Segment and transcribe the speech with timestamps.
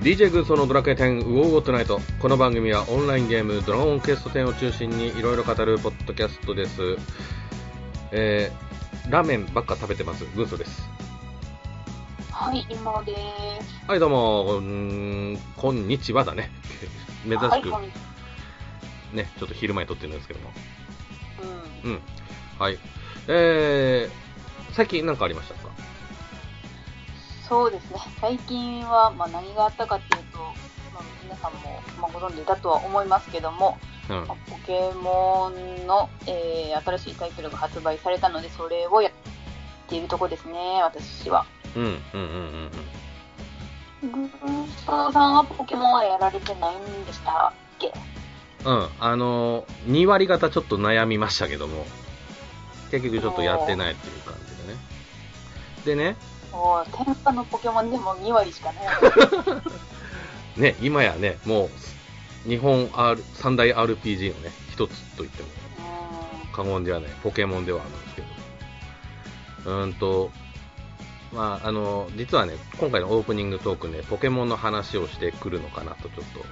[0.00, 2.00] DJ 軍曹のドラクエ10ウォーゴットナイト。
[2.20, 6.96] この番組はオンラインゲームドラゴンクエスト10を中心にいろいろ語るポッドキャストです。
[8.10, 10.24] えー、ラーメンばっか食べてます。
[10.34, 10.88] 軍曹です。
[12.32, 13.14] はい、今で
[13.60, 13.90] す。
[13.90, 14.60] はいどうも。
[14.62, 16.50] んこんにちはだね。
[17.28, 17.90] 珍しく、はい、
[19.14, 20.46] ねちょっと昼前に撮ってるんですけども。
[20.46, 20.54] は。
[21.84, 22.00] うん。
[22.58, 22.78] はい。
[23.28, 25.68] えー、最近何かありましたか？
[25.68, 25.74] うん。
[27.50, 27.98] そうですね。
[28.20, 33.76] 最近は、まあ、何があったかっていうと、まあ、皆さんも、まあ、ご存知だとは思いますけども、
[34.08, 39.12] うんまあポケモンの、えー新しいタイトルが発売されたので、それをやっ
[39.88, 41.44] ているとこですね、私は。
[41.76, 42.70] うんうんうんうん
[44.02, 47.92] うんグーストさんはポケモンはやられてないんでしたっけ？
[48.64, 51.84] うん、あのー、2割方ちょっと悩みましたけども、
[52.90, 54.56] 結局ちょっとやってないっていう感じ
[55.86, 56.06] でね。
[56.06, 56.16] でね、
[56.52, 58.86] もう、天下のポケモンでも2割しかない。
[60.60, 61.70] ね、今やね、も
[62.46, 65.48] う、日本 R 三大 RPG のね、一つと言っても。
[65.48, 68.28] う過言ではない、ポケモンではあるんですけど。
[69.66, 70.30] うーんと、
[71.32, 76.44] まあ、あの、実はね、今回のオープニングトークで、ポケモンの話をしてくるのかなと、ちょっと、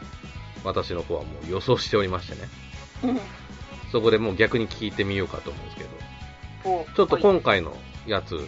[0.64, 3.20] 私の方はもう予想しておりましてね。
[3.90, 7.22] そこでもう逆に聞いてみようかと思うんですけど、おちょっとはい。
[7.22, 8.38] 今回のやつ、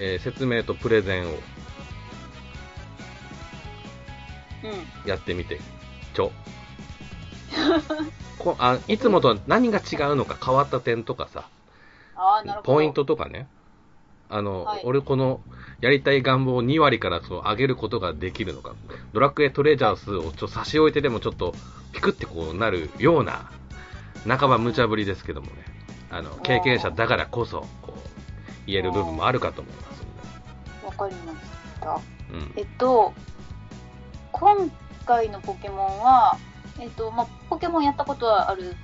[0.00, 1.32] えー説明とプレゼンを。
[1.32, 1.36] う
[5.06, 5.08] ん。
[5.08, 5.60] やってみて、
[6.14, 6.32] ちょ。
[8.38, 11.44] こあいつもと何が違うのか変わった点とかさ。
[12.64, 13.48] ポイントとかね、
[14.28, 14.82] あの、はい。
[14.84, 15.40] 俺この
[15.80, 18.74] やりたい願望を2割からその上げることができるのか、
[19.12, 21.54] ドラクエトレジャースをちょ差し置いてでもちょっと
[21.92, 23.50] ピクってこうなるような、
[24.26, 25.64] 半ば無茶ぶりですけどもね、
[26.10, 28.09] あの、経験者だからこそ、こう、
[28.66, 31.38] 言える部分もあるかと思いますんわかりまし
[31.80, 31.94] た。
[31.96, 32.00] で。
[32.32, 32.52] うん。
[32.56, 33.12] えっと、
[34.32, 34.70] 今
[35.06, 36.36] 回のポケモンは、
[36.78, 38.76] えっと、まあ、ポケモンやったことはある、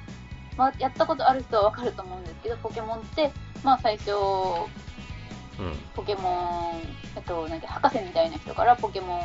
[0.56, 5.74] まあ、やったことある人はわかると思うんですけど、ポケモンって、まあ、最初、うん。
[5.94, 6.82] ポケモン、
[7.16, 9.20] えっと、なんか博士みたいな人からポケモン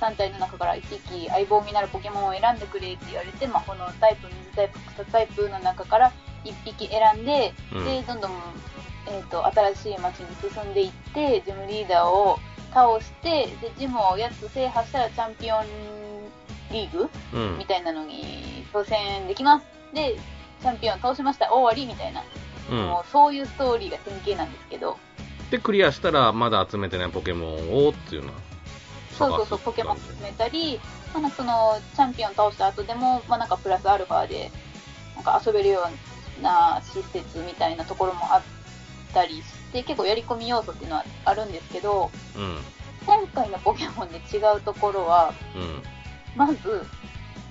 [0.00, 6.12] 3体の中から1匹相棒になるポケモンを選んでくれって言われて、まあ、このタイプ、水タイプ、草タイプの中から
[6.44, 8.32] 1匹選んで、うんで、どんどん、
[9.06, 12.38] えっと新しい街に進んでいって、ジムリーダーを
[12.72, 15.64] 倒して、で、ジムをやつ制覇したらチャンピオン
[16.70, 17.58] リーグうん。
[17.58, 17.66] み。
[17.66, 19.64] たいなのに挑戦できます。
[19.94, 20.16] で、
[20.60, 22.22] チャンピオン倒しました、終わりみたいな、
[22.70, 22.86] うん。
[22.86, 24.98] もうそういうストーリーが典型なんですけど、
[25.50, 28.34] で、クリアしたら、まだ集めてないポケモンをっていうのは、
[29.16, 30.80] そうそうそう、ポケモン集めたり、
[31.12, 34.50] まあ、なんかその、チャンピオン倒した後でも、まあ、なんかプラスアルファで、
[35.14, 35.88] なんか遊べるよ
[36.40, 38.42] うな施設みたいなところもあっ
[39.14, 39.42] たりし
[39.72, 42.58] て、結構やり込み要素っていうのはあるんですけど、うん。
[43.06, 45.82] 今回のポケモンで違うところは、うん。
[46.36, 46.84] まず、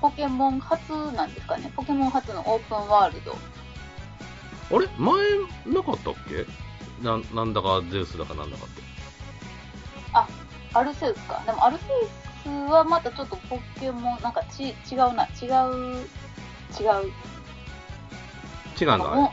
[0.01, 3.35] ポケモン初なんですかね、ポケモン初のオープンワールド。
[4.75, 4.87] あれ？
[4.97, 5.15] 前
[5.73, 6.45] なかったっけ？
[7.01, 8.83] ななんだかゼウスだかなんだかって。
[10.75, 11.41] アルセウスか。
[11.45, 11.87] でもアルセウ
[12.43, 16.07] スはまたちょっとポケモン、なんかち違うな、違う、
[16.79, 17.11] 違う。
[18.79, 19.31] 違うんだ、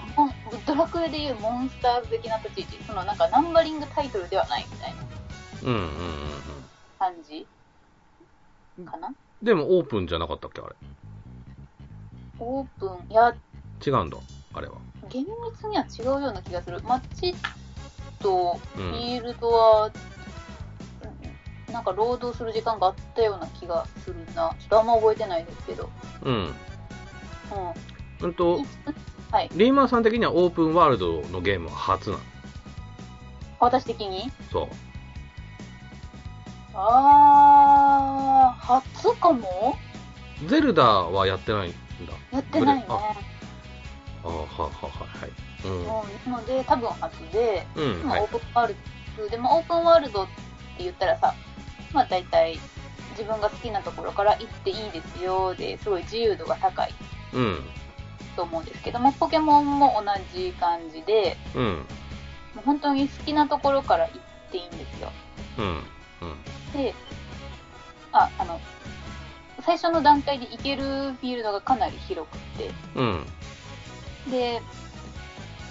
[0.67, 5.07] ドラクエでいうモンスターズ的な立ち位置、そのなんかナンバリングタイトルではないみたいなれ。
[5.63, 5.91] うんうんうんうん。
[6.99, 7.47] 感じ
[8.85, 9.13] かな？
[9.43, 10.77] でもオープンじゃなかったっけあれ。
[12.39, 13.35] オープン、いや、
[13.85, 14.17] 違うんだ、
[14.55, 14.75] あれは。
[15.09, 16.81] 厳密には違うような気がする。
[16.83, 17.35] 街
[18.19, 19.91] とフうんィールドは、
[21.73, 24.55] なんか労働する時間があったような気がするな。
[24.59, 25.89] ちょっとあんま覚えてないですけど。
[26.23, 26.35] うん。
[26.35, 26.53] うん。
[28.21, 28.61] うんと、
[29.31, 29.51] はい。
[29.55, 32.23] リーマンさん的にはオープンワールドのゲームは初なの？
[33.61, 34.31] 私的に？
[34.51, 34.69] そう。
[36.75, 39.77] あー、初かも？
[40.47, 41.77] ゼルダはやってないんだ。
[42.33, 42.87] やってないね。
[42.89, 42.95] あ
[44.25, 45.33] あははははい。
[45.65, 47.83] うん、なので、多分初で、うん。
[48.11, 48.27] オー。
[48.29, 48.77] プンワール
[49.17, 50.33] ドでもオープンワールドって
[50.79, 51.35] 言ったらさ、
[51.93, 52.59] まあ大体
[53.11, 56.95] 自分が好きなところから行っていいですよですごい自由度が高い
[57.35, 57.65] うん。
[58.37, 61.87] と思うんですけども、ポケモンも同じ感じで、うん。
[62.55, 65.13] もう本当に好きなところから行っていいんですよ。
[65.59, 65.65] うん。
[65.65, 65.83] うん。
[66.73, 66.95] で、
[68.13, 68.61] あ、あの、
[69.63, 73.27] 最初の段階で行けるフィールドがかなり広くて、うん。
[74.31, 74.61] で、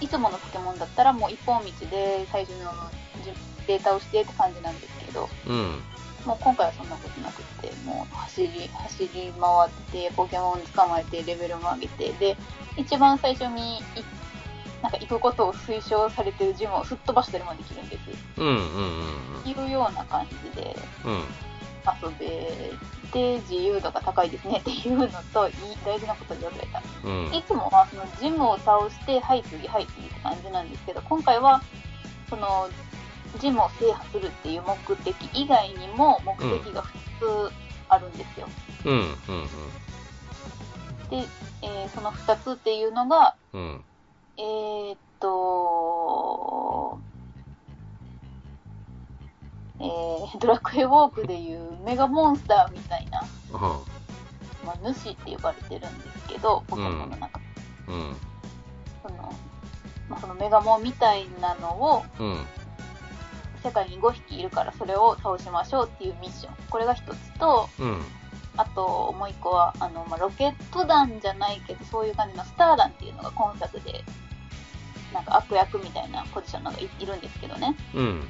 [0.01, 2.71] いつものポケモンだったらもう一本道で最初の
[3.23, 3.33] じ
[3.67, 5.81] データをしてって感じなんですけど、うん。
[6.25, 12.37] もう今回はそんなことなくって、もう走り、走り回って、ポケモン捕まえて、レベルも上げて、で、
[12.77, 13.81] 一番最初にい、
[14.81, 18.01] なんか行くことを推奨されてるジムをすっ飛ばしたりもできるんです。
[18.37, 18.47] うん。
[18.47, 18.53] うん。
[19.43, 19.49] うん。
[19.49, 20.75] いうような感じで、
[21.05, 21.23] うん。
[22.01, 22.71] 遊べ
[23.11, 25.55] て自由度が高いですねっていうのといい
[25.85, 26.81] 大事なことを言われた。
[27.03, 27.33] うん。
[27.33, 31.61] いつもはそのジムを倒して、はい次、はい次って感じなんですけど、今回は
[32.29, 32.69] その
[33.37, 36.89] ジムを制覇するっていう目的以外にも目的が2
[37.19, 37.53] つ
[37.87, 38.47] あるんですよ。
[38.85, 38.93] うん。
[38.93, 39.05] うん。
[41.09, 41.27] で、
[41.61, 43.61] えーその2つっていうのが、うん。
[43.61, 43.83] うん。
[44.37, 46.99] えーっと、
[49.79, 53.19] えードラクエウォークでいうメガモンスターみたいな、
[53.57, 53.81] は
[54.65, 57.45] まあ、主って呼ばれてるんですけど、ポケモンの中で、
[57.87, 58.15] あうん。
[59.01, 59.33] その、
[60.09, 62.45] まあ、そのメガモンみたいなのをうん。
[63.63, 66.55] 世界に5匹いるからそれを倒しましょうっていうミッション。
[66.69, 68.01] これが一つと、うん。
[68.57, 74.03] あともう一個は、あの、まあ、ロケット団じゃないけど、そういう感じのスター団っていうのが今作で、
[75.13, 77.75] なんか悪役みたいなポジションのがいいるんですけどね。
[77.93, 78.27] うん。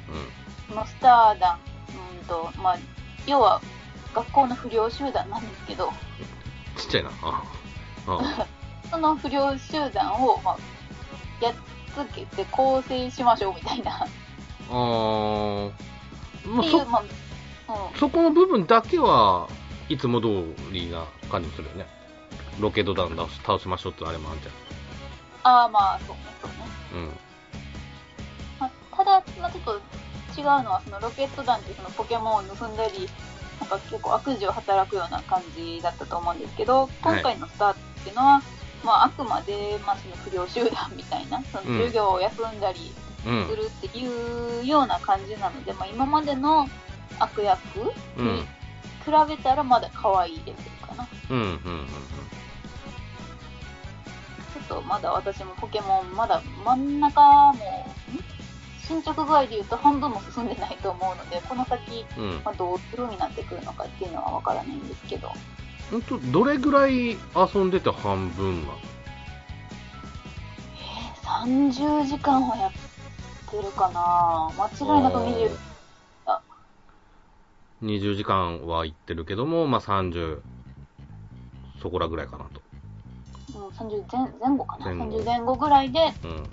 [0.68, 1.58] そのスター団、
[2.20, 2.78] うんと、まあ、
[3.26, 3.60] 要は
[4.14, 5.90] 学校の不良集団なんですけど、
[6.76, 7.10] ちっちゃいな。
[7.22, 7.42] あ
[8.06, 8.46] あ。
[8.90, 10.56] その不良集団を、まあ、
[11.44, 11.54] やっ
[11.94, 14.06] つけて構成しましょうみたいな、
[14.70, 17.02] っあーまあ、そ、まあ、
[17.92, 19.48] うん、そこの部分だけは
[19.88, 21.86] いつも通りな感じもするよね。
[22.60, 24.48] ロケット弾倒し倒しましょうってあれもあんじ
[25.42, 26.56] ああ、まあ、そうね、そうね。
[26.92, 26.98] ゃん。
[26.98, 27.08] うん。
[28.60, 29.80] まあ、ただ、まあ、ちょっと
[30.38, 33.08] 違うのは、そのロケット団ってそのポケモンを盗んだり、
[33.60, 38.42] なんか結構悪事を働くような感じだったと思うんですけど、今回のスタートっていうのは、
[38.84, 43.56] まあ、あくまで、まあ、その不良集団みたいな、その授業を休んだりうんす。
[43.56, 46.68] るっていうような感じなので、まあ、今までの
[47.18, 47.60] 悪役
[48.16, 48.36] うん。
[48.36, 48.40] に
[49.04, 50.56] 比べたらまだ可愛いレベル
[50.86, 51.08] かな。
[51.30, 51.38] うん。
[51.38, 51.46] うん。
[51.46, 51.56] うん。
[54.52, 57.56] ちょっとまだ私もポケモン、まだ真ん中も、ん？
[58.86, 62.40] 進捗具合で言うと半分も進んでないと思うので、この先、うん。
[62.44, 65.30] まあ、どういう風になってくるのかっていうのはわからないんですけど、
[65.90, 68.78] ほんと、どれぐらい遊んでて半分なの
[70.76, 72.72] えー、30時間はやっ
[73.50, 74.50] てるかな。
[74.56, 75.50] 間違いなく20、
[77.82, 80.40] 20時間は行ってるけども、まあ、30
[81.82, 82.60] そこらぐらいかなと。
[83.58, 84.86] うん、30前前後かな。
[84.86, 85.04] 前後。
[85.18, 86.48] 30前後ぐらいで、うん。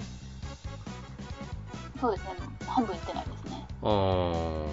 [1.99, 2.29] そうですね、
[2.65, 3.65] 半分いってないですね。
[3.83, 4.67] あー。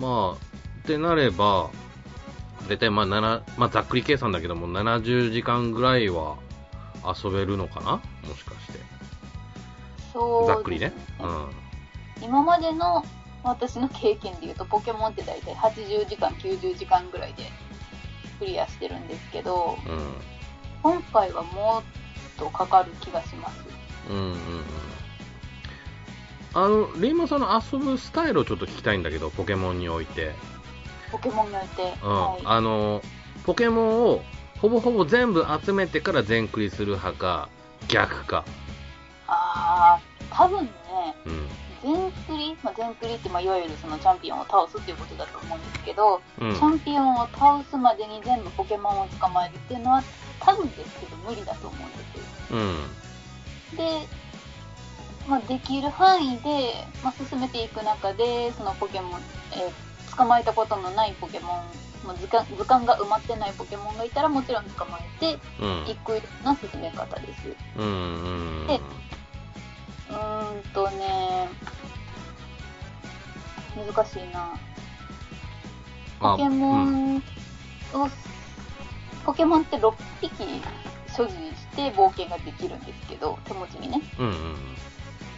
[0.00, 0.36] まあ、っ
[0.86, 1.70] てなれば、
[2.68, 6.36] 大体まあ7、まあざっくり計算だけども、70時間ぐらいは
[7.04, 7.92] 遊べるのかな？
[8.28, 8.97] もしかして。
[10.46, 10.92] ざっくりね。
[12.20, 13.04] 今までの
[13.44, 17.44] 私の経験で言うと、ポケモンって大体80時間、90時間ぐらいで
[18.38, 19.92] クリアしてるんですけど、うん。
[19.92, 20.14] うん。
[20.82, 21.82] 今回はもっ
[22.38, 23.60] とかかる気がします。
[24.10, 24.38] うんうんうん。
[26.54, 30.32] あの、レイマさんの遊ぶスタイルをちょっと聞きたいんだけど、ポケモンにおいて。
[31.12, 31.94] ポケモンにおいて。
[32.02, 32.10] うん。
[32.10, 33.02] はい、あの、
[33.44, 34.22] ポケモンを
[34.60, 37.48] ほぼほぼ全部集めてから全クリする派か、
[37.88, 38.44] 逆か。
[39.28, 40.07] あー、
[40.38, 40.70] 多分ね、
[41.26, 41.48] うん。
[41.82, 46.60] 全クリ、まあ、全クリって、まあ、いわゆるそのチャンピオンを倒すっていうことだと思うんですけど、うんチ。
[46.60, 50.02] ャンピオンを倒すまでに全部ポケモンを捕まえるっていうのは、
[50.38, 51.98] 多分ですけど無理だと思うんで
[52.48, 52.58] すよ。
[53.72, 53.76] うん。
[53.76, 54.06] で、
[55.28, 59.20] まあ、できる範囲で、まあ、進めていく中で、そのポケモン、
[59.52, 61.48] えー捕まえたことのないポケモン、
[62.04, 65.88] まあ、図鑑図鑑が埋まってないポケモンがいたらもちろん捕まえてうん。
[65.88, 67.54] いくような進め方です。
[67.76, 68.80] うんうんで
[70.10, 71.48] うーんとね、
[73.76, 74.54] 難しいな。
[76.20, 77.20] ポケモうんンを、
[79.24, 80.62] ポケモンって6匹
[81.14, 84.02] 所持して冒険ができるんですけど、手持ちにね。
[84.18, 84.34] うんうん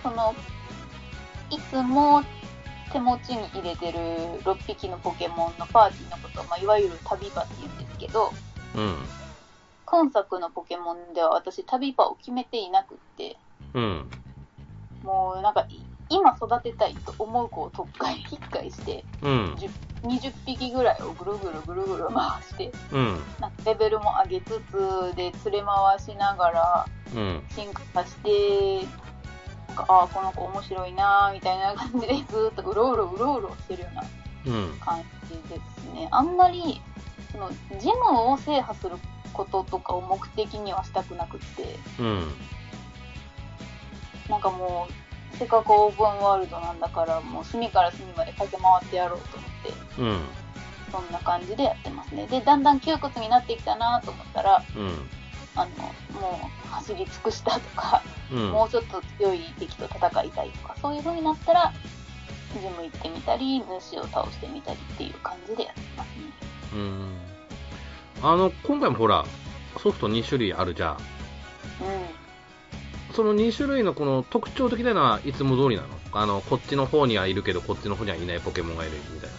[0.02, 0.34] その、
[1.50, 2.22] いつも
[2.92, 3.98] 手持ちに入れてる
[4.42, 8.32] 6匹のポケモンのパーティーのことを、まあ、いわゆる旅場って言うんですけど、
[8.74, 8.94] うん
[9.84, 13.36] 今作のポケモンでは私旅場を決めていなくって、
[13.74, 14.10] うん
[15.02, 15.80] もうなんか、い
[16.12, 19.70] 今育てたいと思う子を特会引っかいして、うん10
[20.02, 28.86] 20匹ぐらいをぐるぐるぐるぐる回して、うんなんかレベルも上げつつ、で、連れ回しながらうん進化させて、
[29.68, 34.02] なんか、ああ、この子面白いなーみたいな感じでずーっとうろうろうろうろしてるような
[34.46, 36.08] うん感じですね。
[36.10, 36.80] あんまり、
[37.30, 38.96] その、ジムを制覇する
[39.32, 42.24] こととかを目的にはしたくなくって、うん
[44.30, 49.50] なんかもう、せっかくオープンワールドなんだから、もう隅から隅まで駆け回ってやろうと思っ
[49.96, 50.20] て、うん
[50.90, 52.26] そんな感じでやってますね。
[52.26, 55.08] で、だんだん窮屈になってきたなと思ったら、うん
[55.54, 61.72] あの、もう走り尽くしたとか、うんもうちょっと強い敵と戦いたいとか、そういう風になったら、
[62.54, 66.24] ジム行ってみたり、主を倒してみたりっていう感じでやってますね。
[66.74, 67.18] うん。
[68.22, 69.24] あの、今回もほら、
[69.78, 70.92] ソフト2種類あるじゃん。
[70.94, 70.98] うん。
[73.12, 75.88] その2種類のこの特徴的なのはいつも通りなの？
[76.12, 79.36] あの、こっちの方にはいるけど、こっちの方にはいないポケモンがいるみたいな。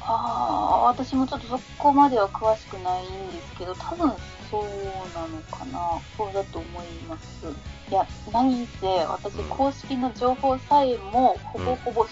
[0.00, 4.12] ああ、私もちょっとそこまでは詳しくないんですけど、多分
[4.50, 4.64] そう
[5.14, 6.00] なのかな。
[6.16, 7.46] そうだと思います。
[7.90, 12.08] いや、何せ、私、うん公式の情報さえも、ほぼほぼの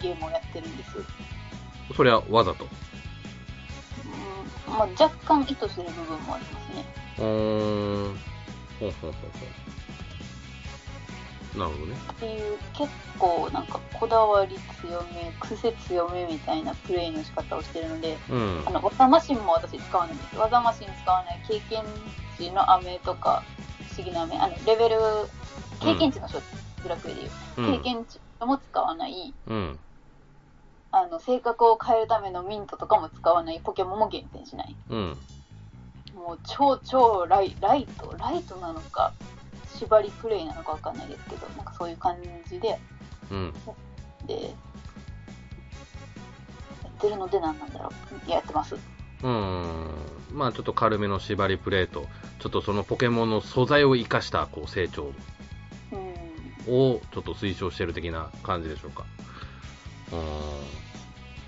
[0.00, 0.90] ゲームをやってるんです。
[1.96, 2.64] それはわざと。
[4.68, 6.84] うん、まあ、若干意図する部分もありますね。
[7.18, 8.31] うーん。
[8.82, 9.72] ほんほんほんほん。
[11.58, 11.96] なるほどね。
[12.12, 18.70] っていう、結構なんかこだわり強め、癖強めみたいなプレイの仕方をしてるので、うんあ。
[18.70, 20.36] の、技マシンも私使わないんです。
[20.36, 21.84] 技マシン使わない経験
[22.38, 23.42] 値の飴とか、
[23.90, 24.96] 不思議な飴、あの、レベル、
[25.80, 26.40] 経験値の書、
[26.82, 29.78] ブラクエでいう、うん経験値も使わない、うん。
[30.90, 34.74] あの、性格を変えるためのミントとかも使わない、ポケモンも減点しない。
[34.88, 35.18] うん。
[36.14, 39.12] もう超超ライライト、ライトなのか、
[39.78, 42.16] 縛りプレイなのかわかんないですけど、なんかそういう感
[42.48, 42.78] じで、
[43.30, 43.52] うん。
[44.26, 44.48] で、や
[46.88, 47.90] ってるので何なんだろ
[48.26, 48.30] う。
[48.30, 48.74] やってます。
[48.74, 49.88] うーん。
[50.32, 52.06] まあちょっと軽めの縛りプレーと、
[52.38, 55.12] ちょっとそのポケモンの素材を生かしたこう成長
[55.92, 56.74] うん。
[56.74, 59.04] をちょっと推奨してる的な感じでしょうか。
[60.12, 60.22] うーん。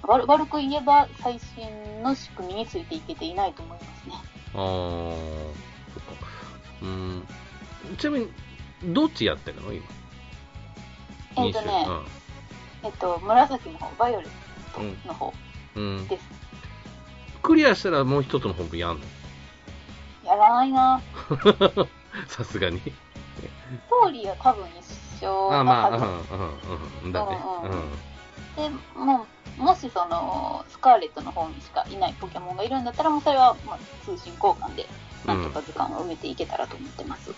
[0.07, 4.15] 悪悪く言えば最新の仕組みについていけていないと思いますね。
[4.55, 5.13] あー、
[5.93, 6.13] そっか。
[6.83, 7.27] うーん。
[7.99, 8.29] ちなみに、
[8.95, 9.73] どっちやってるの？
[9.73, 9.85] 今。
[11.37, 11.87] えっ、とね、
[12.83, 14.31] 二えっと、紫の方、バイオレッ
[14.75, 15.33] トの方
[15.75, 15.99] 種うん。
[15.99, 16.09] うん。
[16.09, 16.25] です。
[17.43, 19.05] クリアしたらもう一つの本部やんの？
[20.25, 21.03] やらないな
[22.29, 22.81] さすがに。
[22.81, 22.91] ス
[23.91, 25.89] トーリーは多分一緒なあまあ。
[25.91, 26.11] うん、うん、
[27.05, 27.13] うん。
[27.13, 27.43] だね。
[27.65, 27.91] うんうんうん。
[28.57, 34.87] で、もう、もしその、スカーレットの方にしかいないポケモンがいるんだったら、もうそれは、まあ、通信交換で、
[35.27, 37.33] なんとか図鑑を埋めていけたらと思ってます。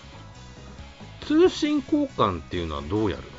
[1.21, 3.29] 通信交換っていうのはどうやるの？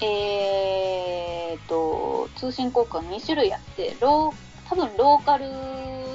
[0.00, 5.46] えーと、通信交換2種類あって、ロー、多分ローカル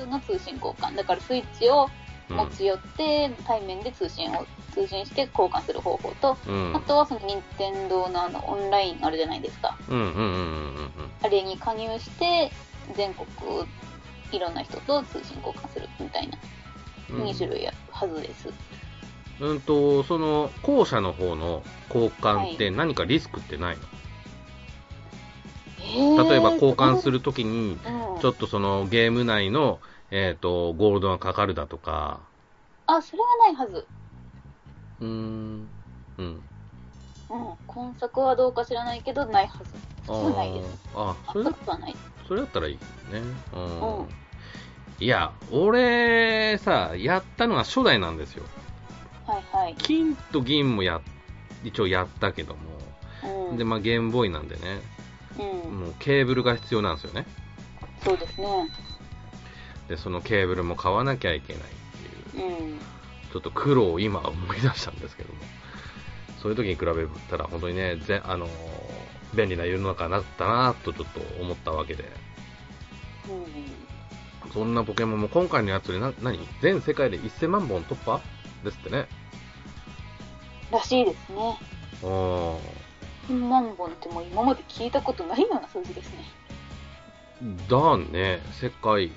[0.09, 0.95] の通信交換。
[0.95, 1.89] だからスイッチをうん
[2.29, 6.75] 持ち寄って、対面で通信を、通信して交換する方法と、うん。
[6.75, 9.77] あとはその任天堂のあの、オンラインあるじゃないですか。
[9.89, 12.51] うんうんうんうんうんあれに加入して、
[12.95, 13.27] 全国
[14.31, 16.37] いろんな人と通信交換するみたいな
[17.11, 17.23] うん。
[17.23, 18.49] 2種類あるはずです。
[19.41, 23.83] うんと、その、後者の方の交換って何かリスクってないの、
[26.27, 29.79] 例えば交換する、るときに、うんちょっとそのゲーム内の、
[30.11, 32.21] えっ、と、ゴールドがかかるだとか、
[32.87, 33.87] あ、それはないはず。
[35.01, 35.69] うーん、
[36.17, 36.25] うん。
[36.25, 36.43] うん。
[37.67, 39.75] 今作はどうか知らないけど、ないはず。
[40.07, 40.79] あ普通ないです。
[40.95, 41.95] あ、それだあったことはない。
[42.27, 42.81] それだったらいいね。
[43.53, 43.99] うん。
[43.99, 44.07] うん
[45.01, 48.43] いや、俺、さ、やったのは初代なんですよ。
[49.25, 49.75] はいはい。
[49.77, 51.01] 金と銀もや、
[51.63, 52.61] 一応やったけども、
[53.51, 53.57] うん。
[53.57, 54.81] で、まあ、ゲームボーイなんでね、
[55.37, 55.79] うん。
[55.79, 57.25] もうケーブルが必要なんですよね。
[58.03, 58.69] そうですね。
[59.89, 61.65] で、そのケーブルも買わなきゃいけないっ
[62.31, 62.79] ていう、うん。
[62.79, 65.39] ちょっと苦労を今思い出したんですけども、
[66.41, 68.49] そういう時に比べたら本当にね、ぜあのー
[69.35, 72.05] 便利な世の中になったなとちょっと思ったわけで、
[73.27, 74.51] うん。
[74.51, 76.39] そんなポケモンも今回のやつでな、何？
[76.61, 78.21] 全世界で1000万本突破？
[78.63, 79.07] ですってね。
[80.71, 81.57] らしいですね。
[82.03, 82.57] あー
[83.27, 86.23] 1000万本ってもう今まで聞いたことないような数字ですね。
[87.69, 89.11] だね、世界、うん。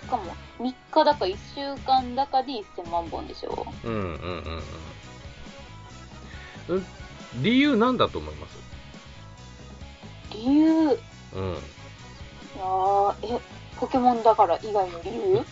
[0.00, 4.12] しかも、3日だか1週間だかで1000万本でしょうんうんうん
[6.68, 6.76] うん。
[6.76, 6.86] うん
[7.42, 8.58] 理由なんだと思います？
[10.32, 10.98] 理由、い
[11.36, 11.52] うん。
[11.52, 13.40] やー、え、
[13.78, 15.44] ポケモンだから以外の理由？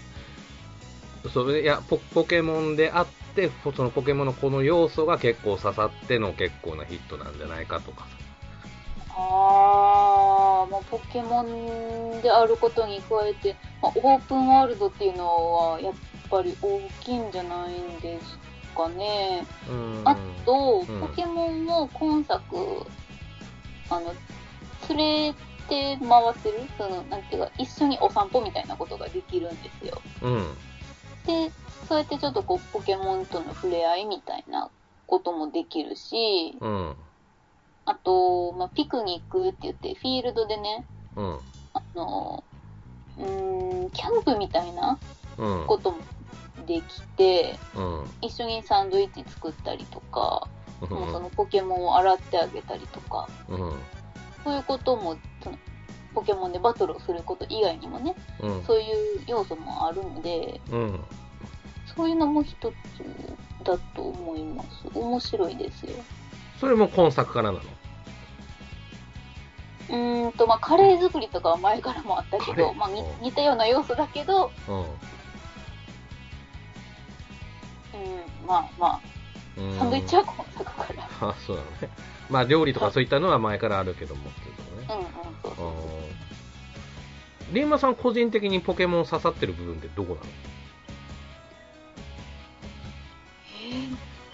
[1.32, 3.06] それいやポ、ポケモンであっ
[3.36, 8.27] て、そのポケモンのこの要素が結構刺さっての結構なヒットなんじゃないかとかさ。
[9.20, 15.94] あー、まあ、ポケモンであることに加えて、まあ、オープンワールドっていうのはやっ
[16.30, 18.38] ぱり大きいんじゃないんです
[18.76, 19.44] かね。
[19.68, 20.02] うん。
[20.04, 22.40] あと、うんポケモンを今作、
[23.90, 24.14] あの、
[24.88, 25.34] 連れ
[25.68, 26.60] て回せる？
[26.78, 30.00] その、なんていうか、一緒にお散歩みたいなことができるんですよ。
[30.22, 30.54] うん。
[31.26, 31.50] で、
[31.88, 34.70] そうやってちょっとこう、ポケモンとの触れ合いみたいな
[35.06, 36.96] こともできるし、うん。
[37.88, 40.84] あと、まあ、ピクニックって言って、フィールドでね、
[41.16, 41.38] うん。
[41.72, 42.44] あの、
[43.16, 44.98] うーん、キャンプみたいな
[45.38, 45.66] うん。
[45.66, 45.98] ことも
[46.66, 48.10] できて、うん。
[48.20, 50.46] 一緒にサンドイッチ作ったりとか、
[50.82, 53.72] うんもうそのポケモンを洗ってあげたりとか、うん。
[54.44, 55.58] そういうことも、その
[56.14, 58.64] ポケモンでバトルをすること以外にもね、うん。
[58.64, 61.00] そういう要素もあるので、うん。
[61.96, 64.68] そういうのも一つだと思います。
[64.94, 65.92] 面白いですよ。
[66.60, 67.77] それも今作からなの？
[69.88, 72.90] うーんと、まあ、カレー作りとかは前からもあったけど、まあ、
[73.22, 74.80] 似たような要素だけど、うん。
[74.80, 74.86] うん、
[78.46, 79.00] まあま
[79.56, 81.08] うんあ、サンドイッチは今作から。
[81.28, 81.90] あ、そうなのね。
[82.30, 84.88] まあ、料理とかそういったのは前からあるけどもっていうね。
[84.90, 85.04] うんうん、
[85.42, 85.66] そうそう。
[85.66, 85.74] うん
[87.50, 90.26] リンマさん個人的にポケモン刺さってる部分ってどこなの？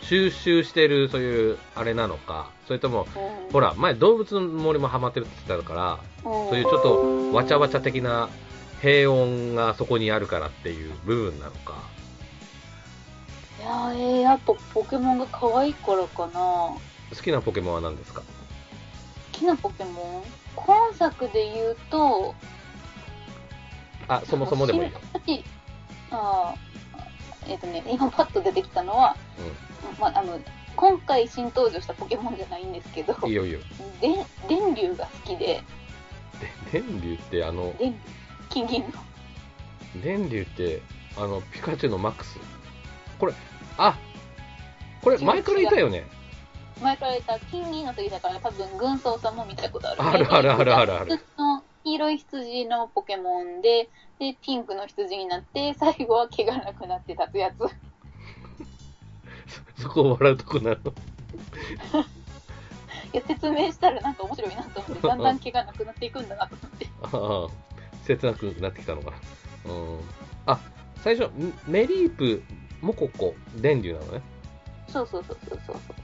[0.08, 8.28] 収集してるそういうあれなのかそれともうんほら前動物の森もハマってるって言ってたからうんそういうちょっとわちゃわちゃ的な
[8.80, 11.74] 平穏がそこにあるからっていう部分なのか。
[13.60, 16.32] いやー、えーやっぱポケモンが可愛いからかな。
[16.34, 16.80] 好
[17.14, 18.22] 好きなポケモンは何ですか？
[19.32, 20.22] きなポケモン？
[20.54, 22.34] 今作で言うと、
[24.06, 25.42] あそもそもでもいいよ、新
[26.10, 26.83] あー
[27.46, 29.16] えっ、とね、今パッと出てきたのは、
[30.00, 30.40] まあ、あの、
[30.76, 33.60] 今回新登場したポケモンじゃないんですけど、うん、いいよいいよ。
[34.00, 34.08] で
[34.48, 35.62] 電流が好きで、
[36.72, 37.94] で電流ってあの電
[38.48, 38.88] 金銀の。
[40.02, 40.82] 電流って
[41.16, 42.38] あのピカチュウのマックス。
[43.18, 43.34] これ
[43.78, 43.96] あ
[45.00, 46.04] これ前からいたよね。
[46.82, 51.20] 前から言った金銀の時だから多分軍曹さんも見たことある、あるあるあるあるある。
[51.38, 51.53] の
[51.84, 53.88] 黄色い羊のポケモンで、
[54.18, 57.58] で、ピンクの羊になって、最後は毛がなくなって立つやつ。
[59.76, 60.76] そそこを笑うとこなの？
[60.76, 60.78] い
[63.12, 66.86] や、説明したらなんか面白いなと思って、 だんだん毛がなくなっていくんだなと思って。
[67.02, 67.48] ああ、
[68.06, 69.18] 切なくなってきたのかな。
[69.72, 70.00] うん。
[70.46, 70.58] あ、
[70.96, 72.42] 最初、んメリープ、
[72.80, 74.22] モココ、電流なのね？
[74.88, 75.96] そうそうそうそうそうそう。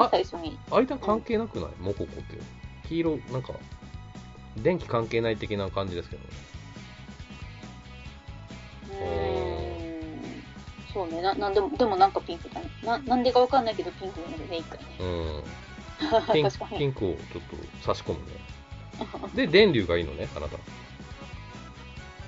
[0.00, 0.56] が最初に。
[0.70, 1.70] 間関係なくない？
[1.80, 2.38] モココって。
[2.88, 3.52] 黄色、なんか、
[4.58, 6.28] 電気関係ない的な感じですけどね。
[8.90, 10.92] うーん。
[10.92, 12.70] そうね、な、なんでも、でもなんかピンクだね。
[12.84, 14.84] な、なんでかわかんないけどピンクなので、一回ね。
[15.00, 15.42] うん。
[16.32, 16.78] ピン。
[16.78, 17.42] ピンクをちょっ
[17.82, 18.32] と差し込むね。
[19.34, 20.56] で、電流がいいのね、あなた。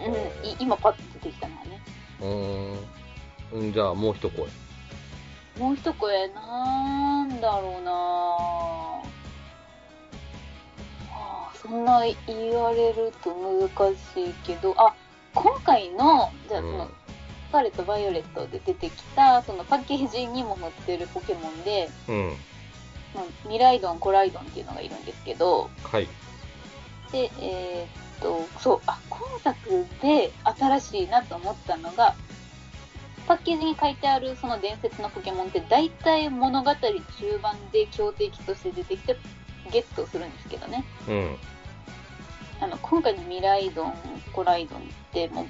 [0.04, 0.14] うん、
[0.46, 1.80] い今パッと出てきたのはね。
[2.20, 3.64] うーん。
[3.64, 4.48] うんじゃあ、もう一声。
[5.58, 8.83] もう一声、なんだろうなはあ、
[11.66, 14.94] そんな言われると難しいけど、あ、
[15.34, 16.88] 今回の、じゃあその、うん
[17.48, 22.32] スカーレット・バイオレットで出てきた、そのパッケージにも載ってるポケモンで、うん。
[23.14, 26.08] まあミライドン、コライドンっていうのがいるんですけど、はい。
[27.12, 32.16] で、えーっと、そう、あ、今作で新しいなと思ったのが、
[33.28, 36.78] パッケージに書いてあるその伝説のポケモンって大体物語中
[37.40, 39.16] 盤で強敵として出てきて
[39.70, 40.84] ゲットするんですけどね。
[41.08, 41.36] うん。
[42.64, 43.94] あの、今回のミライドン、
[44.32, 45.46] コライドンってもう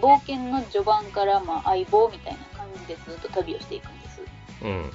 [0.00, 4.22] 冒険の序盤からまあ相棒みたいな感じでずっと旅をしていくんです。
[4.62, 4.90] うん。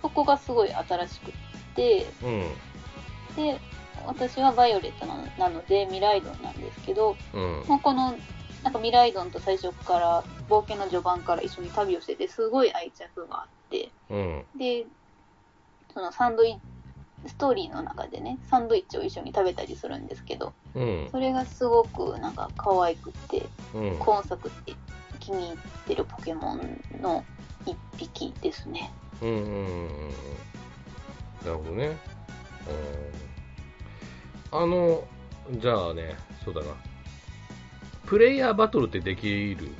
[0.00, 1.34] そこがすごい新しくっ
[1.74, 3.34] て、うん。
[3.34, 3.60] で、
[4.06, 7.64] 私はバイオレットなのでミライドンなんですけど、うん。
[7.68, 8.14] まあ、この、
[8.62, 14.44] なんかミライドンと最初から、冒険の序盤から一緒に旅をしてて、すごい愛着があって、うん。
[14.56, 14.86] で、
[15.92, 16.60] そのサンドイッチ、
[17.26, 21.08] ストーリーの中でね、サンドイッチを一緒に食べたりするんですけど、うん。
[21.10, 23.96] それがすごくなんか可愛くって、うん。
[23.98, 24.74] 今作って
[25.20, 27.24] 気に入ってるポケモンの
[27.66, 28.92] 一匹ですね。
[29.20, 29.32] うんう
[29.86, 29.88] ん
[31.44, 31.86] なるほどね。
[31.86, 31.96] うん
[34.54, 35.02] あの、
[35.52, 36.66] じゃあね、そうだな。
[38.06, 39.72] プレイヤーバトルってできる？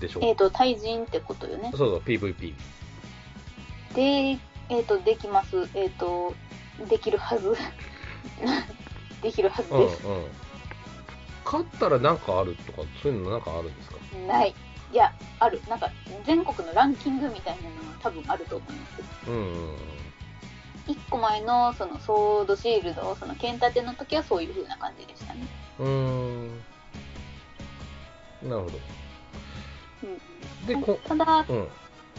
[0.00, 1.88] でしょえっ、と、対人ってことよねそう。
[1.90, 2.54] そう、PVP。
[3.94, 4.38] で、
[4.70, 5.68] えっ、と、できます。
[5.74, 6.34] えっ、と、
[6.88, 7.54] できるはず。
[9.20, 10.02] できるはずうんうんです。。
[11.44, 13.96] 勝ったらなんかあるとか、そういうのなんかあるんですか？
[14.28, 14.54] ない。
[14.92, 15.60] いや、ある。
[15.68, 15.90] なんか、
[16.24, 19.02] 全国のランキングみたいなのは多分あると思います。
[19.28, 19.38] うんう
[19.72, 19.76] ん
[20.86, 25.46] 一個前の、その、ソードシールド、その、剣立ての時はそういう風な感じでしたね。
[25.78, 25.86] うん。
[25.86, 28.50] うーん。
[28.50, 28.78] なるほど。
[30.04, 30.66] うん。
[30.66, 31.68] で、こ、ただ、うん。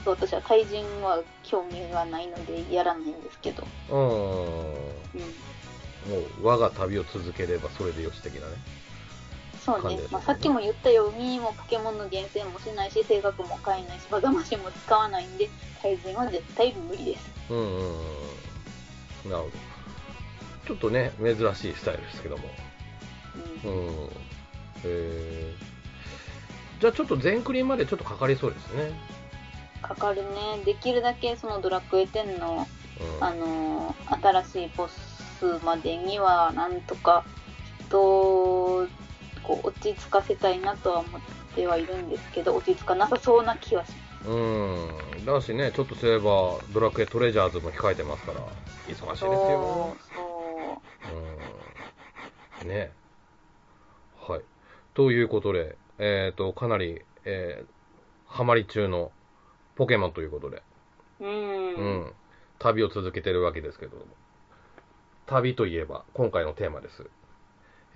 [0.05, 3.67] 私は対人は興味がないので、やらないんですけど。
[3.89, 3.97] うん。
[6.09, 8.55] もう我が旅を続ければそれでよし的なね。
[9.63, 15.49] そうねねまあ、さっきも言ったように、もうポケモンの厳選もしないし、性格も変えないし、技マシンも使わないんで、
[15.81, 17.29] 対人は絶対無理です。
[17.51, 19.31] うんうんうん。
[19.31, 19.51] なるほど。
[20.65, 22.43] ちょっとね、珍しいスタイルですけども。
[23.63, 24.09] うんうん。
[24.83, 28.91] えー、じゃあちょっと全クリまでちょっとかかりそうですね。
[29.81, 30.61] かかるね。
[30.65, 32.67] できるだけそのドラクエ10の、
[33.19, 33.23] うん。
[33.23, 37.23] あのー新しいボスまでには、なんとか
[37.87, 38.87] 人を
[39.43, 41.21] こう落ち着かせたいなとは思っ
[41.55, 44.29] てはいるんですけど、落ち着かなさそうな気はします。
[44.29, 45.25] うん。
[45.25, 48.39] だしね、ちょっとすれば、ドラクエトレジャーズも控えてますから、
[48.87, 49.97] 忙しいですそうよ。
[50.13, 50.81] そ
[52.61, 52.63] う。
[52.63, 52.69] うん。
[52.69, 52.91] ね。
[54.19, 54.41] はい。
[54.93, 57.67] ということで、えっ、と、かなり、えー、
[58.27, 59.11] ハマり中の
[59.81, 60.61] ポケモンということで、
[61.21, 61.27] うん。
[61.27, 62.13] うん。
[62.59, 64.03] 旅を続けてるわけですけども。
[65.25, 67.09] 旅といえば、今回のテーマです。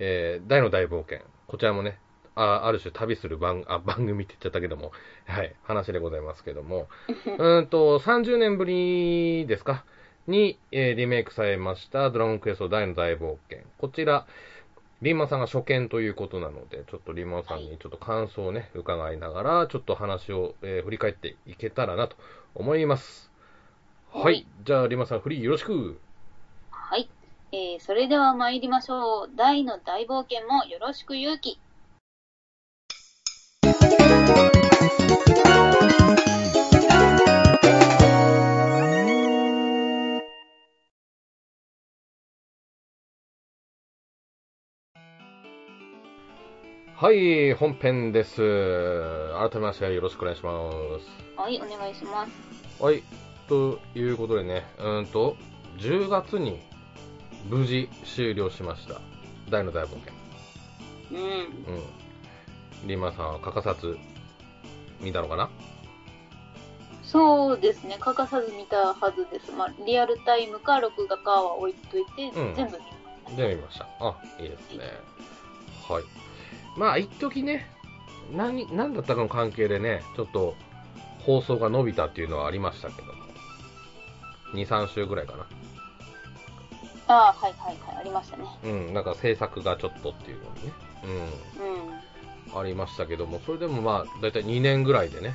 [0.00, 1.20] えー、大の大冒険。
[1.46, 2.00] こちらもね、
[2.34, 4.90] あある種旅する番あ番組って言っちゃったけども、
[5.26, 6.88] はい、話でございますけども、
[7.38, 9.84] うーんと、30年ぶりですか？
[10.26, 13.60] に、えーリメイクされました、ドラゴンクエスト大の大冒険。
[13.78, 14.26] こちら、
[15.02, 22.16] リンマンさんが初見ということなので、ちょっとリンマンさんにちょっと感想をね、伺いながら、ちょっと話を、えー振り返っていけたらなと
[22.54, 23.30] 思います。
[24.10, 24.22] はい。
[24.24, 26.00] はいじゃあ、リンマンさん、フリーよろしく。
[26.70, 27.10] はい。
[27.52, 29.30] えー、それでは参りましょう。
[29.36, 31.60] 大の大冒険もよろしく勇気。
[46.98, 48.36] はい、本編です。
[49.34, 52.32] 改めましてよろしくお願いしまはい、お願いします。
[52.78, 52.82] す。
[52.82, 53.02] はい、
[53.46, 55.36] ということでね、うーんと、
[55.76, 56.58] 10月に
[57.50, 59.02] 無事終了しました。
[59.50, 60.14] 大の大冒険。
[61.12, 61.18] うん。
[61.20, 61.24] う
[62.86, 62.88] ん。
[62.88, 63.98] リンマンさんは欠かさず
[64.98, 65.50] 見たのかな？
[67.02, 69.52] そうですね、欠かさず見たはずです。
[69.52, 72.78] まあ、リアルタイムか録画かは置いといて、うん全部
[73.32, 73.86] 見で、見ました。
[74.00, 74.84] あ、いいですね。
[75.86, 76.04] はい。
[76.76, 77.66] まあ、一時ね、
[78.32, 80.54] 何、何だったかの関係でね、ちょっと
[81.20, 83.16] 放送が伸びたっていうのはありましたけども。
[84.54, 85.46] 2、3週ぐらいかな。
[87.08, 88.44] ああ、はいはいはい、ありましたね。
[88.64, 90.72] うん、なんか制作がちょっとっていうのにね。
[91.04, 92.52] うん。
[92.52, 95.34] うん、ありましたけども、それでもまあ、だいたい2年ぐらいでね、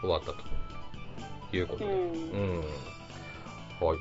[0.00, 1.92] 終わったということで。
[1.92, 2.00] うん。
[2.00, 2.58] うん。
[2.58, 3.98] はい。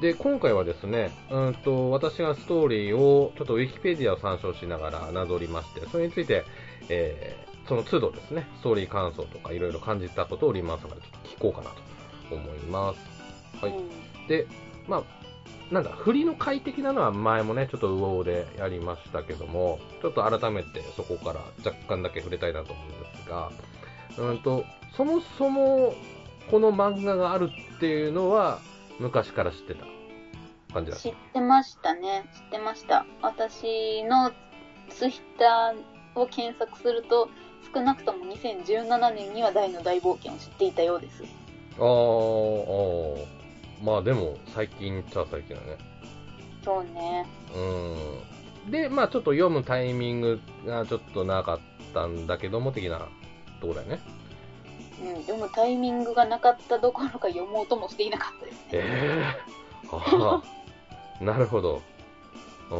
[0.00, 6.44] で、今回はですね、うんと、私がストーリーを、ちょっとウィキペディアを参照しながらなぞりまして、それについて、
[6.88, 11.70] えー、その都度ですね、ストーリー感想とかいろいろ感じたことをリンマンさんからちょっと聞こうかな
[12.28, 13.64] と思います。
[13.64, 13.72] はい。
[13.72, 14.46] うんで、
[14.88, 15.02] まあ、
[15.72, 23.50] なんだ、振りの快適なのは前もね、ちょっとウオーでやりましたけども、ちょっと改めてそこから若干だけ触れたいなと思うんですが、
[24.18, 24.64] うんと、
[24.96, 25.94] そもそも
[26.50, 28.60] この漫画があるっていうのは
[28.98, 29.84] 昔から知ってた
[30.72, 32.24] 感じだ知ってましたね。
[32.34, 33.06] 知ってました。
[33.22, 34.32] 私の
[34.88, 37.28] ツイッターを検索すると、
[37.72, 41.24] 少なくとも2017年には大の大冒険を知っていたようです。
[41.76, 43.26] あーあー、
[43.82, 45.78] まあでも最近っちゃ最近だね。
[46.64, 47.26] そうね。
[47.54, 48.70] うん。
[48.70, 51.60] で、まあちょっと読むタイミングがちょっとなかっ
[51.92, 53.06] たんだけども、的なと
[53.62, 54.00] ころだよね。
[55.02, 58.60] うん、読むタイミングがなかったどころか読もうともしていなかったですね。
[58.72, 59.36] ええ
[59.92, 60.42] あ
[61.20, 61.82] あ、 なるほど。
[62.70, 62.76] う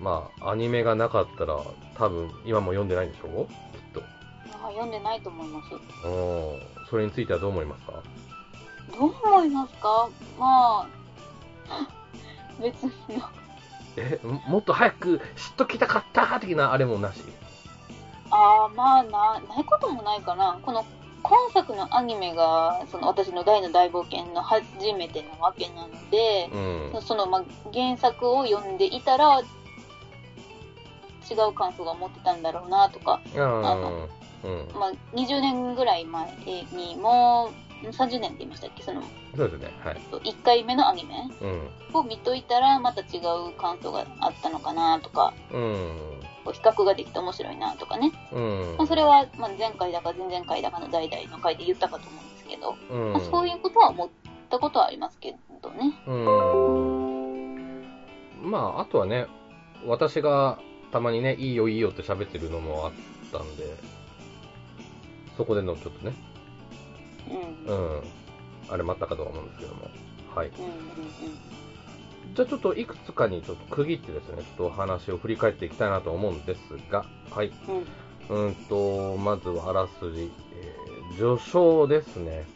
[0.00, 0.04] ん。
[0.04, 1.58] まあ、アニメがなかったら、
[1.96, 3.42] 多分、今も読んでないんでしょ？
[3.42, 3.52] うきっ
[3.94, 4.02] と。
[4.64, 5.74] あ読んでないと思います。
[6.06, 6.86] うん。
[6.90, 7.92] それについてはどう思いますか？
[8.98, 10.08] どう思いますか？
[10.38, 10.88] ま
[11.68, 11.88] あ、
[12.60, 13.30] 別にな
[13.96, 17.22] え、ももっと早く知っときたかった的なあれもなし？
[18.32, 20.58] ああ、まあな、ないこともないかな。
[20.62, 20.84] この
[21.22, 24.64] 今作のアニメが、その私の大の大冒険の初
[24.94, 27.02] めてなわけなので、うん。
[27.02, 34.08] その、まあ、原作を読んでいたら、違う感想が持ってたんだろうなとか、あー
[34.44, 34.68] うん。
[34.74, 36.32] まあ、20年ぐらい前
[36.72, 37.50] にも、
[37.90, 38.82] 30年って言いましたっけ？
[38.82, 39.02] その、
[39.36, 39.70] そうですね。
[39.84, 39.96] はい。
[39.96, 41.28] 1回目のアニメ？
[41.40, 41.68] うん。
[41.94, 45.98] を見といたら、また違う感想があったのかなとか、うん。
[46.44, 48.12] 比較ができて面白いなとかね。
[48.32, 54.08] うんまあ、それは、まあ、前回だか前々回だかの代々の回で言ったかと思うんですけど、うんまあ、そういうことは思っ
[54.50, 55.94] たことはありますけどね。
[56.06, 57.82] うん。
[58.42, 59.26] まあ、あとはね、
[59.86, 60.58] 私が
[60.90, 62.92] たまにね、いいよいいよって喋ってるのもあっ
[63.30, 63.64] たんで、
[65.36, 66.12] そこでのちょっとね、
[67.28, 67.72] うん。
[67.72, 68.02] うんうん、
[68.68, 69.90] あれもあったかとは思うんですけども。
[70.34, 70.48] はい。
[70.48, 70.72] うんうん
[72.34, 77.52] じゃあちょっといくつかにちょっと区切ってですね、ちょっとお話を振り返っていきたいなと思うんですが、はい。
[77.68, 78.36] うん。
[78.36, 78.46] うん。
[78.46, 82.46] うんと、まずはあらすじ、えー序章ですね。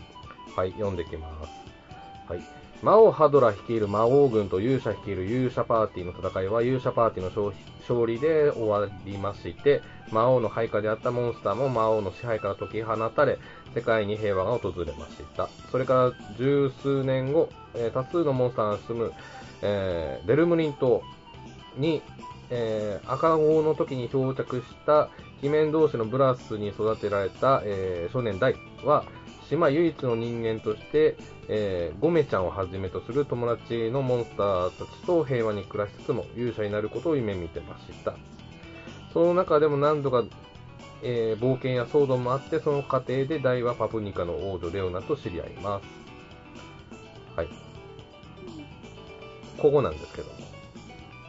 [0.56, 2.32] はい、読んできます。
[2.32, 2.40] はい。
[2.82, 9.80] 魔王ハドラ率いる魔王軍と勇者率いる勇者パーティーの戦いは勇者パーティーの勝利で終わりまして、
[10.12, 13.38] 魔王の配下であったモンスターも魔王の支配から解き放たれ、
[13.74, 15.48] 世界に平和が訪れました。
[15.70, 19.12] それから十数年後、えー、多数のモンスターが住む、
[19.62, 21.02] えー、デルムリン島
[21.76, 22.02] に、
[22.50, 25.08] えー、赤王の時に到着した
[25.42, 29.04] 鬼面同士のブラスに育てられた、えー、少年ダイは、
[29.48, 31.16] 島唯一の人間として、
[31.48, 38.14] えー、ゴメちゃんをはじめとする友達のモンスターたちと平和に暮らしつつも勇者になることを夢見てました。
[39.12, 40.24] その中でも何度か、
[41.02, 45.86] えー、冒険や騒動もあって、その過程で大はパプニカの王女レオナと知り合います。
[47.36, 47.48] はい。
[49.58, 50.34] ここなんですけども。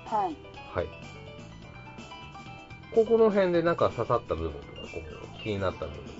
[0.05, 0.35] はい。
[0.73, 0.87] はい。
[2.93, 4.99] ここの辺でなんか刺さった部分とか、こ
[5.39, 6.16] う気になった部分と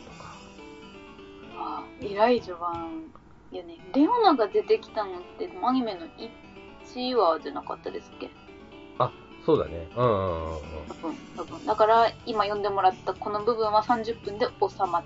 [2.01, 3.03] えらい序盤。
[3.51, 6.01] いやね、レオナが出てきたのって、アニメの
[6.85, 8.29] 1話じゃなかったですっけ？
[8.99, 9.11] あ、
[9.45, 9.87] そうだね。
[9.95, 10.59] うんうんうんうん。
[10.87, 11.65] 多分、多分。
[11.65, 15.03] だから、今読んでもらったこの部分は30分で収まっ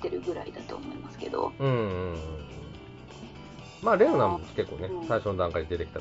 [0.00, 1.52] てるぐらいだと思いますけど。
[1.58, 2.18] うんうんうん。
[3.82, 6.00] まあ、レオナも結構ね、最初の段階で出てきた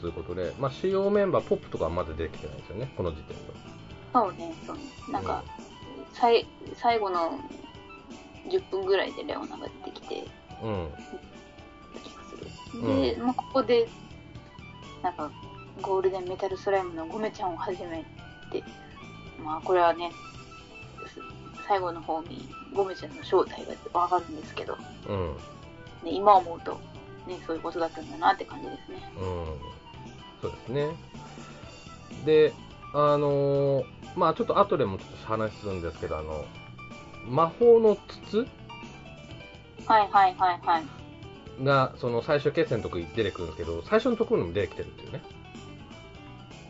[0.00, 3.42] ということで、まあ、主要メンバー、ポップとかはまだ出てきてないですよね、この時点で。
[4.12, 4.82] そうね、そうね。
[5.12, 5.44] なんか、
[6.08, 7.38] うん、さい最後の
[8.48, 10.24] 10分ぐらいでレオナが出てきて、
[10.62, 10.90] うん。
[12.82, 13.88] で、うん、まあ、ここで、
[15.02, 15.30] なんか、
[15.80, 18.04] ゴールデンメタルスライムのゴメちゃんを始め
[18.50, 18.62] て、
[19.42, 20.10] まあ、これはね、
[21.66, 24.76] 最後の方にゴメちゃんの正体がわかるんですけど、
[25.08, 25.34] うん。
[26.02, 26.80] ね、今思うと、
[27.26, 29.12] ね、そういうことだったんだなって感じですね。
[29.16, 29.46] うん。
[30.40, 30.88] そうですね。
[32.24, 32.52] で、
[32.94, 33.84] あのー、
[34.16, 36.44] まあちょっと後でもちょっと話するんですけど、あの、
[37.28, 38.46] 魔法の筒？
[39.86, 40.84] はいはいはいはい。
[41.64, 45.22] が、その最初決戦のとこに出てくるんですけど、最初のところにも出てきてるっていうね。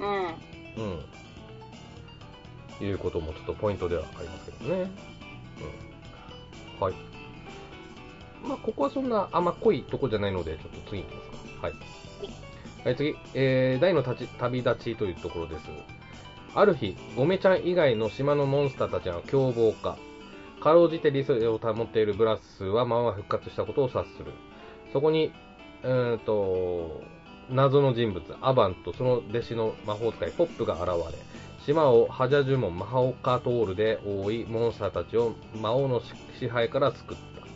[0.01, 0.27] うん。
[0.85, 0.89] う
[2.85, 2.87] ん。
[2.87, 4.91] いうこともちょっとポイントではありますけどね。
[6.79, 6.85] うん。
[6.85, 6.95] はい。
[8.43, 11.29] まあ、ここはそんなあんま濃いとこじゃないので、ちょっと次に行きます
[11.61, 11.67] か。
[11.67, 11.75] はい。
[12.85, 13.17] はい、次。
[13.35, 15.65] えー、大の立ち旅立ちというところです。
[16.55, 19.99] ある日、ゴメちゃん以外の島のモンスターたちが凶暴化。
[20.69, 24.33] かろうじて理性を保っているブラスはまま復活したことを察する。
[24.93, 25.33] そこに、
[25.83, 27.01] うんと、
[27.49, 31.19] 謎の人物、アバンとその弟子の魔法使い、ポップが現れ、
[31.65, 36.03] 島をハジャジュモン、マハオカトールで覆い、モンスターたちを魔王の
[36.39, 37.47] 支配から救った。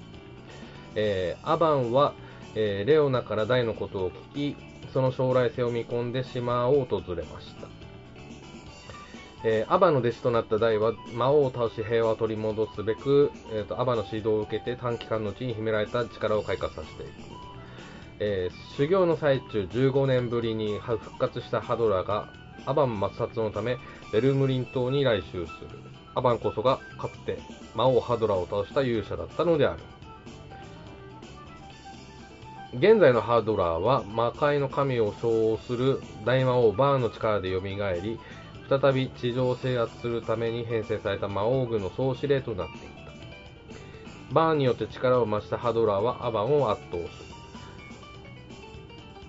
[0.94, 2.14] えー、アバンは、
[2.54, 4.56] えー、レオナから大のことを聞き、
[4.94, 7.81] その将来性を見込んで島を訪れました。
[9.44, 17.10] えー、アバの弟子となったダイは魔王を倒し平和を取り戻すべく、えーと、アバの指導を受けて短期間のうちに秘められた力を開花させていく、
[18.20, 22.28] えー、修行の最中15年ぶりに復活したハドラが
[22.66, 23.78] アバン抹殺のため
[24.12, 25.46] ベルムリン島に来襲する。
[26.14, 27.38] アバンこそがかつて
[27.74, 29.80] 魔王ハドラを倒した勇者だったのである。
[32.74, 38.18] 現在のハドラーは魔界の神を称する大魔王バーンの力で蘇り
[38.80, 43.12] 再び地上を制圧するために編成された魔王軍の総司令となっていた。
[44.32, 47.08] バーンによって力を増したハドラーはアバンを圧倒する。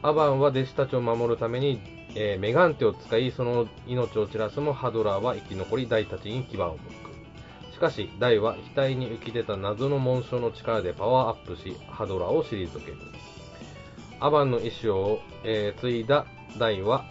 [0.02, 1.82] アバンは弟子たちを守るために、
[2.16, 7.74] えー、メガンテを使い、その命を散らすもハドラーは生き残り、ダイたちに牙を向く。
[7.74, 12.98] しかし、ダイは額に浮き出た謎の紋章の力でパワーアップし、ハドラーを退ける。
[14.22, 16.26] アバンの意志を、えー、継いだ
[16.58, 17.04] ダイは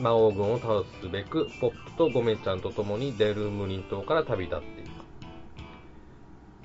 [0.00, 4.90] 魔王軍を倒すべく、ポップとゴメちゃんと共にデルムリン島から旅立っていく。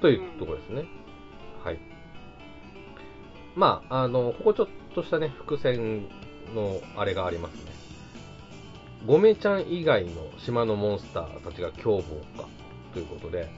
[0.02, 0.86] というところですね。
[1.64, 1.80] はい。
[3.56, 6.10] まあ、あの、ここちょっとしたね、伏線
[6.54, 7.72] のあれがありますね。
[9.06, 12.02] ゴメちゃん以外の島のモンスターたちが凶暴
[12.42, 12.48] 化
[12.94, 13.50] ということで、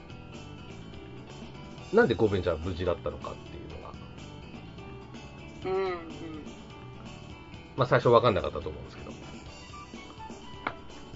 [1.92, 3.60] なんでゴメちゃん無事だったのかってい
[5.70, 5.94] うのが、うん、うん。
[7.76, 9.03] まあ最初分かんなかったと思うんですけど。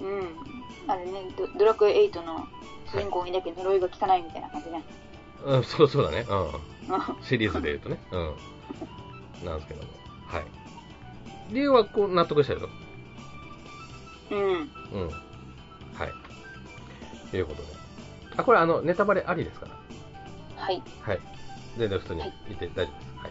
[0.01, 0.91] うん。
[0.91, 2.47] あれね、ドドラクエ8の
[2.93, 4.83] 主人公にだけ呪いが効かないみたいな感じね。
[5.45, 6.27] うん、そうそうだね。
[6.29, 7.17] うん。
[7.23, 7.99] シリーズで言うとね。
[8.11, 9.47] うん。
[9.47, 9.89] なんですけども。
[10.27, 10.45] はい。
[11.51, 12.69] 理由はこう納得したよ。
[14.31, 14.39] うん。
[14.41, 15.09] うん。
[15.09, 16.13] はい。
[17.31, 17.69] ということで。
[18.37, 20.63] あ、これあの、ネタバレありですから。
[20.63, 20.83] はい。
[21.03, 21.21] はい。
[21.77, 23.17] 全然普通に見て大丈夫です。
[23.17, 23.29] は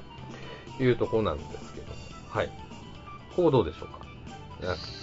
[0.79, 0.83] い。
[0.83, 1.93] いうとこなんですけども。
[2.29, 2.49] はい。
[3.35, 4.07] ここどうでしょうか？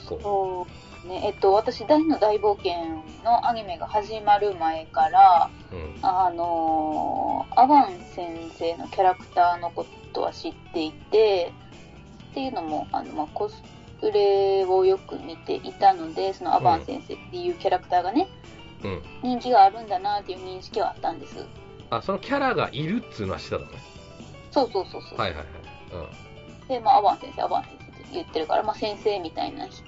[0.08, 0.66] こ
[1.04, 1.08] う。
[1.08, 2.72] ね、えっと、私、大の大冒険
[3.24, 11.52] のアニメが始まる前から、うん、あのアバン先生のキャラクターのことは知っていて、
[12.30, 13.62] っていうのも、あのまあ、コス
[14.00, 18.28] プレをよく見ていたので、そのアバン先生っていうキャラクターがね、
[18.82, 19.02] うん。
[19.22, 21.46] 人気があるんだなっていう認識はあったんです。
[21.90, 23.78] あ、そのキャラがいるっつうのは知ってたのね。
[24.50, 25.18] そうそうそうそう。
[25.18, 26.68] はいはいはい。
[26.68, 27.83] で、まあ、アバン先生、アバン先
[28.14, 29.82] 言ってるから、まあ、先生みたいな立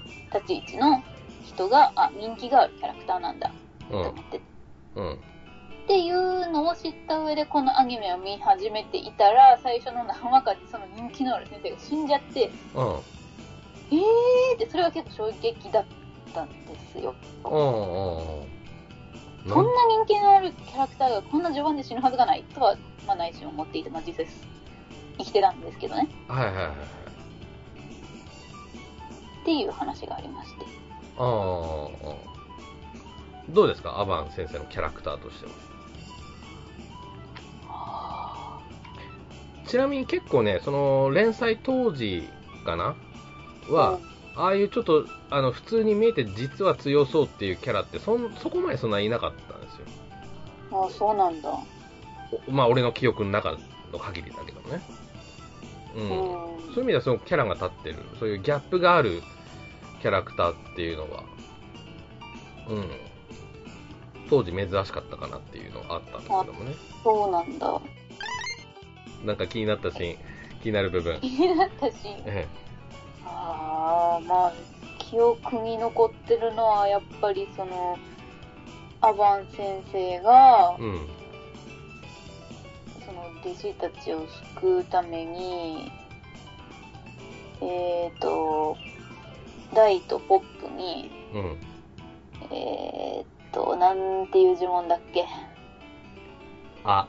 [0.47, 1.03] ち位置の
[1.43, 3.51] 人が、あ、人気があるキャラクターなんだ
[3.91, 4.03] うん。
[4.03, 4.41] と思って。
[4.95, 5.05] うん。
[5.05, 5.13] うん。
[5.13, 5.17] っ
[5.87, 12.99] ていうのを知った上で、このアニメを見始めていたら、最初の何話かでその人気のある先生が死んじゃって、うん。
[13.89, 14.55] えー？
[14.55, 15.85] って、それは結構衝撃だっ
[16.33, 16.55] たんで
[16.93, 17.15] すよ。
[17.45, 17.51] うん。
[17.51, 18.47] うん。
[19.49, 19.71] そんな
[20.05, 24.27] 人気のあるキャラクターがこんな序盤で死ぬはずがないとは、まあ、内心思っていて、まあ、実際
[25.17, 26.09] 生きてたんですけどね。
[26.27, 26.75] はいはいはいはい。
[29.47, 30.65] っていう話がありまして。
[31.17, 31.25] ああ。
[33.49, 33.97] どうですか？
[33.97, 35.45] アバン先生のキャラクターとして
[37.65, 38.59] は。
[39.65, 42.27] ちなみに結構ね、その連載当時
[42.65, 42.97] かな？
[43.69, 43.99] は、
[44.35, 49.85] ああいうちょっとあの普通に見えて実は強そうっていうキャラってそんそこまでそんないなかったんですよ。
[50.73, 51.49] ああ、そうなんだ。
[51.49, 53.57] おまあ俺の記憶の中
[53.93, 54.81] の限りだけどね。
[55.95, 56.03] うん。
[56.03, 56.09] うん。
[56.09, 56.17] そ
[56.73, 59.23] ういう意味ではそのキャラが立ってる、そういうギャップがある
[60.01, 61.23] キャラクターっていうのは、
[62.69, 62.89] うん。
[64.29, 66.75] 当時珍しかったかなっていうのはあったんですけどもね。
[67.03, 67.81] そうなんだ。
[69.25, 70.17] なんか気になったシーン、
[70.61, 71.19] 気になる部分。
[71.21, 72.47] 気になったし、え
[73.25, 74.53] ああ、まあ、
[74.99, 77.97] 記憶に残ってるのは、やっぱりその、
[79.01, 81.07] アバン先生がえ、うん。
[83.05, 84.27] その弟子たちを
[84.59, 85.91] 救うために、
[87.61, 88.75] えっ、ー、と、
[89.73, 91.57] ダイとポップに、うん。
[92.51, 95.25] えっ、ー、と、なんていう呪文だっけ？
[96.83, 97.07] あ、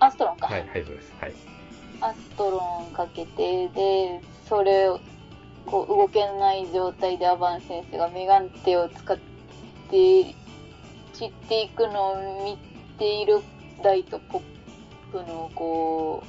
[0.00, 0.46] アストロンか。
[0.46, 1.12] はい、はい、そうです。
[1.20, 1.34] はい。
[2.00, 4.98] アストロンかけて、で、それを、
[5.66, 9.18] こう、動けない状態でアバン先生がメガンテを使っ
[9.90, 10.34] て、
[11.12, 12.58] 散っていくのを見
[12.98, 13.40] ている
[13.82, 14.42] ダイとポッ
[15.12, 16.22] プの、こ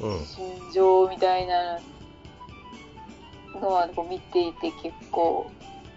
[0.00, 0.24] うんう、。
[0.24, 1.78] 心情みたいな
[3.60, 5.50] のは、こう見ていて結構、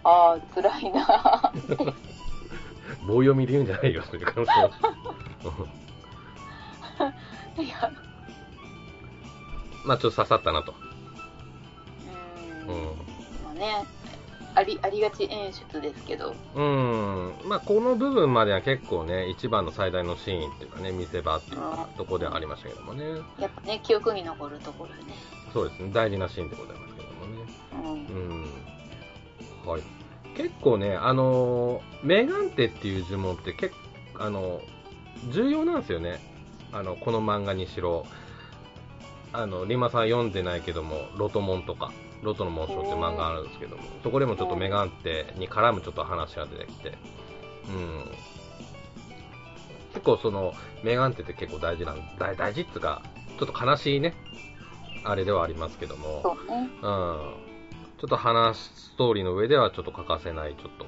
[0.03, 1.51] ああ、辛いな。
[3.05, 4.51] 棒読みで言うんじゃないよ、そういう感想。
[7.61, 7.91] いや、
[9.85, 10.73] まあちょっと刺さったなと。
[12.67, 12.85] うーん、うん。
[13.43, 13.85] まあね、
[14.55, 17.33] あり、ありがち演出ですけど、うん。
[17.45, 23.05] まあこの部分までは結構ね、一番の最大のシーンっていうかね、見せ場っていうか、とこではありましたけどもね。
[23.39, 25.17] やっぱね、記憶に残るところでね。
[25.53, 26.88] そうですね、大事なシーンでございます。
[27.79, 29.69] うんうん。
[29.69, 29.81] はい。
[30.35, 33.75] 結構ね、あのーメガンテっていう呪文って結
[34.13, 34.61] 構、あの
[35.31, 36.19] 重要なんですよね。
[36.71, 38.05] あの、この漫画にしろ。
[39.31, 41.91] あの、リマさん読んでないけども、ロトモンとか、
[42.23, 46.97] ロトの紋章って漫画あるんですけども、そこでもちょっとメガンテに絡むちょっと話が出てきて、
[47.69, 48.11] うん。
[49.93, 53.01] 結構その、メガンテって結構大事なん、大大事っていうか、
[53.37, 54.15] ちょっと悲しいね、
[55.03, 56.69] あれではありますけども、そうね。
[56.81, 57.48] うん。
[57.99, 60.85] ちょっと話、ストーリーの上ではちょっと欠かせない、ちょっと、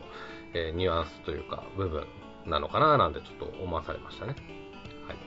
[0.54, 2.08] えーニュアンスというか、部分
[2.46, 4.36] なのかななんてちょっと思わされましたね。
[5.06, 5.18] はい。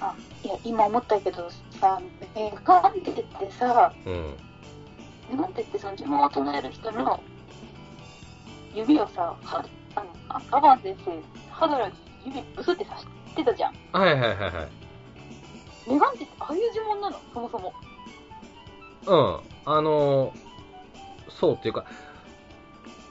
[0.00, 2.00] あ、いや、今思ったけどさ、
[2.34, 4.36] メガンテってさ、うん。
[5.30, 7.20] メガンテってその呪文を唱える人の
[8.74, 11.12] 指をさ、はあの、あアバン先生、
[11.50, 11.90] 肌から
[12.24, 13.74] 指ブスって刺してたじゃん。
[13.92, 15.90] はいはいはいはい。
[15.90, 17.20] メガンテってああいう呪文なの？
[17.34, 17.74] そもそも。
[19.06, 19.40] うん。
[19.66, 20.41] あのー
[21.38, 21.84] そうっていうか、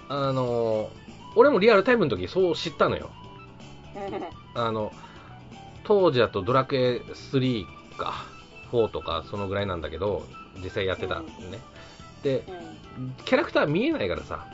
[0.10, 1.02] あのー
[1.36, 3.10] 俺もリアルタイムの時そう知ったのよ。
[4.54, 4.92] あの、
[5.84, 7.66] 当時だとドラクエ3
[7.98, 8.26] か、
[8.72, 10.26] 4とかそのぐらいなんだけど、
[10.62, 11.32] 実際やってたんね。
[12.24, 12.44] で、
[12.98, 13.16] うん。
[13.26, 14.46] キャラクター見えないからさ、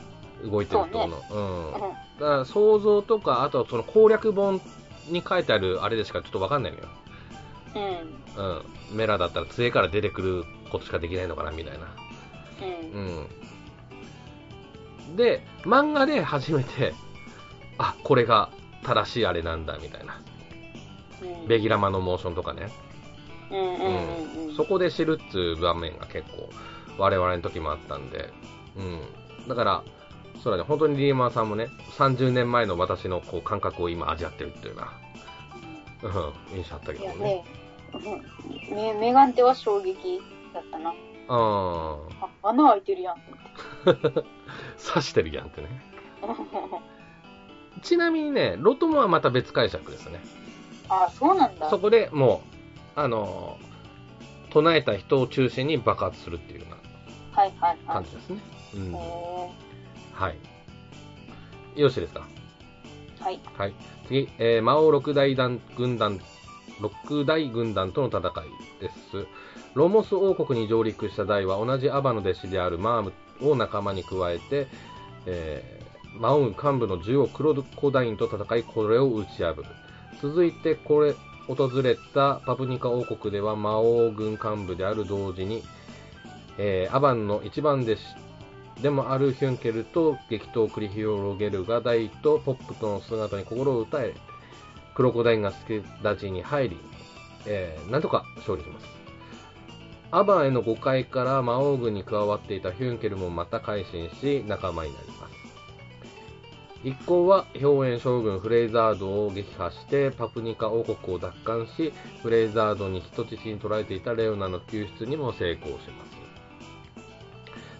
[0.44, 1.22] 動いてるとこの。
[1.30, 1.66] うん。
[1.66, 1.72] うん。
[1.72, 4.60] だから想像とか、あとはその攻略本
[5.08, 6.84] に書いてあるあれでしかちょっとわかんないのよ。
[8.36, 8.44] うん。
[8.44, 8.62] うん。
[8.96, 11.86] メラだったら杖から出てくることしかできないのかな、みたいな。
[12.94, 13.26] うん。
[15.08, 15.16] うん。
[15.16, 16.94] で、漫画で初めて、
[17.78, 18.50] あ、これが
[18.82, 20.20] 正しいあれなんだ、みたいな。
[21.22, 21.48] うん。
[21.48, 22.70] ベギラマのモーションとかね。
[24.56, 26.50] そこで知るっつう場面が結構、
[26.98, 28.30] 我々の時もあったんで、
[28.76, 29.48] うん。
[29.48, 29.82] だから、
[30.42, 34.92] そうだね、本当にリーマンさんもね、30年前の私のこう感覚を今味わってるっていうな、
[36.02, 36.08] う
[36.54, 37.44] ん、印象あったけどね。
[38.70, 40.20] ね、メガンテは衝撃
[40.52, 40.92] だったな。
[41.28, 41.36] うん。
[41.36, 41.98] あ、
[42.42, 43.16] 穴開いてるやん
[43.84, 45.68] 刺してるやんってね。
[47.82, 50.20] ちなみにね、ロトモはまた別解釈ですね。
[50.88, 51.68] あ、そうなんだ。
[51.70, 52.42] そこでも
[52.96, 53.58] う、あの
[54.50, 56.76] 唱えた人を中心に爆発するっていうような
[57.42, 58.40] はいはいはい感じですね。
[58.74, 58.94] うん。
[58.94, 59.50] へ
[60.14, 60.36] はい。
[61.80, 62.26] よろしいですか？
[63.20, 63.74] ーはいはい。
[64.06, 66.18] 次、えー魔王六大団軍団、
[66.80, 69.26] 六大軍団との戦いです。
[69.78, 74.66] ロモス王国に上陸した大は同じアバの弟子であるマームを仲間に加えて、
[75.24, 79.64] えー魔王軍幹部の獣王クロコダインと戦い、これを打ち破る。
[80.20, 81.14] 続いて、これ、
[81.46, 85.62] 訪れたパプニカ王国では魔王軍幹部である同時に、
[86.56, 94.14] えーアバンの一番弟子でもあるヒュンケルと激闘を繰り広げるがダイとポップとの姿に心を打たれ、
[94.96, 96.76] クロコダインが助立ちに入り、
[97.46, 98.97] えーなんとか勝利します。
[100.10, 105.38] アバンへの誤解から魔王軍に加わっていたヒュンケルもまた改心し仲間になります。
[106.84, 111.92] 一行は表園将軍フレイザードを撃破してパプニカ王国を奪還し、
[112.22, 116.18] フレイザードに人質に捕らえていたレオナの救出にも成功します。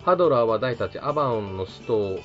[0.05, 2.19] ハドラーは大たちアバンの使徒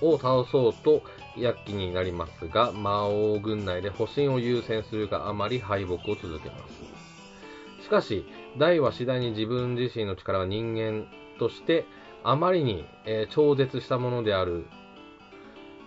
[0.00, 1.02] を倒そうと
[1.36, 7.84] 躍起になりますが、魔王軍内で保身を優先するがあまり敗北を続けます。
[7.84, 8.24] しかし、
[8.58, 11.06] 大は次第に自分自身の力が人間
[11.38, 11.86] として
[12.24, 14.66] あまりに、えー超絶したものである、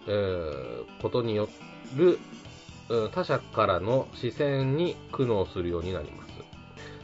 [0.08, 1.50] えーことによ
[1.96, 2.20] る、
[2.90, 6.32] うん他者からの視線に苦悩するようになります。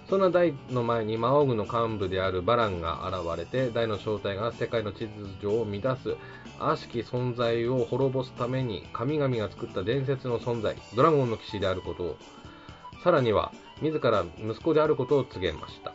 [0.10, 5.10] そんな大の前に魔王軍の幹部であるバランが現れて、大の正体が世界の秩
[5.42, 6.16] 序を乱す
[6.60, 12.18] 悪しき存在を滅ぼすために神々が作った伝説の存在、ドラゴンの騎士であることを、
[13.04, 13.52] さらには
[13.82, 15.94] 自ら息子であることを告げました。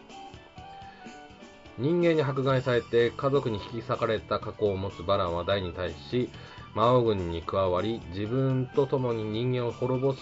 [1.78, 6.28] 人間に迫害されて家族に引き裂かれた過去を持つバランは大に対し、
[6.74, 10.20] 魔王軍に加わり、自分と共に人間を滅ぼす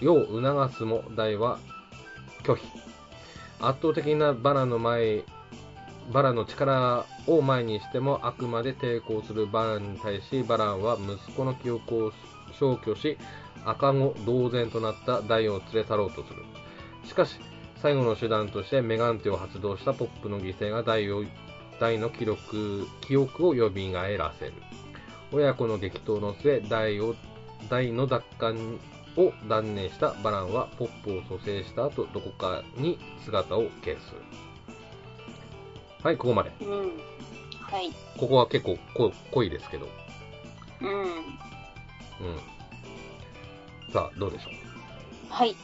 [0.00, 1.58] よう促すも大は
[2.42, 2.66] 拒否。
[3.60, 5.22] 圧倒的なバラの前、
[6.12, 12.12] バラの力を前にしてもあくまで抵抗するバランに対し、バランは息子の記憶を
[12.58, 13.16] 消去し、
[13.64, 16.44] 赤子同然となった大を連れ去ろうとする。
[17.04, 17.38] しかし、
[17.80, 21.24] 最後の手段としてメガンテを発動したポップの犠牲が大を
[21.80, 24.52] 大の記録記憶を蘇らせる。
[25.32, 27.14] 親子の激闘の末、大を
[27.68, 28.78] 大の奪還
[29.16, 34.14] を断念したバランはポップを蘇生した後、どこかに姿を消す。
[36.04, 36.52] はい、ここまで。
[36.60, 37.12] うん
[37.72, 39.88] はいここは結構こ濃いですけど。
[40.82, 41.06] うんうん。
[43.92, 44.50] さあ、どうでしょ
[45.30, 45.56] はい。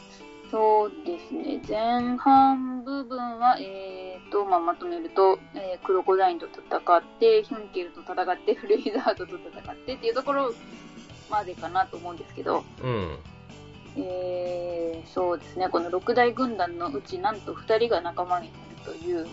[0.51, 1.61] そうですね。
[1.69, 10.55] 前半部分は、えーと、まあ、まとめると、えークロコダインと戦って、ヒュンケルと戦って、フレイザードと戦ってっていうところ
[11.31, 12.87] までかなと思うんですけど、う。
[12.87, 13.19] うん。
[13.97, 15.69] えーそうですね。
[15.69, 18.59] この六大軍団のうち、なんと2人が仲間にな
[18.93, 19.27] るという、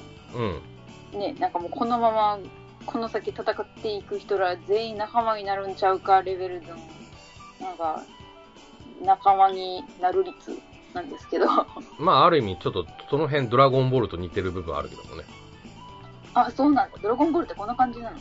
[1.14, 1.20] うん。
[1.20, 2.40] ね、なんかもうこのまま、
[2.86, 6.76] この先戦っていく人ら全員仲間になるんちゃうかレベルの、
[7.62, 8.04] なんか、
[9.02, 10.58] 仲間になる率
[10.96, 11.46] なんですけど、
[12.00, 15.26] まあ、ある意味、ちょっと、その辺、ドラゴンボールと似てる部分あるけどもね。
[16.34, 16.98] あ、そうなんだ。
[17.02, 18.12] ドラゴンボールってこんな感じな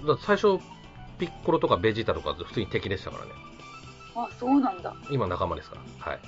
[0.00, 0.14] の？
[0.14, 0.58] だ最初、
[1.18, 3.32] ピッコロとかベジータとか普通に敵でしたからね。
[4.14, 4.94] あ、そうなんだ。
[5.10, 6.10] 今仲間ですから。
[6.10, 6.20] はい。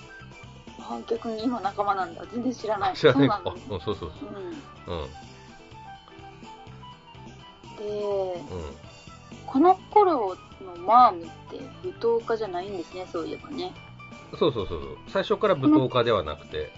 [0.80, 2.24] あ、逆に今仲間なんだ。
[2.32, 2.94] 全然知らない。
[2.94, 3.66] 知らないあそうなんだ、ね。
[3.70, 4.16] うん、そうそううん。
[4.18, 4.96] そう。
[4.96, 5.08] うん。
[7.76, 8.76] で、うん。
[9.46, 13.72] この頃のマームって舞踏家じゃないんですね、そういえばね。
[14.36, 14.98] そうそうそうそう。
[15.08, 16.72] 最初から舞踏家ではなくて、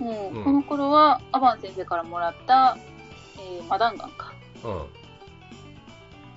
[0.00, 0.28] うん。
[0.30, 2.78] うんこの頃はアバン先生からもらった、
[3.38, 4.32] えーマダンガンか。
[4.64, 4.68] う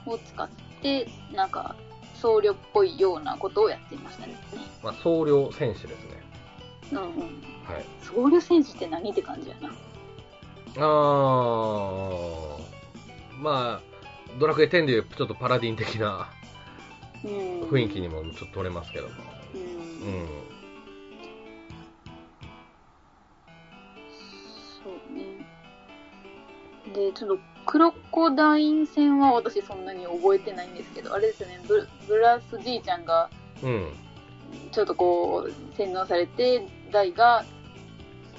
[0.09, 0.11] ん。
[0.11, 0.49] を使っ
[0.81, 1.75] て、なんか、
[2.15, 4.35] 僧侶っぽいようなことをやっていましたね。
[4.83, 6.23] まあ、僧侶戦士ですね。
[6.93, 7.07] うんうん。
[7.09, 7.85] はい。
[8.01, 9.69] 僧侶戦士って何って感じやな。
[10.79, 12.61] あー、
[13.39, 13.81] まあ、
[14.39, 16.29] ドラクエ10でいうちょっとパラディン的な
[17.23, 17.31] うん。
[17.69, 19.13] 雰囲気にもちょっと取れますけども。
[19.53, 19.61] うん。
[19.61, 19.65] う
[20.23, 20.27] ん。
[26.93, 33.29] で、ちょっと、クロコダイン戦は私そんなに覚えてないんですけど、あれですよね、ブブラスじいちゃんが、
[33.61, 33.91] うん。
[34.71, 37.43] ちょっとこう、洗脳されて、ダイが、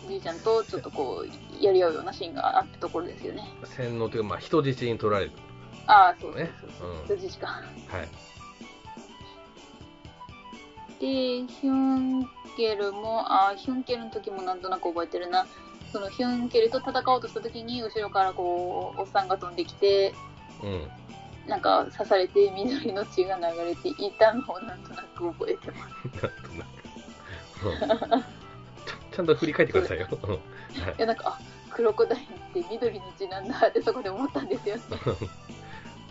[0.09, 3.43] じいちゃんとちょっとこう、やり合うようなシーンがあったところですよね。
[3.65, 5.33] 洗脳というか、まあ、人質に取られる。
[5.87, 6.51] ああ、そうね
[7.07, 7.47] 人質か。
[7.47, 7.63] は
[8.03, 8.09] い。
[11.01, 11.07] で、
[11.47, 15.47] ヒュンケルも、あーヒュンケルの時もなんとなく覚えてるな。
[15.93, 20.15] そのヒュンケルと戦おうとした時に、後ろからこう、おっさんが飛んできて、
[20.63, 20.89] うん。
[21.49, 26.23] なんか刺されて緑の血が流れていたのをなんとなく覚えてます。
[26.23, 28.13] なんとなく。
[28.13, 28.21] うん
[28.87, 30.07] ちゃちゃんと振り返ってくださいよ。
[30.11, 31.39] いいや、なんか、あ、
[31.71, 34.83] クロコダインって緑にちなんだってそこで思ったんですよね。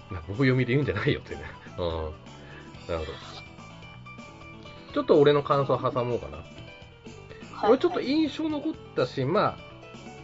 [0.10, 1.46] まあ僕読みで言うんじゃないよっていうね。
[1.78, 1.84] うん。
[1.84, 2.12] なる
[2.88, 3.06] ほど。
[4.94, 6.38] ちょっと俺の感想挟もうかな。
[6.38, 9.58] はい俺ちょっと印象残ったし、まあ、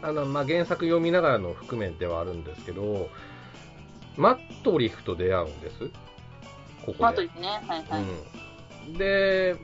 [0.04, 3.10] あの、まあ、原作読みながらの覆面ではあるんですけど、
[4.18, 5.80] マットリフと出会うんです。
[6.86, 6.98] ここで。
[7.00, 7.48] マートですね。
[7.48, 8.04] はいはい。
[8.90, 9.56] うん、で、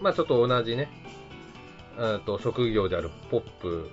[0.00, 0.90] まあちょっと同じね、
[1.96, 3.90] うんと職業であるポップ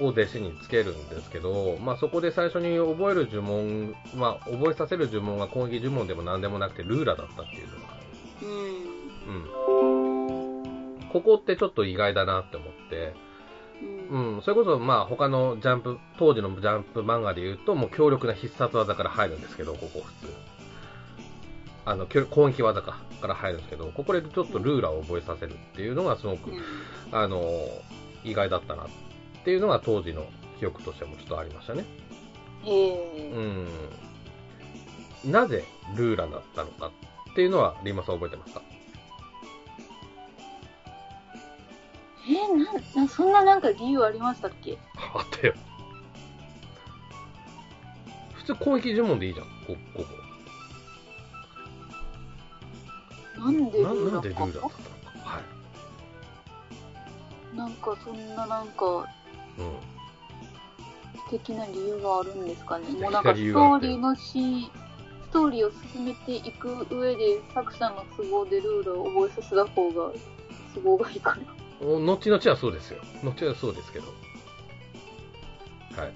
[0.00, 7.98] を弟子につけるんですけど、まあそこで最初に覚える呪文、まあ覚えさせる呪文が攻撃呪文でも何でもなくてルーラだったっていうのが、
[8.42, 8.46] う
[9.32, 9.38] ん。
[11.02, 11.08] うん。
[11.08, 13.14] ここってちょっと意外だなって思って、
[14.10, 14.36] うん。
[14.36, 20.32] うん、それこそまあ他のジャンプ、当時のジャンプ漫画で言うともう強力な必殺技から入るんですけど、ここ普通。
[21.84, 26.52] あの、強攻撃技か、から入るんですけど、ここでちょっとルーラを覚えさせるっていうのがすごく、
[27.12, 27.40] あの、
[28.24, 28.86] 意外だったなっ
[29.44, 30.26] ていうのが当時の
[30.58, 31.86] 記憶としてもちょっとありましたね。
[32.64, 33.30] へえ。
[35.24, 35.32] うん。
[35.32, 35.64] なぜ
[35.96, 36.90] ルーラだったのか
[37.30, 38.62] っていうのは、リーマさん覚えてますか？
[42.28, 42.74] えー、なん、
[43.06, 44.76] なそんななんか理由ありましたっけ？
[45.14, 45.54] あったよ。
[48.34, 50.04] 普通攻撃呪文でいいじゃん、こここ。
[53.40, 54.68] なんでルなーラかなんでルだったの？
[54.68, 54.76] か。
[55.24, 55.40] は
[57.54, 57.56] い。
[57.56, 59.04] なんかそんななんかうん。
[61.24, 62.88] 素敵な理由があるんですかね？
[62.90, 64.70] もうなんかストーリーのし、
[65.30, 70.12] ストーリーを進めていく上で作者の都合でルールを覚えさせた方が
[70.74, 71.42] 都合がいいかな。
[71.80, 73.00] お後々はそうですよ。
[73.22, 74.06] 後々はそうですけど。
[75.96, 76.12] はい。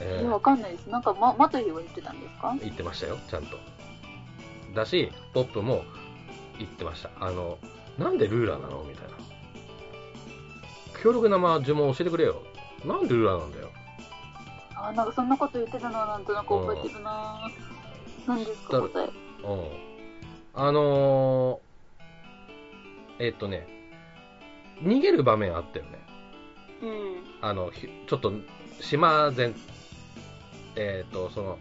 [0.00, 0.86] ええ、ーわかんないです。
[0.88, 2.56] なんか、ま、マトリーは言ってたんですか？
[2.60, 3.56] 言ってましたよ、ちゃんと。
[4.74, 5.84] だし、ポップも
[6.58, 7.10] 言ってました。
[7.20, 7.58] あの、
[7.96, 8.82] なんでルーラーなの？
[8.82, 9.14] みたいな。
[11.00, 12.42] 強力なまあ呪文教えてくれよ。
[12.84, 13.70] なんでルーラーなんだよ。
[14.74, 18.28] あーなんかそんなこと言ってたのはなんとなく覚えてるなぁ。
[18.28, 19.08] 何ですか、だ答え。
[19.44, 19.68] うん。
[20.54, 21.63] あのー、
[23.18, 23.66] えっとね、
[24.82, 26.04] 逃げる場面あったよね。
[26.82, 27.24] うん。
[27.40, 28.32] あの、ひちょっと、
[28.80, 29.54] 島全、
[30.76, 31.58] えっ、と、その、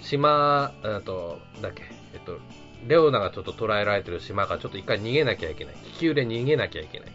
[0.00, 2.38] 島、えっと、だっけ、えっと、
[2.86, 5.74] レオナがちょっと捉えられてる島からちょっと一回逃げなきゃいけない。
[5.76, 7.12] 気球で逃げなきゃいけない。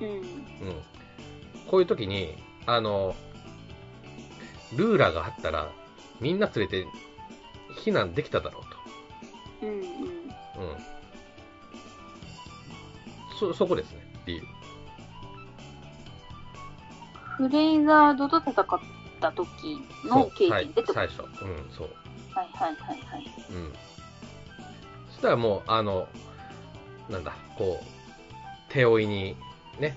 [0.00, 0.08] うん。
[0.08, 0.24] うん。
[1.68, 2.34] こういう時に、
[2.66, 3.14] あの、
[4.76, 5.70] ルーラーがあったら、
[6.20, 6.86] みんな連れて
[7.84, 9.66] 避難できただろうと。
[9.66, 9.80] うん。
[9.80, 10.13] うん。
[13.38, 14.42] そ、そこですね、理由。
[17.36, 18.54] フレイザードと戦っ
[19.20, 21.22] た時の経験でってはい、最初。
[21.22, 21.88] うん、そう。
[22.32, 23.32] はいはいはいはい。
[23.50, 23.72] うん。
[25.10, 26.08] そしたらもう、あの、
[27.08, 27.84] なんだ、こう、
[28.72, 29.36] 手負いに、
[29.78, 29.96] ね、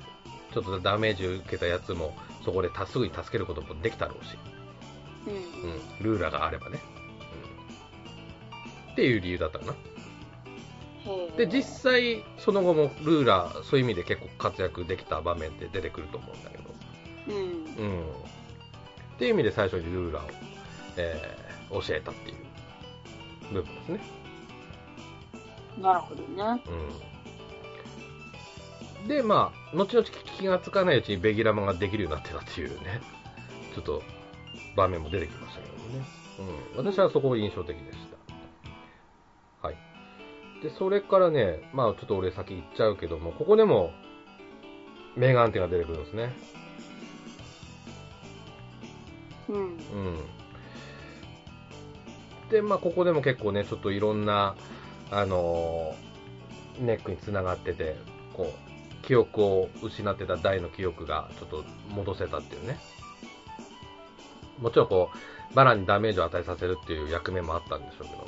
[0.54, 4.38] ちょっとダメージ受けたやつも、そこでたすぐに助けることもできたろうし、
[5.28, 5.70] うん。
[5.70, 6.80] うん、ルーラーがあればね。
[8.88, 8.92] うん。
[8.94, 9.74] っていう理由だったかな。
[11.38, 16.64] で、実際、その後もルーラー、そういう意味で結構活躍できた場面って出てくると思うんだけど、
[17.28, 17.36] うん。
[17.36, 18.02] うん。
[18.02, 18.04] っ
[19.18, 20.30] ていう意味で最初にルーラーを、
[20.98, 22.36] えー教えたっていう
[23.54, 24.00] 部分ですね。
[25.82, 26.62] なるほどね。
[29.04, 29.08] うん。
[29.08, 33.02] で、まあ、後々気がつかないうちにベギラマができるようになってたっていうね、
[33.76, 34.02] ちょっと
[34.76, 36.06] 場面も出てきましたけどもね。
[36.76, 36.86] うん。
[36.86, 37.98] 私はそこ印象的でし。
[40.62, 43.92] で、それからね、まあちょっと俺先行っちゃうけども、ここでも、
[45.16, 46.34] メガンテが出てくるんですね。
[49.50, 49.58] うん。
[49.58, 49.78] うん。
[52.50, 54.56] で、まあ、ここでも結構ね、ちょっといろんな、
[55.12, 56.08] あのー
[56.80, 57.96] ネックにつながってて、
[58.34, 62.80] こう、記憶を失ってた大の記憶がちょっと戻せたっていうね。
[64.60, 65.10] もちろんこ
[65.52, 68.28] う、バラにダメージを与えさせるっていう役目もあったんでしょうけども、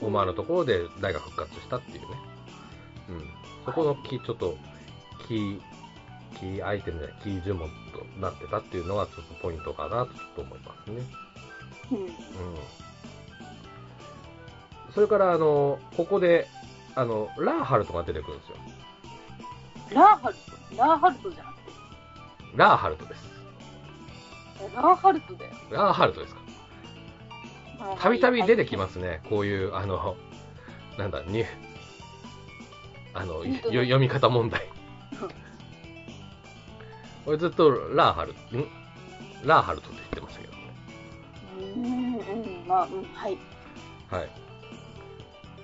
[0.00, 2.06] オマーのところで大が復活したっていうね。
[3.10, 3.30] うん。
[3.64, 4.56] そこのキー、ちょっと、
[5.26, 5.60] キー、
[6.38, 11.02] キーアイテムでキー呪文となってたっていうのがちょっとポイントかなとちょっと思いますね。
[11.90, 11.98] うん。
[11.98, 12.10] うん。
[14.94, 16.46] それから、あの、ここで、
[16.94, 18.56] あの、ラーハルトが出てくるんですよ。
[19.94, 20.40] ラーハルト？
[20.76, 21.62] ラーハルトじゃなくて？
[22.56, 23.28] ラーハルトです。
[24.60, 25.52] えラーハルトだよ。
[25.70, 26.40] ラーハルトですか？
[27.98, 29.20] たびたび出てきますね。
[29.28, 30.16] こういう、あの、
[30.96, 31.44] なんだ、に、
[33.14, 34.66] あの、よ読み方問題。
[37.26, 38.36] 俺ずっとラーハル、ん？
[39.44, 40.58] ラーハルトって言ってましたけどね。
[41.76, 41.84] うん、
[42.62, 43.38] うん、まあ、うん、はい。
[44.10, 44.30] はい。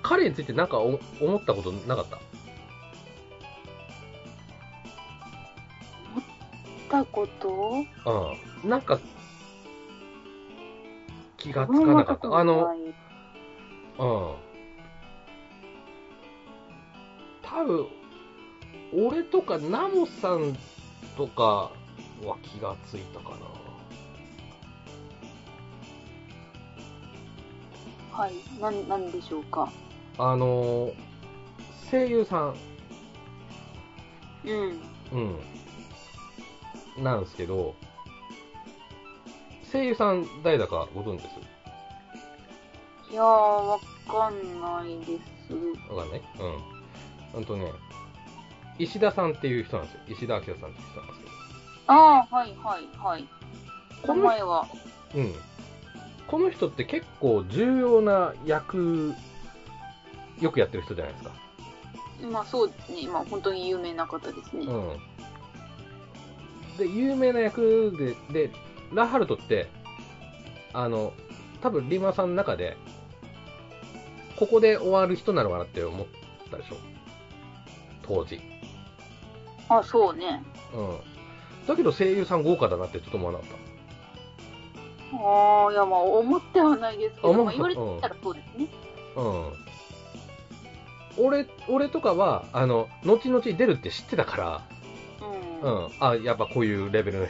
[0.03, 2.19] 彼についてなんかお思ったことなかった？
[6.89, 7.83] たこと？
[8.63, 8.69] うん。
[8.69, 8.99] なんか、
[11.45, 12.35] 気がつかなかった。
[12.35, 12.67] あの、
[13.99, 14.35] うん。
[17.43, 17.87] 多分、
[18.93, 20.57] 俺とかナモさん
[21.15, 21.71] とか
[22.23, 23.37] は気がついたかな。
[28.11, 28.33] はい。
[28.59, 29.71] なん、なんでしょうか。
[30.17, 30.91] あの、
[31.91, 32.55] 声優さん、
[34.45, 34.81] うん。
[36.97, 37.03] うん。
[37.03, 37.75] なんですけど、
[39.75, 43.11] 声優さん誰だかご存知です？
[43.11, 45.19] いやー、わかんないで
[45.49, 45.53] す。
[45.93, 46.21] わかんない？
[46.39, 46.57] うん。
[47.33, 47.73] ほんとね、
[48.79, 49.99] 石田さんっていう人なんですよ。
[50.07, 51.31] 石田明さんっていう人なんですけど。
[51.87, 53.27] ああ、はいはいはい。
[54.03, 54.65] 名この前は。
[55.13, 55.33] うん。
[56.25, 59.13] この人って結構重要な役、
[60.39, 61.31] よくやってる人じゃないですか。
[62.31, 63.09] まあそうですね。
[63.11, 64.65] まあ本当に有名な方ですね。
[64.65, 64.97] うん。
[66.77, 67.93] で、有名な役
[68.31, 68.53] で、で、
[68.95, 69.67] ラハルトって、
[70.73, 71.13] あの、
[71.61, 72.77] 多分リマさんの中で、
[74.37, 76.07] ここで終わる人なのかなって思っ
[76.49, 76.77] たでしょ
[78.01, 78.39] 当時。
[79.69, 80.43] あ、そうね。
[80.73, 80.97] うん。
[81.67, 83.47] だけど声優さん豪華だなってちょっと思わなかっ
[85.13, 88.67] ああ、いやまあ思ってはないですけど、まあ、言われてみたらそうですね。
[89.15, 89.21] た。
[89.21, 89.53] うん。
[91.17, 94.61] 俺、俺とかは、あの、後々出るって知ってたから、
[95.61, 95.85] うん。
[95.85, 95.89] うん。
[95.99, 97.27] あ、やっぱこういうレベルの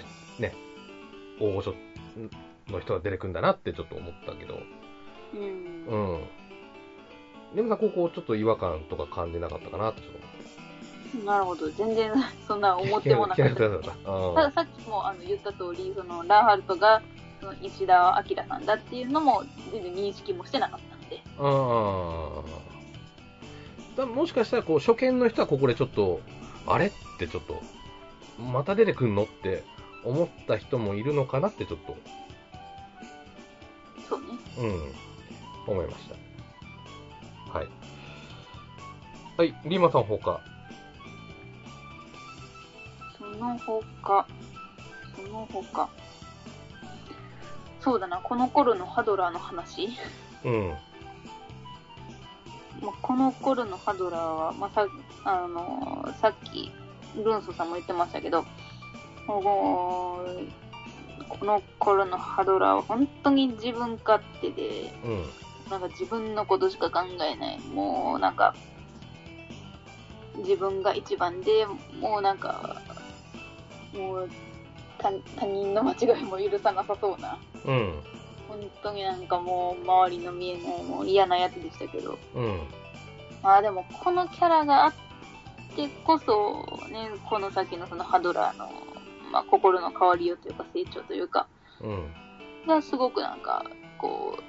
[1.40, 1.74] 大御所
[2.68, 4.60] の人が出てくんだなってちょっと思ったけど、
[5.34, 5.86] うん。
[5.88, 7.56] うん。
[7.56, 10.30] でもさん、ここちょっと違和感とか感じなかったかなってちょっと思っ
[11.22, 11.26] て。
[11.26, 11.70] なるほど。
[11.70, 12.12] 全然
[12.48, 13.54] そんな思ってもなかった。
[13.54, 13.60] た。
[13.60, 17.02] たださっきもあの言った通り、そのラーハルトが
[17.40, 21.22] その石田明さんだっていうのも全然認識もしてなかったので。
[21.38, 21.48] う
[22.52, 22.76] ん。
[23.96, 26.20] だもしかしたら、こう、初見の人はここでちょっと、
[26.68, 27.62] あれってちょっと、
[28.42, 29.64] また出てくんのって
[30.06, 31.98] 思った人もいるのかなってちょっと、
[34.08, 34.28] そうね。
[35.68, 36.10] うん、思いまし
[37.52, 37.58] た。
[37.58, 37.68] はい。
[39.38, 40.40] はい、リーマさん他。
[43.18, 44.28] その他、
[45.16, 45.90] その他。
[47.82, 49.90] そうだな、この頃のハドラーの話。
[50.44, 50.74] うん。
[52.82, 54.88] まあ、この頃のハドラーは、まあ、さ
[55.24, 56.72] あのさっき
[57.16, 58.46] ルンソさんも言ってましたけど
[59.28, 65.26] もうこの頃のハドラーは本当に自分勝手でうん。
[65.70, 68.56] なんか自分のことしか考えないもうなんか
[70.38, 71.66] 自分が一番で
[72.00, 72.82] もうなんか
[73.94, 74.30] もう
[75.00, 77.94] 他他人の間違いも許さなさそうなうん。
[78.48, 82.60] 本当になんかもう周りの見えないもう嫌なやつでしたけどうん。
[83.42, 84.94] まあでもこのキャラがあっ
[85.76, 88.70] てこそねこの先のそのハドラーの、
[89.32, 91.48] まあ、心の変わりようというか成長というか
[91.82, 92.14] うん。
[92.68, 93.66] がすごくなんか
[93.98, 94.44] こう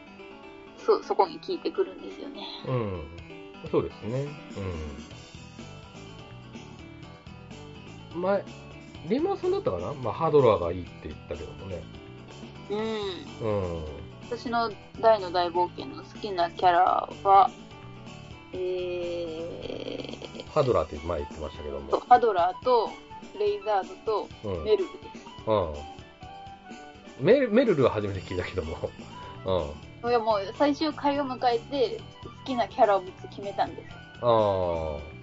[0.81, 3.03] そそこに効いてくるんですよねうん。
[3.71, 4.29] そうですね。
[8.15, 8.23] うん。
[8.23, 8.45] 前、
[9.09, 9.93] リーマさんだったかな？
[9.95, 11.83] まあ、ハードラーがいいって言ったけどもね。
[12.71, 12.79] うん
[13.47, 13.51] う
[13.81, 13.85] ん。
[14.29, 14.71] 私の
[15.01, 17.51] 大の大冒険の好きなキャラは
[18.53, 22.03] えーハドラーって前言ってましたけどとも。
[22.09, 22.91] ハドラーと
[23.37, 24.65] レイザードとうん。
[24.65, 27.25] メルルですうん。
[27.25, 28.91] メルメルルは初めて聞いたけども。
[30.05, 30.11] うん。
[30.11, 35.17] いやもう最終回を迎えて好きなキャラを3つ決めたんですああ。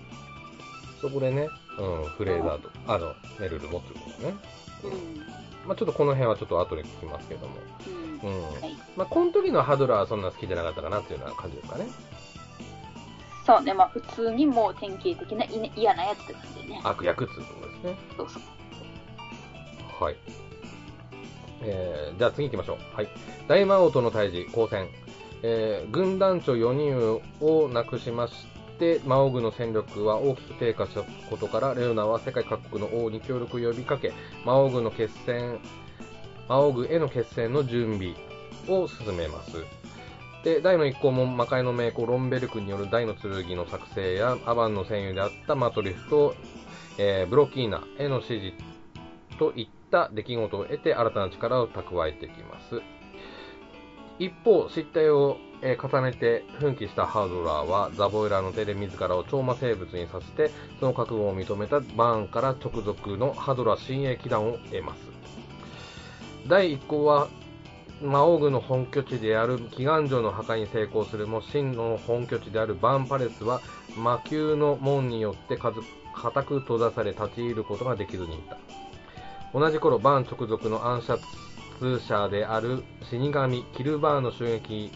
[1.01, 1.47] そこでね、
[1.77, 4.35] うん、フレーザーと、あの、メルルもっていうことね。
[4.83, 7.55] うんまあちょっとこの辺はちょっと後で聞きますけども。
[8.21, 8.43] うんうん。
[8.61, 11.87] はいまあこの時のハドラーはそんな好きじゃなかったかなっていうような感じですかね。
[13.45, 16.81] そうね、まあ普通にもう典型的な嫌なやつなんでね。
[16.83, 17.97] 悪役っていうことですね。
[18.17, 20.03] そうそう。
[20.03, 20.15] はい。
[21.61, 22.95] えー、じゃあ次行きましょう。
[22.95, 23.07] はい。
[23.47, 24.87] 大魔王との対峙、交戦。
[25.45, 28.33] えー、軍団長4人を亡くしまし
[28.79, 34.13] て、魔王軍の戦力は大きく低下したことから、レオナは世界各国の王に協力を呼びかけ、
[34.45, 35.59] 魔王軍の決戦、
[36.47, 38.15] 魔王軍への決戦の準備
[38.69, 39.82] を進めます。
[40.43, 46.35] で、大の一行も魔界の名工ロンベルクによる大の剣の作成や、アバンの戦友であったマトリフと、
[46.97, 48.53] えーブロキーナへの指示
[49.39, 52.81] といった出来事を得て新たな力を蓄えていきます。
[54.19, 64.99] 一方、失態を、えー重ねて奮起したハードラーはザボイラーの手で自らを超魔生物にさせてその覚悟を認めたバーンから直属のハドラー親衛騎団を得ます。
[66.49, 67.29] 第一行は
[68.03, 73.61] 魔王軍の本拠地である祈願城の破壊に成功するも真の本拠地であるバーンパレスは
[73.95, 78.57] 魔球の門によって固く閉ざされ立ち入ることができずにいた
[79.53, 81.23] 同じ頃バーン直属の暗殺
[82.07, 84.91] 者である死神キルバーンの襲撃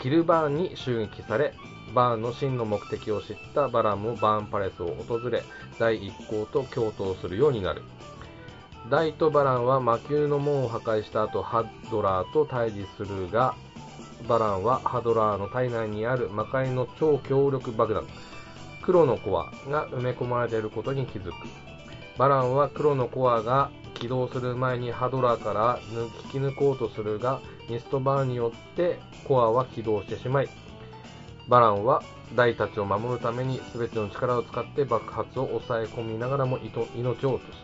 [0.00, 1.52] キルバーンに襲撃され
[1.94, 5.42] バーンの真の目的を知ったバランもバーンパレスを訪れ
[5.78, 7.82] 第一行と共闘するようになる。
[8.90, 13.54] ダイとバランは魔球の門を破壊した後ハドラーと対峙するが
[14.26, 18.04] バランはハドラーの体内にある魔界の超強力爆弾。
[18.82, 21.32] 黒のコアが埋め込まれていることに気づく。
[22.16, 25.78] バランは黒のコアが起動する前にハドラーから
[26.24, 30.48] 引き抜こうとするがミストバーによってコアは起動してしまい
[31.48, 32.02] バランは
[32.34, 37.58] ダイたちを守るために全ての力を使って爆発を抑え込みながらも命を落とす。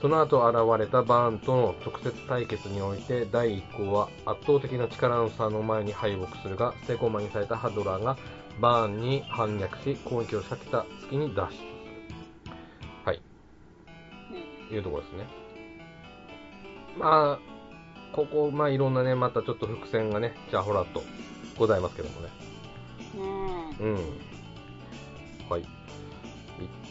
[0.00, 8.16] その後現れたバーンとの直接対決において第1項は圧倒的な力の差の前に敗北するが捨て駒にされたハドラーが
[8.60, 11.68] バーンに反逆し攻撃を仕掛けた隙に脱出する
[13.04, 13.22] はい。
[14.70, 15.26] いうところですね。
[16.98, 17.56] まあ
[18.12, 21.02] ここまあいろんなねまたちょっと伏線がねじゃあほらっと
[21.58, 22.28] ございますけどもね。
[23.78, 23.94] うんうん。
[25.48, 25.60] はい。
[25.60, 25.68] いっ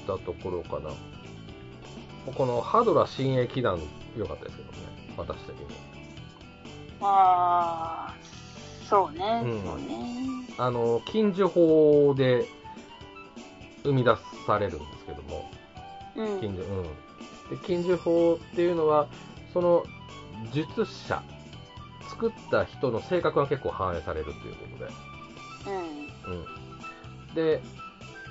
[0.05, 0.91] たところかな
[2.33, 3.79] このハドラ親衛騎団
[4.17, 4.77] 良かったですけどね
[5.17, 5.65] 私的に。
[6.99, 8.15] まあ
[8.89, 9.63] そうね、うん。
[9.63, 9.85] そうね。
[10.57, 12.45] あの禁呪法で
[13.83, 14.15] 生み出
[14.45, 15.51] されるんですけども。
[16.15, 16.39] うん。
[16.39, 19.07] 禁呪,、うん、で禁呪法っていうのは
[19.53, 19.83] その
[20.51, 21.21] 術者
[22.09, 24.91] 作った人の性格が結構反映されるということで。
[25.67, 26.33] うん。
[26.33, 27.61] うん、で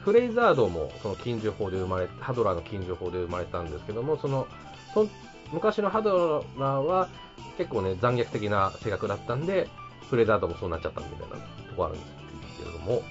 [0.05, 4.47] フレイザードもその禁呪法で生まれハドラーの禁呪法で生まれたんですけどもその
[4.93, 5.09] そ
[5.53, 7.09] 昔のハドラーは
[7.57, 9.69] 結構ね残虐的な性格だったんで
[10.11, 12.07] フレイザードもそうなっちゃったみたいなとこあるんで
[12.53, 13.03] すけれども、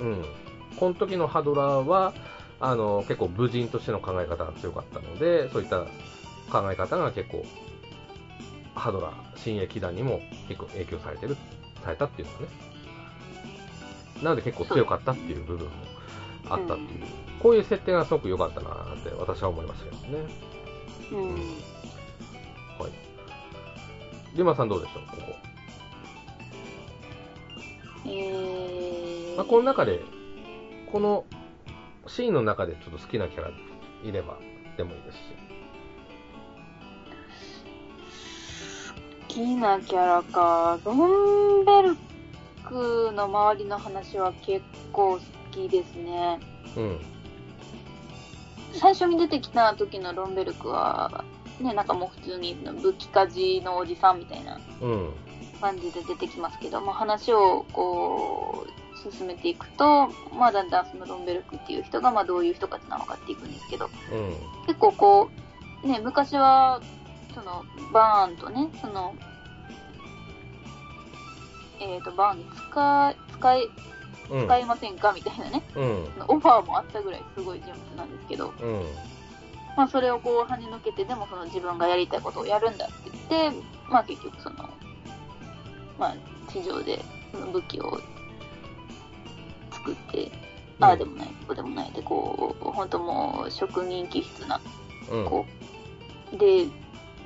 [0.00, 0.06] うん。
[0.08, 0.24] うん、
[0.76, 2.12] この時のハドラーは
[2.58, 5.80] あの結構武人としての考え方が強かったのでそういった
[6.50, 7.44] 考え方が結構
[8.74, 11.36] ハドラー新鋭騎団にも結構影響されてる
[11.84, 12.73] されたっていうのはね
[14.24, 15.72] なので結構強かったっていう部分も
[16.48, 17.04] あったっていう、
[17.40, 20.24] こういう設定がすごく良かったなって私は思いましたけどね。
[21.12, 21.34] うん。
[21.34, 22.92] はい。
[24.34, 25.22] リュマさんどうでしょうここ、
[28.06, 29.36] えー。
[29.36, 30.00] まあ、この中で
[30.90, 31.26] この
[32.06, 33.50] シーンの中でちょっと好きなキャラ
[34.02, 34.38] いれば
[34.78, 35.22] でもいいですし。
[39.28, 40.78] 好きなキャラか。
[40.84, 42.13] ロンベル
[42.68, 46.40] クの周りの話は結構好きですね。
[46.76, 47.00] うん。
[48.72, 51.24] 最初に出てきた時のロンベルクは
[51.60, 55.10] ねなんかもう普通に武器家事のおじさんみたいなうん。
[55.60, 64.34] 感じで出てきますけど、まあ、話をこう進めていくと、まあ、だんだんそのロンベルクっていう人がまあどういう人かっていうのは分かっていくんですけどうん。
[64.66, 65.30] 結構こ
[65.82, 66.82] うね昔は
[67.34, 69.14] そのバーンとねその
[71.84, 73.68] えー、とバーンに使い使い
[74.30, 75.12] うん使いませんか？
[75.12, 75.62] みたいなね。
[75.76, 76.08] うん。
[76.28, 78.82] オファーもあったぐらいすごい人物なんですけど、うん。
[79.76, 83.56] まあ、それをこう跳ねのけてでもその自分がやりたいことをやるんだって言って、
[83.90, 84.56] まあ、結局その、
[85.98, 86.16] まあ、
[86.50, 88.00] 地上でその武器を
[89.72, 90.30] 作って、
[90.80, 94.60] ああでもないこうでもないでこう本当もう職人気質な
[95.10, 95.24] うん。
[95.26, 95.44] こ
[96.32, 96.38] う。
[96.38, 96.66] で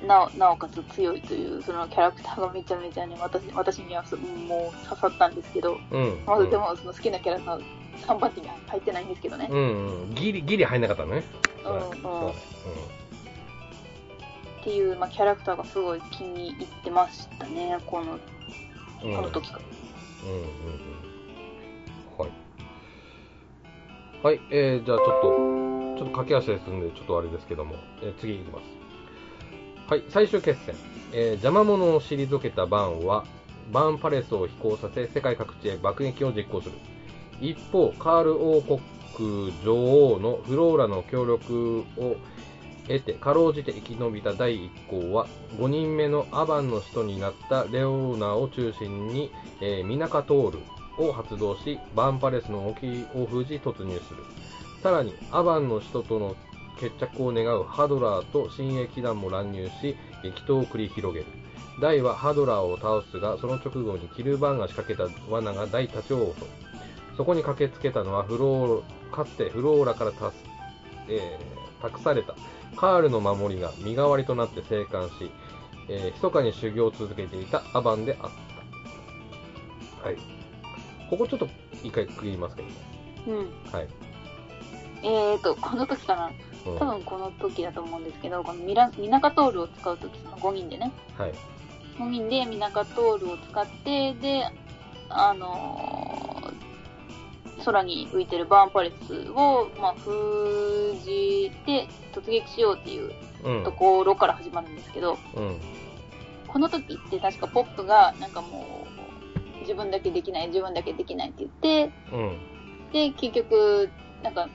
[0.07, 6.23] なおなおかつ強いというそのキャラクターがめちゃめちゃね私私にはそもう刺さったんですけど、うん。
[6.25, 7.61] まあ、でもその好きなキャラの
[8.07, 9.59] 3番手には入ってないんですけどね、うん。
[9.59, 10.15] うん。
[10.15, 11.25] ギリギリ入んなかったのね。
[11.59, 11.63] うん。
[11.63, 12.35] そうだねそうだね
[14.61, 18.19] っていう、まあ、キャラクターがすごい気に入ってましたねこの
[19.05, 19.63] うんこの時から。
[20.25, 20.49] うんうんうん。
[22.19, 22.31] はい。
[24.23, 24.41] はい。
[24.51, 25.59] えー、じゃあちょっと
[25.99, 28.78] ちょっと駆け足ですんでちょっとあれですけども、えー次いきます
[29.89, 30.75] はい最終決戦、
[31.15, 33.25] えー邪魔者を退けたバーンは
[33.73, 36.75] バーンパレスを飛行させ世界各地へ爆撃を実行する。
[37.41, 38.81] 一方カール王国
[39.65, 42.17] 女王のフローラの協力を
[42.87, 45.27] 得てかろうじて生き延びた第一行は
[45.57, 49.31] 5人目のアバンの使徒になったレオーナを中心に、
[49.63, 50.59] えーミナカトール
[51.03, 54.23] を発動しバーンパレスの沖を封じ突入する。
[54.83, 56.37] さらにアバンの使徒との
[56.79, 61.27] 決着を願うハドラーと親衛騎団も乱入し激闘を繰り広げる
[61.81, 66.47] ダイはハドラーを倒すがその直後にキルバーンが仕掛けた罠がダイたちを襲う
[67.17, 70.37] そこに駆けつけたのはフローかつてフローラからたす、
[71.09, 72.35] えー託された
[72.77, 75.31] カールの守りが身代わりとなって生還し、
[75.89, 78.31] えー密かに修行を続けていたアバンであっ
[80.03, 80.09] た。
[80.09, 80.17] はい。
[81.09, 81.49] ここちょっと
[81.83, 82.75] 一回区切りますけどね。
[83.29, 83.37] うん
[83.73, 83.89] はい。
[85.03, 86.31] えーと、この時かな。
[86.73, 91.33] うん多分この時だと思うんですけど、このミラミナカトールを使う時、その5人でね、はい。
[91.99, 94.49] 5人でミナカトールを使って、で、
[95.09, 96.69] あのー
[97.65, 103.13] 空に浮いてるバーンパレスを、まあ、封じて突撃しようっていう
[103.45, 103.65] うん。
[103.65, 105.61] ところから始まるんですけど、うん。
[106.49, 108.87] この時って確かポップがなんかも
[109.57, 111.51] う自分だけできない自分だけできないって言っ
[111.89, 112.39] てうん。
[112.93, 113.91] で結局
[114.25, 114.49] なんか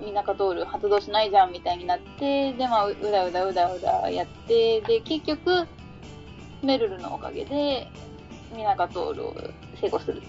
[0.00, 5.66] ミナカトール発動しないじゃんみたいになってでまあううだうだうだうだやってで結局
[6.62, 7.88] メルルのおかげで
[8.54, 9.34] ミナカトールを
[9.80, 10.22] 成功する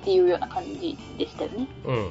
[0.00, 1.96] っていうような感じでしたよねうん。
[1.96, 2.02] は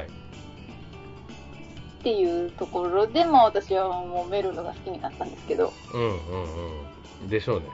[0.00, 0.02] い。
[0.02, 6.08] っていうところでまあ私はもうメルルが好きになったんですけど、うんうん
[7.22, 7.28] うん。
[7.28, 7.66] でしょうね。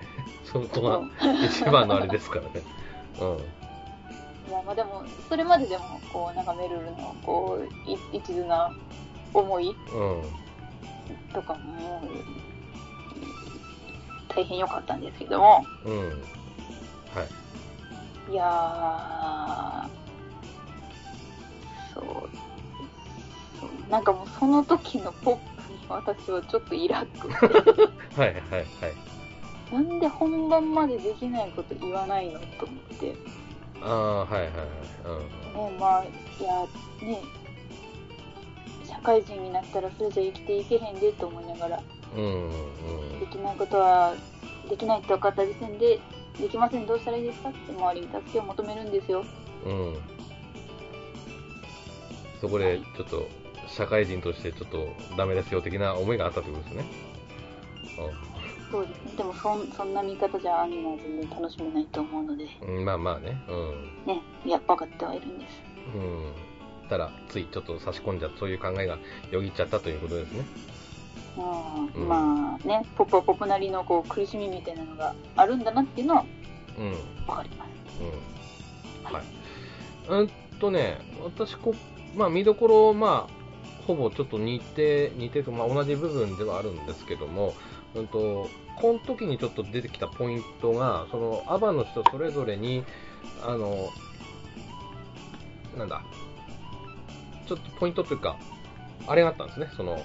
[0.44, 1.10] そこがうん
[1.44, 2.50] 一番のあれですからね。
[3.20, 3.38] うん。
[4.48, 8.72] いやまあでもそれまででもこうなんかメルルのこうい一途な
[9.34, 10.22] 思いうん。
[11.32, 12.02] とかも
[14.28, 16.08] 大変良かったんですけどもうん。
[16.08, 16.14] は
[18.28, 18.32] い。
[18.32, 19.88] いやー
[21.94, 22.04] そう
[23.60, 27.46] そうなんかもうその時のポップに私はちょっとイラッとして
[28.20, 28.64] はいはいはい。
[29.72, 33.14] なんで本番までできないこと言わないのと思って
[33.82, 35.70] ああ、はいはいはい。
[35.70, 36.08] ねまあい
[36.42, 36.66] や
[37.02, 37.22] ね
[38.84, 41.82] 社会人になったらそれじゃ生きていけへんでと思いながら
[42.16, 42.24] うん。
[42.24, 42.52] う
[43.16, 44.14] んできないことは
[44.68, 46.00] できないって分かった時点で
[46.40, 49.24] できませんどうしたらいいですかって周りに助けを求めるんですよ
[49.64, 49.72] うん。
[49.72, 49.96] うん。
[52.40, 53.28] そこで、ちょっと、
[53.66, 56.84] 社会人としてちょっとダメですよ的な思いがあったってことですね。
[58.70, 63.40] そうですねでもそんそんな見方じゃアニメは全然楽しめないと思うのでうん、まあまあね。
[63.48, 64.06] うん。
[64.06, 65.62] ねいや分かってはいるんです
[65.94, 66.32] うん。
[66.88, 68.98] ただ、ついちょっと差し込んじゃそういう考えが
[69.30, 70.44] よぎっちゃったということですね。
[71.36, 76.24] うん、うんまあねポップはポップなりのこう苦しみみたいなのがあるんだなっていうのは
[76.78, 76.90] うん。
[77.26, 77.68] 分かります
[78.00, 79.14] うん。
[79.14, 79.24] はい。
[80.08, 81.74] うんとね、私こ、
[82.16, 87.54] まあ見どころ、まあ、ほぼちょっと似て、似てると、まあ同じ部分ではあるんですけども、
[87.94, 92.84] うんと、この時にちょっと出てきたポイントが、その、アバンの人それぞれに、
[93.42, 93.90] あの、
[95.76, 96.02] なんだ、
[97.46, 98.36] ちょっとポイントというか、
[99.06, 100.00] あれがあったんですね、その、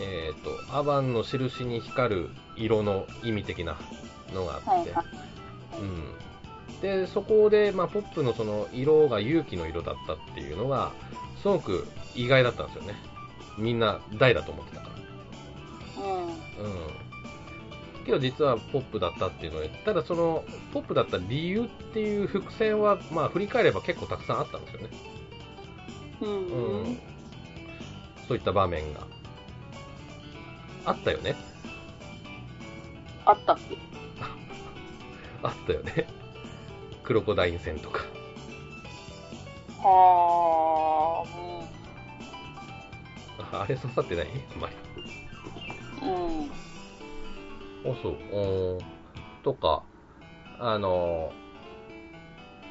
[0.00, 3.76] えっ、と、アバンの印に光る色の意味的な
[4.34, 4.92] のがあって、
[5.78, 10.92] うん、でそこで、まあ、ポップのその色が勇気の色だったっていうのが
[11.40, 12.94] すごく意外だったんですよね。
[13.58, 14.91] みんな大だと思ってたから
[16.62, 16.72] うん。
[16.72, 17.12] うん
[18.04, 24.88] けど実はポップだったっていうのでただそのポップだった理由っていう伏線は、まあ、振り返れば結構たくさんあったんですよね。
[26.20, 26.46] うん。
[26.46, 26.98] うん。
[28.26, 29.06] そういった場面が。
[30.84, 31.36] あったよね。
[33.24, 33.52] あった。
[33.52, 33.78] っ け
[35.42, 36.06] あったよね。
[37.04, 38.00] クロコダイン戦とか。
[39.78, 41.24] は
[43.38, 44.26] あああれ刺さってない？
[44.54, 44.74] あんまり
[46.02, 46.50] うんうん
[47.84, 48.16] あ、そう。
[48.32, 48.82] おー
[49.42, 49.82] とか、
[50.58, 51.32] あの、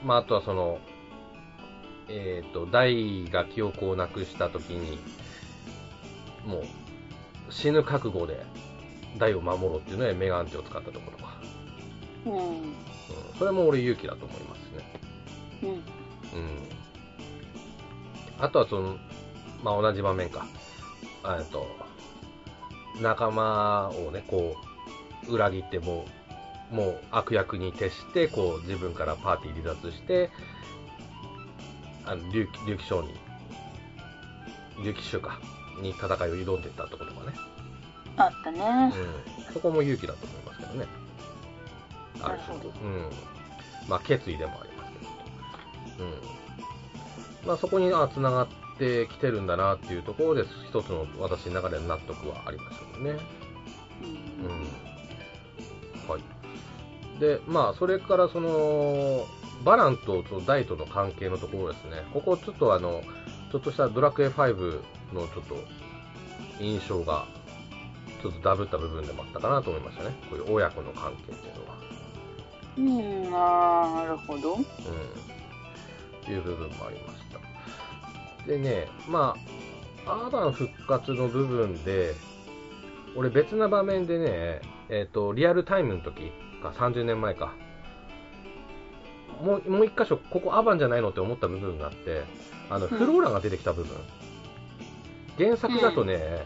[0.04, 0.80] まあ、あとはその、
[2.08, 5.00] えっ、と、大が記憶をなくしたときに、
[6.46, 6.64] もう、
[7.50, 8.46] 死ぬ覚悟で
[9.18, 11.42] 大を守ろうっていうのでメガンテを使ったところとか、
[12.26, 12.74] うんうん、
[13.38, 15.02] それも俺勇気だと思いますね。
[15.64, 15.82] うんうん。
[18.40, 18.98] あとはその、
[19.64, 20.48] まあ、同じ場面か。
[21.40, 21.68] えっと、
[23.00, 24.56] 仲間をね、こ
[25.28, 26.06] う、裏切っても
[26.72, 30.30] う、もう悪役に徹して、こう、自分からパーティー離脱して、
[32.06, 33.14] あの、竜竜騎将に、
[34.84, 35.40] 竜騎衆か、
[35.82, 37.38] に戦いを挑んでいったところとかね。
[38.18, 38.94] あったね
[39.48, 39.54] うん。
[39.54, 40.86] そこも勇気だと思いますけどね。
[42.22, 43.10] ある種なるほどうん。
[43.88, 46.06] まあ、決意でもありますけど。
[46.06, 47.48] うん。
[47.48, 48.48] まあ、そこに、あ、繋がっ
[48.82, 53.12] てきてるんだなっていうところで、一つの私の中での納得はありましたね。
[54.02, 54.62] うんうん。
[56.10, 57.20] はい。
[57.20, 59.28] で、まあ、それからその、
[59.64, 62.04] バランとそのダイとの関係のところですね。
[62.12, 63.04] ここちょっとあの、
[63.52, 64.82] ちょっとしたドラクエ5
[65.14, 65.56] のちょっと
[66.60, 67.28] 印象が、
[68.24, 70.16] ちょっとダブった部分でもあったかなと思いましたね。
[70.30, 71.78] こういう親子の関係っていうのは。
[72.78, 74.56] うん、なるほど。
[74.56, 74.64] うん。
[76.34, 77.41] いう部分もありました。
[78.48, 79.36] でね、ま
[80.06, 82.14] あ、アーバン復活の部分で、
[83.16, 86.32] 俺別な場面でね、えっ、と、リアルタイムの時
[86.62, 87.54] か、30年前か。
[89.42, 92.24] もう、もう一箇所、ここアバンじゃないのって思った部分があって、
[92.70, 93.98] あの、うんフローラが出てきた部分。
[95.38, 96.46] 原作だとね、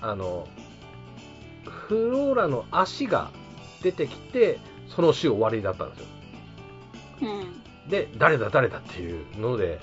[0.00, 0.48] あの、
[1.64, 3.30] フローラの足が
[3.82, 6.06] 出てきて、その週終わりだったんですよ。
[7.22, 7.90] うん。
[7.90, 9.80] で、誰だ誰だっていうので、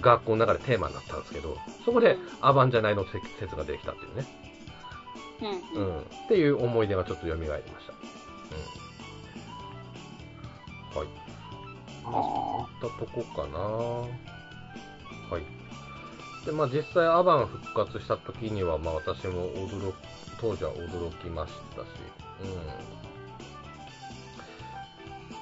[0.00, 3.04] 学校の中でテーマになったんですけど、そこでうんアバンじゃないの
[3.38, 4.26] 説ができたっていうね。
[5.74, 5.78] う。
[5.78, 5.96] うん。
[5.96, 6.00] ん。
[6.00, 7.92] っていう思い出がちょっと蘇りました。
[10.92, 10.98] うん。
[10.98, 11.08] はい。
[12.04, 13.58] まあ、そういったとこかな。
[13.58, 15.42] はい。
[16.46, 19.94] で、まあ実際アバン復活した時には、まあ私も驚き、
[20.40, 21.86] 当時は驚きましたし、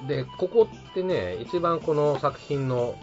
[0.03, 0.07] うん。
[0.07, 2.95] で、ここってね、一番この作品の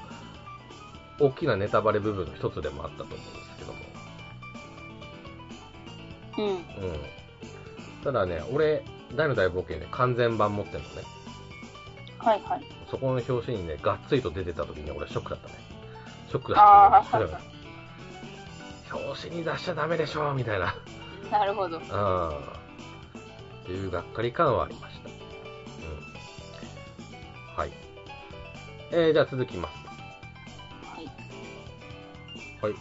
[1.20, 3.80] 大きなネタバレ部分の一つでもあったと思うんですけども、
[6.38, 6.55] うん。
[6.55, 6.63] うん。
[8.03, 8.84] ただね、俺、
[9.15, 11.01] 大の大冒険ね、完全版持ってるのね。
[12.20, 12.61] はいはい。
[12.89, 15.55] そこの表紙にね、がっつりと出てた時に俺ショックだったね。
[16.30, 17.38] ショックあだった、ーね。
[18.93, 20.76] 表紙に出しちゃダメでしょ、みたいな。
[21.32, 21.78] なるほど。
[21.78, 22.30] うん。
[22.30, 22.32] っ
[23.65, 25.09] ていうがっかり感はありました。
[25.09, 25.11] う
[27.53, 27.55] ん。
[27.57, 27.72] はい。
[28.91, 29.87] えー、じゃあ続きます。
[32.62, 32.72] はい。
[32.72, 32.78] は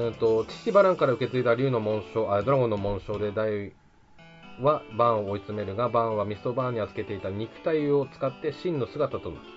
[0.00, 0.06] い。
[0.06, 3.72] うんと、父バランから受け継いだ竜の紋章、あ、ドラゴンの紋章で大
[4.60, 9.54] はバーンを追い詰めるが、バーンはミストバーンに預けていた肉体を使って真の姿となる。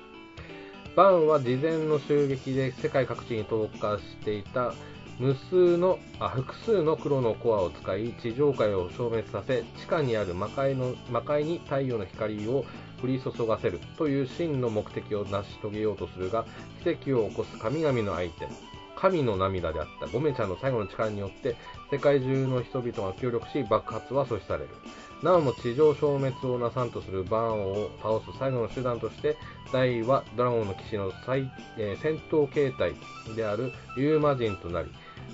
[0.95, 4.73] バーンは事前の襲撃で世界各地に投下していた
[5.19, 12.65] 無数のあ複数の黒のコアを使い地上界を消滅させ地下にある魔界の魔界に太陽の光を
[13.03, 16.45] 降り注がせるという真の目的を成し遂げようとするが
[16.83, 18.66] 奇跡を起こす神々のアイテム
[18.99, 20.07] 神の涙であった。
[20.07, 21.55] ゴメちゃんの最後の力によって
[21.91, 24.69] 世界中の人々が協力し爆発は阻止される。
[25.23, 29.35] なおも地上消滅をなさんとするバーンを倒す最後の手段として
[29.71, 32.93] 大はドラゴンの騎士の最、えー戦闘形態
[33.35, 34.91] であるユーマ人となり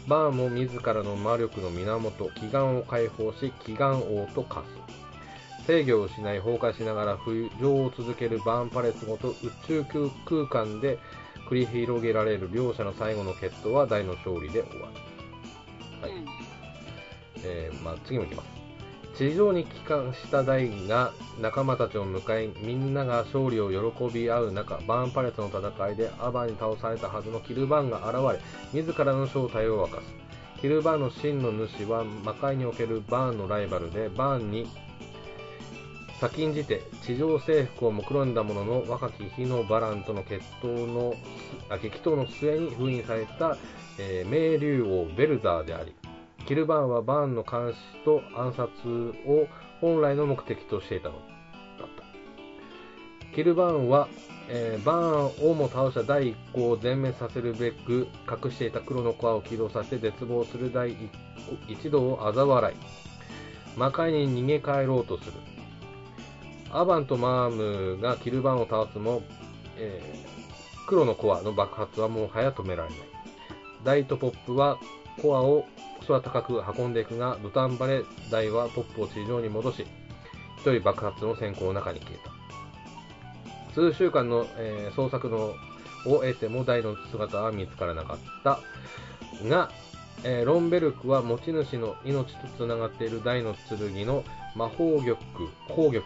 [0.08, 4.94] バーンも自らの魔力の源祈願を解放し祈願王と化す。
[5.68, 9.36] 制御を失い崩壊しながら浮上を続けるバーンパレスごと宇
[9.66, 9.86] 宙
[10.26, 11.00] 空間で
[11.50, 14.88] 繰り広げられる両者の最後の決闘は大の勝利で終わ
[16.02, 16.12] る、はい。
[16.12, 16.26] うん。
[17.44, 18.54] えーまあ、次もいきます。
[19.16, 28.42] 地上に帰還した大が仲間たちを迎えみんなが勝利を喜び合う中バーンパレスの戦いでアバンに倒されたはずのキルバーンが現
[28.74, 30.08] れ自らの正体を明かす。
[30.62, 34.68] キルバーンの真の主は魔界におけるバーンのライバルでバーンに
[36.24, 41.14] 先んじて地上征服を目論んだものの若き日のバランとの決闘の
[41.70, 43.58] あ激闘の末に封印された、
[44.00, 45.94] えー名竜王ベルザーであり
[46.48, 48.70] キルバーンはバーンの監視と暗殺
[49.28, 49.48] を
[49.82, 53.36] 本来の目的としていたのだった。
[53.36, 54.08] キルバーンは、
[54.48, 60.98] えーバーンをも倒した第一行を全滅させるべく隠していた黒のコアを起動させて絶望する第一
[61.68, 62.76] 一同を嘲笑い
[63.78, 65.34] 魔界に逃げ帰ろうとする。
[66.76, 69.22] アバンとマームがキルバンを倒すも、
[69.78, 70.34] えー
[70.86, 73.00] 黒のコアの爆発はもはや止められない。
[73.86, 74.78] ダイとポップは
[75.22, 75.66] コアを
[76.06, 79.86] 空高く運んでいくが、土壇場でダイはポップを地上に戻し、
[80.58, 82.20] 一人爆発の閃光の中に消え
[83.70, 83.74] た。
[83.74, 85.54] 数週間の、えー捜索の
[86.06, 88.60] を得てもダイの姿は見つからなかった。
[89.48, 89.72] が、
[90.26, 94.26] えーロンベルクは持ち主の命とつながっている大の剣の
[94.56, 95.16] 魔法玉、
[95.68, 96.02] 宝玉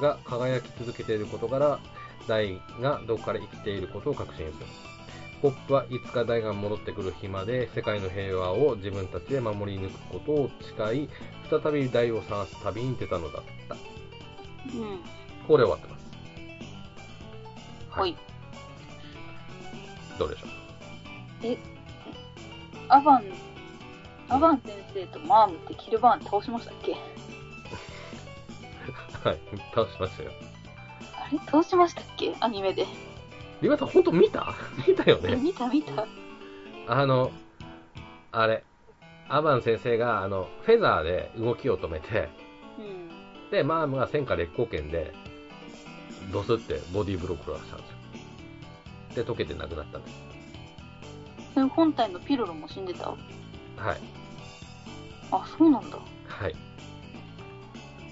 [0.00, 1.78] が輝き続けていることから、
[2.26, 4.66] 大がどこから生きていることを確信する。
[5.42, 11.08] ポップはいつか大が戻ってくる日まで世界の平和を自分たちで守り抜くことを誓い、
[11.50, 13.74] 再び大を探す旅に出たのだった。
[13.74, 13.80] うん。
[15.48, 16.02] これ終わってます。
[17.90, 18.16] ほい。
[20.16, 20.50] どうでしょう？
[22.88, 23.24] アバン、
[24.28, 26.96] アバン先生とマームってキルバーン倒しましたっけ？
[29.24, 29.38] はい、
[29.74, 30.30] 倒しましたよ。
[31.14, 31.38] あれ？
[31.46, 32.34] 倒しましたっけ？
[32.40, 32.86] アニメで。
[33.60, 34.54] リバさん、本当見た？
[34.86, 35.36] 見たよえ、ね。
[35.36, 36.06] 見た見た。
[36.88, 37.30] あの、
[38.32, 38.64] あれ、
[39.28, 42.28] アバン先生が、あの、フェザーで動きを止めて、
[42.78, 43.50] うん。
[43.50, 45.12] で、マームが戦火烈光剣で、
[46.32, 49.24] ドスってボディーブロックをしたんですよ。
[49.24, 50.14] で、溶けてなくなったんです。
[51.54, 53.10] それ本体のピロロも死んでた？
[53.10, 53.18] はい。
[55.30, 55.98] あ、そうなんだ。
[56.26, 56.54] はい。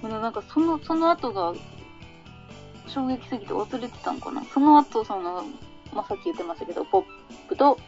[0.03, 1.55] でもなんかその、その後が、
[2.86, 4.42] 衝撃すぎて忘れてたんかな。
[4.53, 5.44] その後、その、
[5.94, 7.05] まあ、さっき言ってましたけど、ポッ
[7.48, 7.78] プと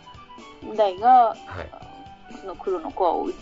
[0.77, 1.71] ダイが、はい。
[2.41, 3.35] その黒のコアを宇宇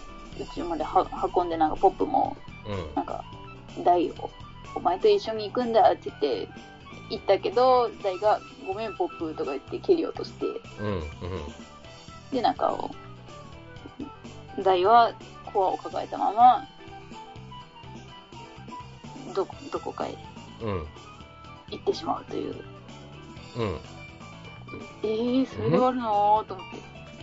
[0.54, 1.06] 宙までは
[1.36, 2.94] 運んで、なんかポップも、うん。
[2.94, 3.24] なんか、
[3.84, 4.30] ダイを、
[4.74, 6.48] お前と一緒に行くんだって言って、
[7.10, 10.46] 行ったけど、ダイが、ごめん、ポップとか言って蹴り落として、
[10.80, 10.86] うん。
[10.86, 11.02] うん。
[12.30, 12.78] で、なんか、
[14.62, 15.12] 大は
[15.52, 16.66] コアを抱えたまま、
[19.34, 20.16] ど、どこかへ
[20.62, 20.86] うん。
[21.70, 22.54] 行ってしまうという。
[23.56, 23.78] うん。
[25.02, 26.66] えー、それで終わるのーと思っ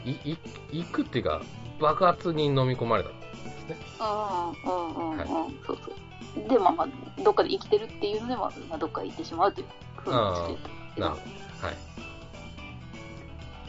[0.04, 0.10] て。
[0.10, 0.38] い、い、
[0.84, 1.42] 行くっていうか、
[1.80, 3.78] 爆発に飲み込まれたんですね。
[4.00, 5.28] うんうんうんうん、はい
[5.66, 6.50] そうそう。
[6.50, 11.22] で、まあまあ、どっかで生きてるっていうので、まあ、まあ、どっかへ行ってしまうというふうにしてたなるほ
[11.62, 11.68] ど。
[11.68, 11.74] は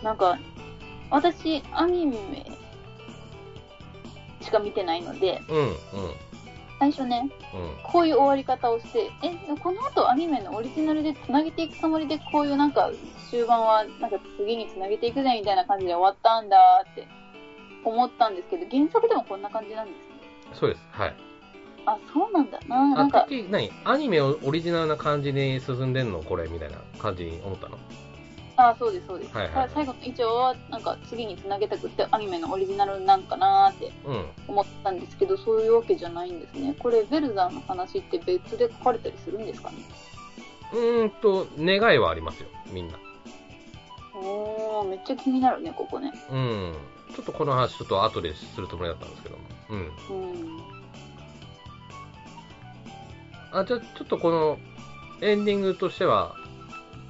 [0.03, 0.05] い。
[0.05, 0.39] なんか、
[1.11, 2.47] 私、アニメ
[4.41, 5.74] しか見てないので、うん、うん、
[6.79, 7.70] 最初ね、うん。
[7.83, 12.91] こういう終わり方をして、え、この後アニメのオリジナルで繋げていくつもりで、こういうなんか、
[13.31, 17.07] 終盤はなんか次に繋げていくぜみたいな感じで終わったんだって
[17.85, 20.55] 思ったんですけど、原作でもこんな感じなんですね。
[20.55, 20.87] そうです。
[20.93, 21.14] はい。
[21.87, 22.95] あ、そうなんだな。
[22.95, 23.70] なんあ、か、何？
[23.85, 26.22] アニメをオリジナルな感じに進んでんの？
[26.22, 27.79] これみたいな感じに思ったの？
[28.61, 29.37] あ、そうです、そうです。
[29.37, 34.27] はいはい最後の以上は、なんか次に繋げたくってアニメのオリジナルなんかなーってうん。
[34.49, 36.75] 思ったんですけど、そういうわけじゃないんですね。
[36.77, 39.77] これ、ベルザーの話って別で書かれたりするんですかね？
[40.73, 42.99] うーんと、願いはありますよ、みんな。
[44.15, 46.13] おー、めっちゃ気になるね、ここね。
[46.29, 46.75] うん。
[47.15, 49.45] ちょっとこの話、ちょっと後でするつもりだったんですけども。
[49.71, 49.79] うん。
[49.79, 49.83] う
[50.35, 50.61] ん。
[53.53, 54.59] あ、じゃあ、ちょっとこの、
[55.21, 56.35] エンディングとしては、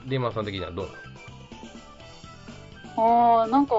[0.04, 0.86] リーマンさん的にはどう？
[0.86, 0.98] なの
[2.98, 3.74] あー、なんか、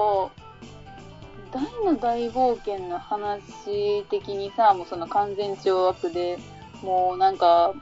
[1.52, 6.38] 大の大冒険の話的にさ、もうその完全懲悪で、
[6.82, 7.74] もうなんか、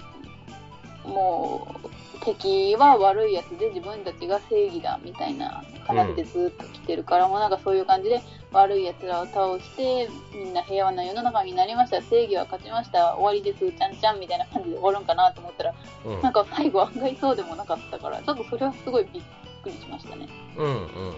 [1.05, 1.89] もう、
[2.24, 8.20] 敵は悪いやつで自分たちが正義だみたいな話でずっと来てるから、もうなんかそういう感じで
[8.53, 12.03] 悪いやつらを倒してみんな平和な世の中になりました。
[12.03, 13.14] 正義は勝ちました。
[13.16, 13.72] 終わりです。
[13.72, 15.74] ちゃんちゃんみたいな感じで終わるんかなと思ったら
[16.05, 16.22] うん。
[16.22, 19.22] なんか最後案外そうでもなかったからちょっとそれはすごいびっ
[19.62, 21.14] くりしましたねうんうんうん。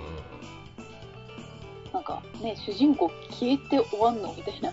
[1.93, 4.70] なんかね主人公消えて終わんのみたいな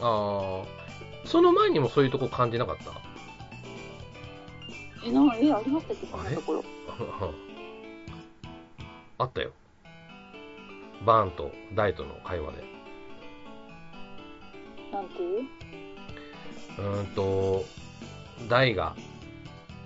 [0.00, 0.64] あー、
[1.24, 2.90] その前にもそういうとこ感じなかった？
[5.06, 6.06] えなえありましたっけ？
[6.06, 6.64] そんなところ
[9.18, 9.50] あったよ。
[11.04, 12.64] バーンとダイとの会話で。
[14.92, 15.22] なんて？
[15.22, 15.46] いう
[16.78, 17.64] うーんと、
[18.48, 18.94] ダイが、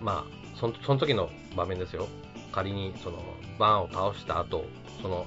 [0.00, 2.08] まあ、そのその時の場面ですよ。
[2.54, 3.18] 仮に、その、
[3.58, 4.64] バーンを倒した後、
[5.02, 5.26] その、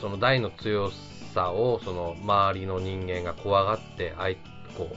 [0.00, 0.90] そのダイの強
[1.32, 4.36] さを、その、周りの人間が怖がって、あい、
[4.76, 4.96] こう、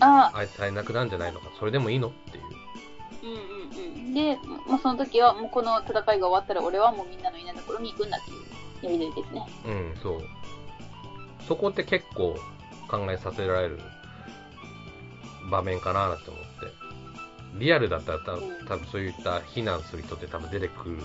[0.00, 2.08] ああいつさえなくなるんじゃないのか、それでもいいの？
[2.08, 2.44] っていう。
[3.22, 8.34] うんうんうんで、まあ、その時はもうこの戦いが終わったら俺はもうみんなのいないところに行くんだってい
[8.88, 10.20] うやり取りですねうん、そう。
[11.46, 12.34] そこって結構
[12.88, 13.78] 考えさせられる
[15.50, 16.45] 場面かなって思って。
[17.58, 20.98] リアルだったら多分そういった非難する人って多分出てくる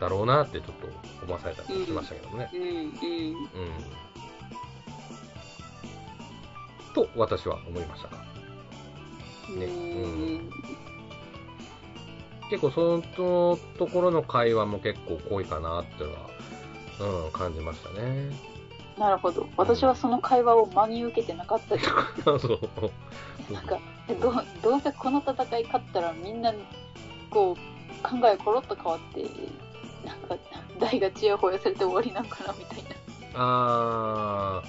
[0.00, 0.88] だろうなってちょっと
[1.24, 2.50] 思わされたりしましたけどもね。
[2.52, 2.92] うんうんうん。
[6.94, 8.28] と私は思いましたが。
[9.56, 10.50] ねうん
[12.50, 16.14] 結構そのところの会話も結構濃いかなっていうの
[17.14, 18.30] は、うん、感じましたね。
[18.98, 21.88] なるほど私はその会話を真に受けてなかったです
[22.24, 23.52] そう。
[23.52, 23.78] なんか
[24.08, 26.52] えどうどうせこの戦い勝ったらみんな
[27.30, 29.22] こう考えコロッと変わって
[30.04, 30.36] なんか
[30.78, 32.88] 大がチヤホヤされて終わりなんかなみたいな、
[33.34, 34.62] あ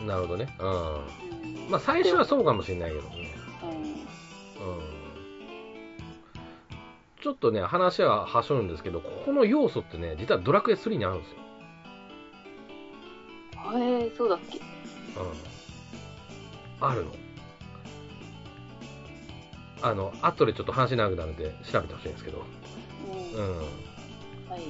[0.00, 0.54] ー、なるほどね。
[0.58, 0.94] うん。
[0.94, 1.24] うん
[1.70, 3.34] まあ最初はそうかもしれないけどね。
[3.62, 4.80] うんうん。
[7.22, 11.38] ちょっとね、話ははしょるんですけど、ここの要素ってね、実はドラクエ3にあるんですよ。
[13.72, 14.58] へえそうだっけ？
[14.58, 14.64] うん。
[16.86, 17.10] あるの？
[19.82, 22.44] あの、後でちょっと話長くなるんで調べてほしいんですけど、
[23.36, 23.56] うん、うん。
[23.58, 23.64] は
[24.56, 24.60] い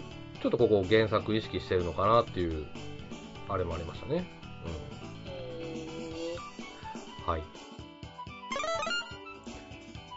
[0.42, 2.66] ちょっとここ原作意識してるのかなっていう、
[3.48, 4.16] あれもありましたね。
[4.16, 4.18] へ
[7.26, 7.32] うん。
[7.32, 7.42] はい。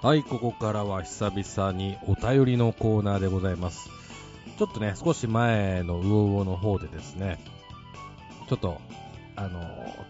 [0.04, 3.90] はい、ここからは久々にお便りのコーナーでございます。
[4.58, 7.40] ちょっとね、少し前のウオウオの方でですね、
[8.48, 8.82] ちょっと、
[9.36, 9.60] あの、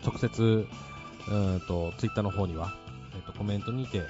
[0.05, 0.67] 直接、
[1.27, 2.73] うーんと、ツイッターの方には、
[3.15, 4.03] えっと、コメントにて、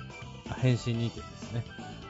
[0.61, 1.63] 返信にてですね、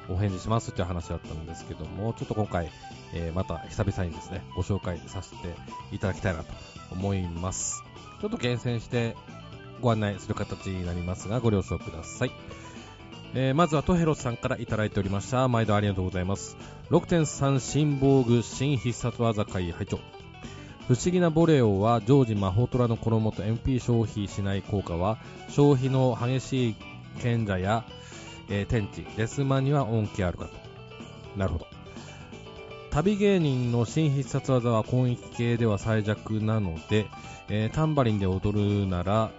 [0.09, 2.69] お返事しますっていう話だったんですけども、ちょっと今回、
[3.13, 5.37] えーまた久々にですね、ご紹介させて
[5.91, 6.53] いただきたいなと
[6.91, 7.83] 思います。
[8.21, 9.15] ちょっと厳選して
[9.81, 12.31] ご案内する形になりますが、ご了承ください。
[13.33, 15.47] えーまずはトヘロスさんからいただいておりました。
[15.47, 16.57] 毎度ありがとうございます。
[16.89, 19.99] 6.3新防具新必殺技会拝聴
[20.87, 25.17] 不思議なボレオは常時魔法トラの衣と MP 消費しない効果は
[25.49, 26.75] 消費の激しい
[27.21, 27.83] 賢者や、
[28.49, 30.51] えー天地、デスマには恩恵あるかと。
[31.37, 31.67] なるほど。
[32.89, 37.07] 旅芸人の新必殺技は攻撃系では最弱なので、
[37.49, 39.31] えータンバリンで踊るなら、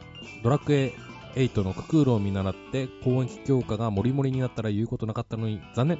[0.43, 0.93] ドラクエ
[1.35, 5.99] 8のククールを見習って攻撃強化がモリモリになったら言うことなかったのに残念。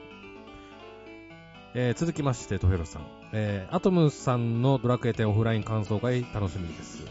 [1.75, 3.18] えー続きまして、トヘロさん。
[3.33, 7.03] えーアトムさんのドラクエ10オフライン感想会楽しみです。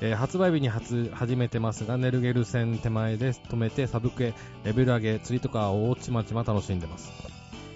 [0.00, 7.12] えー発売日に初始めてますが、ネルゲル戦手前で止めてサブクエ、レベル上げ、釣りとかをちまちま楽しんでます。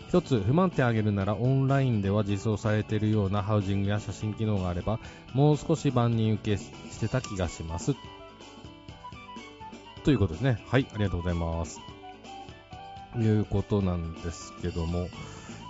[0.08, 5.00] 一つ不満点あげるならオンラインでは実装されているようなハウジングや写真機能があれば
[5.32, 7.94] もう少し万人受けしてた気がします。
[10.04, 10.62] ということですね。
[10.68, 11.80] はい、ありがとうございます。
[13.14, 15.08] ということなんですけども、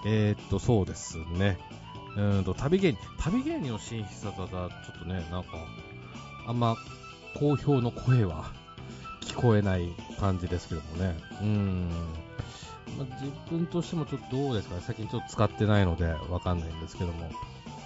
[0.07, 1.59] えー、っと、そうですね。
[2.17, 5.51] うんと、旅芸人、旅芸人の新必殺技、ちょっとね、なんか、
[6.47, 6.77] あんま
[7.39, 8.53] 好評の声は
[9.21, 9.89] 聞こえない
[10.21, 11.17] 感じですけどもね。
[11.41, 11.89] うん。
[12.99, 17.31] まあ、自分としてもちょっとどうですかね、最近ちょっと使ってないのでわかんないんですけども、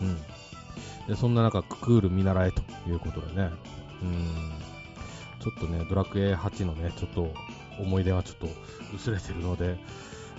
[0.03, 0.17] うん。
[1.07, 3.51] で、そんな中、ククール見習えということでね、
[4.03, 4.53] うん。
[5.41, 7.33] ちょっとね、ドラクエ8のね、ちょっと
[7.79, 8.49] 思い出はちょっと
[8.93, 9.77] 薄れてるので、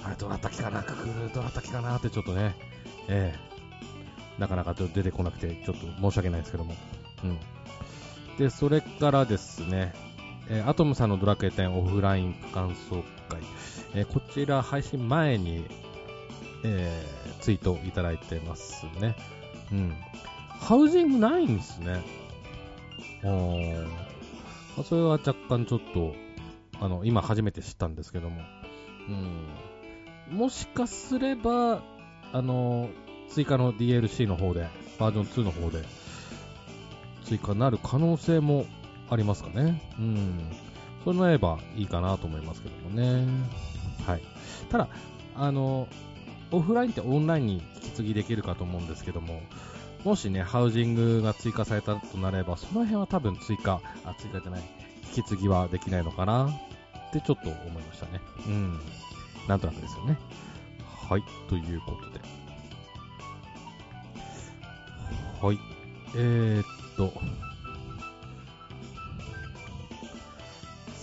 [0.03, 1.95] あれ、どうなったっけかな、ククール、どうなったっけかな？
[1.97, 2.55] ってちょっとね、
[3.07, 3.46] ええ
[4.39, 6.75] なかなか出てこなくて、ちょっと申し訳ないですけども、
[7.23, 7.39] うん。
[8.37, 9.93] で、それからですね、
[10.49, 13.41] えーアトムさんのドラクエ10オフライン感想会、
[13.93, 15.65] えーこちら配信前に、
[16.63, 19.15] えーツイートいただいてますね。
[19.71, 19.95] うん。
[20.59, 22.03] ハウジングないんですね。
[23.23, 23.89] おーま
[24.79, 26.13] あそれは若干ちょっと、
[26.79, 28.41] あの、今初めて知ったんですけども。
[30.29, 30.37] うん。
[30.37, 31.81] もしかすれば、
[32.33, 32.89] あの、
[33.29, 34.67] 追加の DLC の方で、
[34.99, 35.83] バージョン2の方で、
[37.23, 38.65] 追加になる可能性も
[39.09, 39.81] ありますかね。
[39.99, 40.51] うん。
[41.03, 43.25] そうなればいいかなと思いますけどもね。
[44.05, 44.21] はい。
[44.69, 44.87] ただ、
[45.35, 45.87] あの、
[46.51, 49.41] オフラインってオンラインに引き継ぎできるかと思うんですけども、
[50.03, 54.61] もしね、ハウジングが追加されたとなれば、その辺は多分追加、あ、追加じゃない、
[55.15, 58.21] 引き継ぎはできないのかなってちょっと思いましたね。
[58.45, 58.79] うん。
[59.47, 60.17] なんとなくですよね。
[61.09, 61.23] はい。
[61.49, 62.21] ということで。
[65.41, 65.59] はい。
[66.15, 66.65] えー、っ
[66.95, 67.13] と、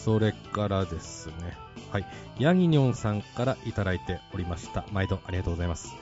[0.04, 1.56] それからですね。
[1.90, 2.06] はい。
[2.38, 4.84] ヤギニョンさんからいただいておりました。
[4.92, 5.94] 毎度ありがとうございます。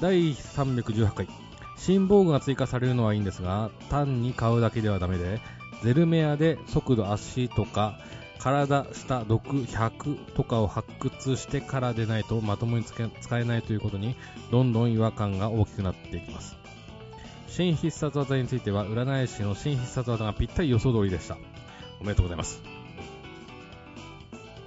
[0.00, 1.28] 第318回。
[1.76, 5.40] 新防具が追加されるのはいいんですが、単に買うだけではダメで、
[5.82, 7.98] ゼルメアで速度足とか、
[8.38, 14.16] 体、下、毒、100とかを発掘してからでないとまともに使えないということに、
[14.50, 16.63] どんどん違和感が大きくなっていきます。
[17.56, 21.38] 新必殺技については、占い師の新必殺技がぴったり予想通りでした。
[22.00, 22.60] おめでとうございます。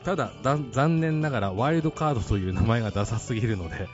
[0.05, 0.31] ただ、
[0.71, 3.89] 残念ながらワイルドカードという名前がダサすぎるので、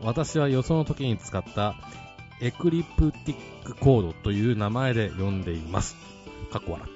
[0.00, 1.74] 私は予想の時に使った
[2.40, 5.94] エクリプティックコードという名前で呼んでいます。
[6.50, 6.88] かっこ笑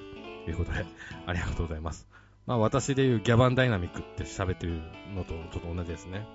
[0.45, 0.87] ということで、
[1.27, 2.07] ありがとうございます。
[2.47, 4.81] まあ私でいうギャバンダイナミックって喋ってる
[5.13, 6.25] のとちょっと同じですね。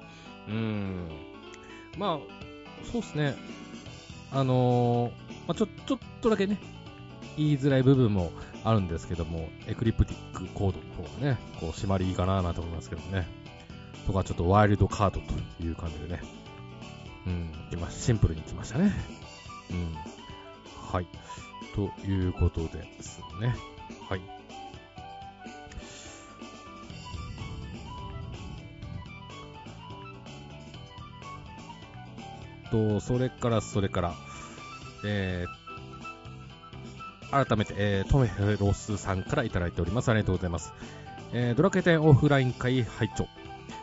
[0.47, 1.09] うーん。
[1.99, 2.19] まあ、
[2.93, 3.35] そうですね。
[4.33, 6.59] あのーまあ、ちょ、ちょっとだけね、
[7.37, 8.33] 言いづらい部分も
[8.65, 13.27] あるんですけども、エクリプティックコードの方がね、こう、締まりいいかななんて思いますけどね。
[14.07, 16.23] とか、ちょっとワイルドカードという感じでね。
[17.27, 18.93] うん、来まシンプルに来ましたね。
[19.71, 19.95] うん。
[20.91, 21.07] はい。
[21.75, 23.55] ということですね。
[24.09, 24.42] はい。
[32.73, 34.15] と、それから、それから、
[35.05, 40.11] えー、改めて、えー、トメフロスさんからいただいております。
[40.11, 40.73] ありがとうございます。
[41.33, 43.29] えー、ドラクエ10オフライン会拝聴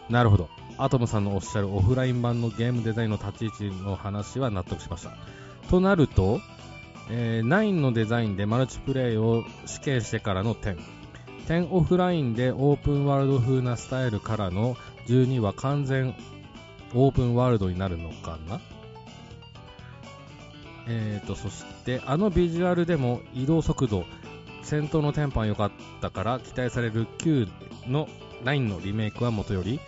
[0.10, 0.50] なるほど。
[0.78, 5.12] アトムさんのおっしゃるオフライン版のゲームデザインの立ち位置の話は納得しました。
[5.70, 6.40] となると、
[7.10, 10.78] えー9のデザインでマルチプレイを試験してからの10。
[11.48, 16.16] 10オフラインでオープンワールド風なスタイルからの12は完全
[16.94, 18.62] オープンワールドになるのかな？
[20.92, 24.06] えーと、そして、あのビジュアルでも移動速度、
[24.64, 25.72] 戦闘のテンポが良かっ
[26.02, 27.48] たから期待される9
[27.88, 28.10] の
[28.44, 29.80] 9のリメイクはもとより、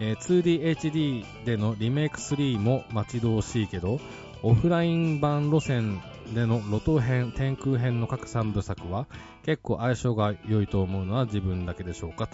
[0.00, 4.00] えー 2DHD でのリメイク3も待ち遠しいけど、
[4.42, 6.00] オフライン版路線
[6.34, 9.06] での路頭編、天空編の各3部作は
[9.44, 12.28] 結構相性が良いと思うのは自分だけでしょうか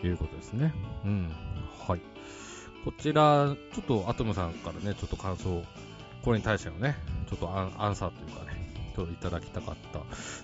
[0.00, 0.72] ということですね。
[1.04, 1.30] うん。
[1.86, 2.00] はい。
[2.84, 5.62] こちら、ちょっとアトムさんからね、ちょっと感想、
[6.24, 6.96] これに対してのね、
[7.28, 10.00] ちょっとアンアンサーというかね、ちょっといただきたかった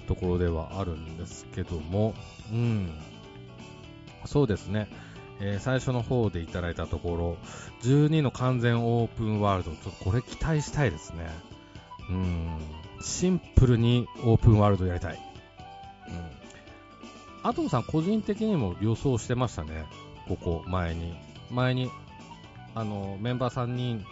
[0.06, 2.14] ところではあるんですけども、
[2.52, 2.90] うん。
[4.24, 4.88] そうですね。
[5.40, 7.36] えー最初の方でいただいたところ、
[7.82, 11.28] 12の完全オープンワールド、ちょっとこれ期待したいですね。
[12.08, 12.58] うん、
[13.02, 15.18] シンプルにオープンワールドやりたい。
[16.08, 17.48] うん。
[17.48, 19.84] アトムさん個人的にも予想してましたね。
[20.28, 21.14] ここ、前に。
[21.50, 21.90] 前に、
[22.74, 24.04] あの、メンバー3人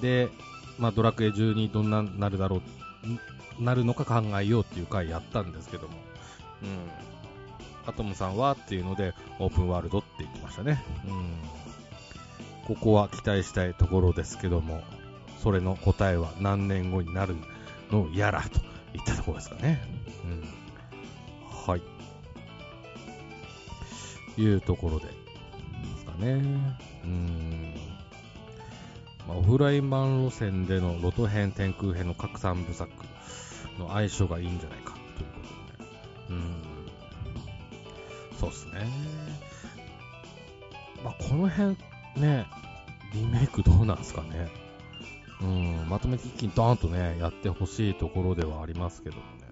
[0.00, 0.30] で、
[0.78, 2.62] まあ、ドラクエ12どんなになるだろ
[3.58, 5.94] う、なるのか考えようっていう回やったんですけども。
[6.62, 7.88] うん。
[7.88, 10.82] アトムさんはっていうので、オープンワールドって言ってましたね。
[11.06, 11.26] うん。
[12.66, 14.82] ここは期待したいところですけども、
[15.42, 17.36] それの答えは何年後になる
[17.90, 18.58] のやらと
[18.94, 19.80] いったところですかね。
[20.24, 20.44] うん。
[21.66, 21.82] はい。
[24.40, 25.12] いうところで、で
[25.98, 26.32] すかね。
[27.04, 27.85] うん。
[29.28, 32.90] まあ、オフライン版路線でのロト編、天空編の各三部作
[33.78, 35.40] の相性がいいんじゃないかというこ
[35.78, 35.90] とでね。
[36.30, 36.54] うん。
[38.38, 38.88] そうですね。
[41.04, 41.76] まあ、この辺
[42.16, 42.46] ね、
[43.14, 44.48] リメイクどうなんですかね。
[45.40, 49.46] うん、まとめて一気にドーンとね、やってほしいところではありますけどもね。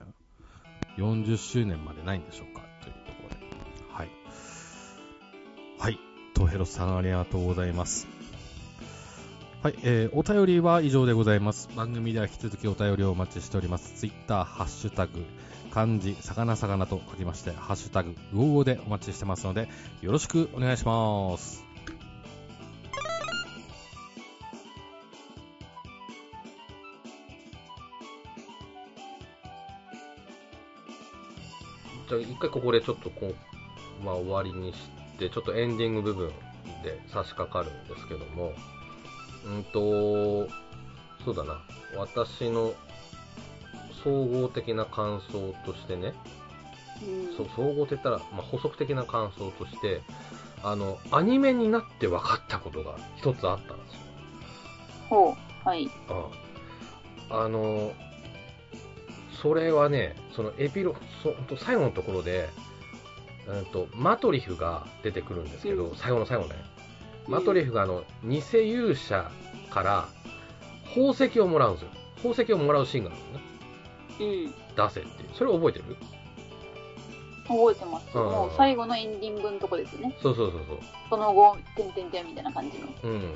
[0.97, 3.37] 40周年までないんでしょうかというところで。
[3.93, 4.09] はい。
[5.79, 5.99] はい。
[6.35, 8.07] トヘロさんありがとうございます。
[9.65, 11.71] はい、えー、お便りは以上でございます。
[11.75, 13.95] 番組では引き続きお便りをお待ちしております。
[13.95, 15.25] ツイッター、ハッシュタグ、
[15.71, 19.71] 漢字、魚魚と書きまして、ハッシュタグ、ウォでお待ちしてますので、
[20.03, 21.65] よろしくお願いします。
[32.11, 33.33] じゃあ一回ここでちょっとこ
[34.03, 34.79] う、まあ、終わりにし
[35.19, 36.29] て、ちょっとエンディング部分
[36.83, 38.53] で差し掛かるんですけども、
[39.45, 40.49] うんと、
[41.25, 41.61] そうだな、
[41.97, 42.75] 私の
[44.03, 46.15] 総合的な感想としてね、
[47.03, 50.03] うんそう総合って言ったら、まあ、補足的な感想として、
[50.63, 54.01] あの、アニメになって分かったことが一つあったんですよ。
[55.09, 55.69] ほう。
[55.69, 55.91] はい。
[57.31, 57.93] ああの、
[59.43, 62.49] それはね、そのエピロ、そ最後のところで、
[63.47, 66.55] うんと、マトリフが出てくるんですけど、うん最後の最後ね。
[67.27, 69.31] うんマトリフがあの、偽勇者
[69.71, 70.09] から
[70.95, 71.89] 宝石をもらうんですよ。
[72.17, 73.45] 宝石をもらうシーンがあるのね。
[74.21, 74.55] うん。
[74.77, 75.11] 出せって。
[75.35, 75.97] それ覚えてる？
[77.47, 78.07] 覚えてます。
[78.15, 80.17] うんもう最後のエンディングのとこですね。
[80.23, 80.79] そうそうそうそう。
[81.11, 82.89] その後、てんてんてんみたいな感じの。
[83.03, 83.35] うん。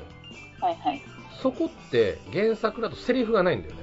[0.61, 1.01] はいはい。
[1.41, 3.81] そこって原作だとセリフがないんだよね。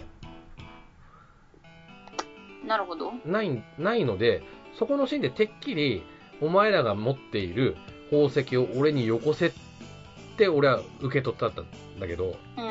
[2.66, 3.12] なるほど。
[3.24, 4.42] ない、ないので、
[4.78, 6.02] そこのシーンでてっきり、
[6.40, 7.76] お前らが持っている
[8.10, 9.65] 宝石を俺によこせって
[10.48, 11.54] 俺は受け取ったん
[11.98, 12.70] だけど、うんう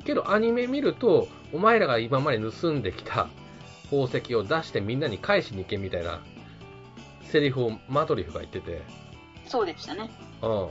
[0.00, 0.02] ん。
[0.04, 3.28] けどアニメ見ると、お前らが今まで盗んできた
[3.90, 6.20] 宝石を出してみんなに返しに行けみたいな
[7.24, 8.82] セリフをマトリフが言ってて、
[9.46, 10.10] そうでしたね。
[10.42, 10.68] うん。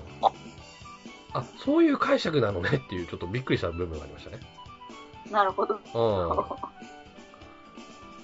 [1.34, 4.40] あ、そういう解釈なのねっていうちょっとびっくりした部分がありましたね。
[5.32, 5.80] なるほど。
[5.94, 6.76] うん。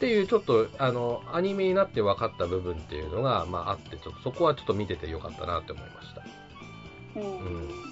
[0.02, 7.91] っていうちょっとあのアニメになって分かった部分っていうのが、まあ、あってちょっとそこはちょっと見ててよかったなって思いましたうん。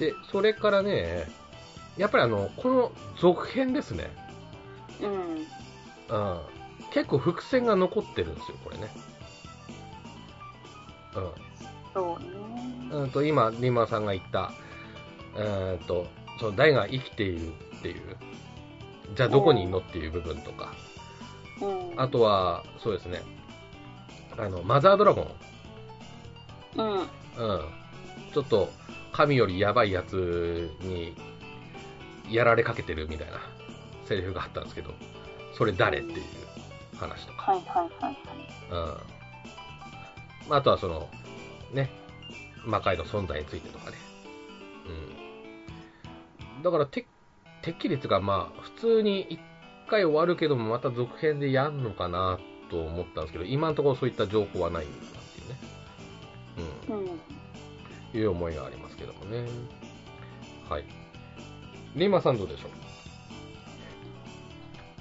[0.00, 1.28] でそれからね
[1.98, 4.10] やっぱりあのこの続編ですね、
[5.02, 6.16] うん。
[6.16, 6.40] うん、
[6.90, 8.90] 結構伏線が残ってるんですよこれね
[11.92, 12.30] そうね。
[12.90, 14.52] うん、うんと今リンマさんが言った
[15.36, 16.06] うんと
[16.40, 18.16] その大が生きているっていう
[19.14, 20.72] じゃあどこにいるのっていう部分とか
[21.60, 22.00] うん。
[22.00, 23.20] あとはそうですね
[24.38, 25.30] あのマザードラゴン
[26.76, 26.98] うん。
[27.00, 27.06] うん、
[28.32, 28.70] ちょっと
[29.12, 31.14] 神よりやばいやつに
[32.30, 33.40] やられかけてるみたいな
[34.06, 34.92] セリフがあったんですけど、
[35.56, 36.22] それ誰っていう
[36.96, 38.16] 話とか、はいはいはいはい。
[38.70, 39.20] うん
[40.48, 41.08] まあ、あとはその、
[41.72, 41.90] ね、
[42.64, 43.96] 魔界の存在についてとかね。
[46.56, 47.06] うん、だからて、
[47.62, 49.40] てっきりつが、まあ、普通に一
[49.88, 52.38] 回終わるけども、また続編でやんのかな
[52.70, 55.58] と思ったんですけど、今のところそういった情報はないんだなっていうね。
[56.88, 56.99] うんうん。
[58.14, 59.46] いう思いがありますけどもね。
[60.68, 60.84] はい。
[61.94, 62.70] リンマさんどうでしょう？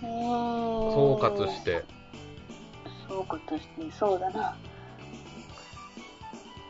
[0.01, 1.63] 総総括し。
[1.63, 1.83] て。
[3.07, 4.55] 総括して、そうだな。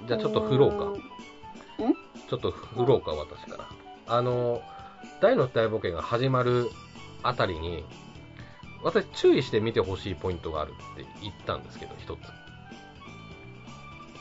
[0.08, 0.86] じゃあちょっと振ろうか。
[0.86, 1.94] ん？
[2.28, 3.70] ちょっと振ろうか、私から。
[4.08, 4.62] あの、
[5.22, 6.70] 大の大冒険が始まる
[7.24, 7.84] あたりに、
[8.84, 12.20] 私注意して見てほしいポイントがあるって言ったんですけど、一つ。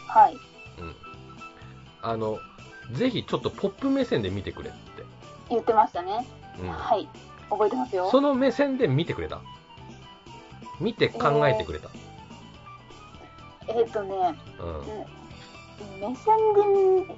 [0.08, 0.36] はい。
[2.02, 2.10] うん。
[2.10, 2.38] あの、
[2.92, 4.78] ぜひちょっとポップ目線で見てくれって。
[5.50, 6.26] 言ってましたね。
[6.60, 6.68] うん。
[6.70, 7.08] はい。
[7.50, 8.10] 覚えてますよ。
[8.10, 9.40] その目線で見てくれた。
[10.80, 11.88] 見て考えてくれた。
[13.68, 14.78] えっ、とね、うん。
[14.80, 15.18] うん
[16.00, 16.36] 目線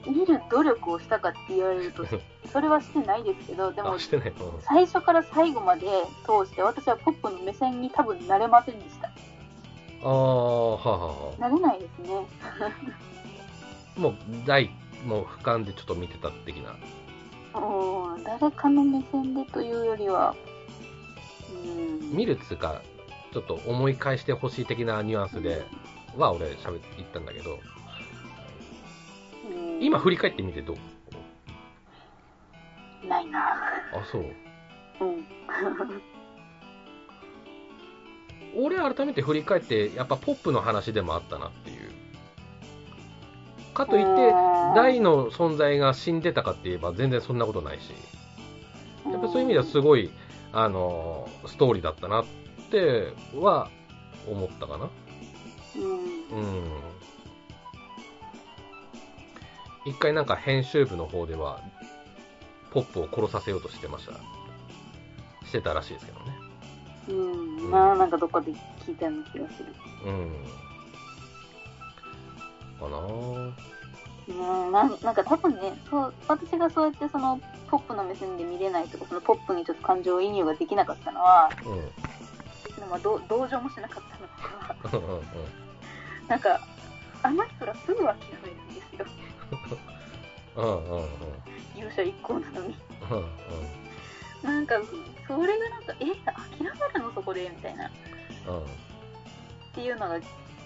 [0.05, 2.05] で見る努力をしたかって言われると、
[2.53, 4.29] それはしてないですけど、でもあ、してない。
[4.29, 5.87] うん最初から最後まで
[6.25, 9.09] 通して、私はポップの目線に多分慣れませんでした。
[10.03, 11.43] ああ、はあはあはあ。
[11.43, 12.27] 慣れないですね。
[14.01, 14.15] もう、
[14.47, 14.71] 大、
[15.07, 16.75] もう俯瞰でちょっと見てた的な。
[17.61, 20.35] うん、誰かの目線でというよりは、
[21.65, 21.69] う
[22.05, 22.83] ん、見るっつうか、
[23.33, 25.65] ちょっと思い返してほしい的なニュアンスで
[26.17, 27.59] は俺喋って言ったんだけど、うん
[29.83, 30.77] 今振り返ってみてどう？
[33.07, 33.41] ないな
[33.95, 34.25] あ、そう。
[35.01, 35.27] うん。
[38.63, 41.80] 俺改めて振り返って、やっぱポップの話でもあったなっていう。
[43.75, 44.33] かといって、
[44.75, 47.93] 大の存在が死んでたかって言えば全然そんなことないし、
[49.11, 50.11] やっぱそういう意味ではすごい、
[50.53, 52.25] あの、ストーリーだったなっ
[52.71, 53.69] ては
[54.29, 54.91] 思ったかな。
[55.77, 56.39] うん。
[56.39, 56.65] うん。
[59.87, 61.61] 一回なんか編集部の方では、
[62.71, 64.13] ポップを殺させようとしてました。
[65.47, 66.27] してたらしいですけどね。
[67.09, 67.13] う
[67.67, 67.71] ん。
[67.71, 68.53] まあ、なんかどっかで
[68.87, 69.75] 聞いたような気がする。
[70.07, 70.33] うん。
[72.81, 73.53] かなぁ。
[74.29, 74.33] う
[74.69, 77.41] ん、なんなんか多分ねそう、私がそうやってその
[77.71, 82.89] ポップの目線で見れないとか、そのポップにちょっと感情移入ができなかったのは、うん。
[82.89, 85.25] まあ、ど同情もしなかったのは、うんうんうん。
[86.29, 86.61] なんか、
[87.23, 89.07] あの人らすぐ諦めるんですよ。
[90.57, 91.09] うんうんうん。
[91.77, 92.75] 勇者一行なのに。
[93.11, 93.27] うんうん。
[94.43, 94.75] なんか、
[95.29, 97.87] それがなんか、え、諦めるのそこでみたいな。
[97.87, 97.91] っ
[99.73, 100.19] ていうのが、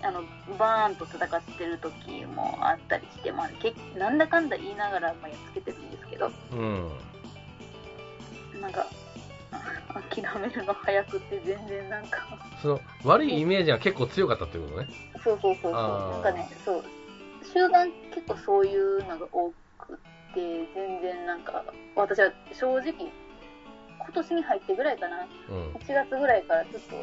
[0.04, 0.22] あの、
[0.58, 6.90] バーンと戦ってる時もあったりして、まあ、けなんだかんだ言いながら、まあ、やっつけてるんですけど、うん。
[8.54, 8.60] うん。
[8.60, 8.86] なんか、
[9.50, 12.18] あ 諦めるの早くって全然なんか、
[12.60, 14.88] その、悪いイメージが結構強かったってことね。
[15.24, 16.84] そうそうそうそう、なんかね、そう、
[17.42, 19.98] 集団結構そういうのが多く
[20.34, 21.64] て、全然なんか、
[21.96, 25.72] 私は正直、今年に入ってぐらいかな、うん。
[25.72, 26.96] 1月ぐらいからちょっと、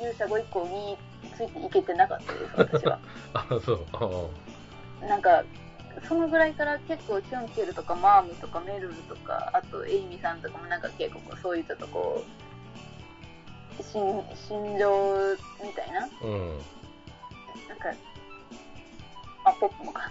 [0.00, 0.98] 勇者ご一行に
[1.36, 2.98] ついていけてなかったです、私は。
[3.34, 3.86] あ、そう。
[5.02, 5.44] あなんか、
[6.08, 12.24] そのぐらいから結構、チュンケルとかマームとかメルルとか、あとエイミさんとかもなんか結構そういうちょっとこ
[13.78, 16.58] う、心心情みたいな、あうん。
[17.68, 17.92] なんか、
[19.44, 20.10] あ、ポップもか、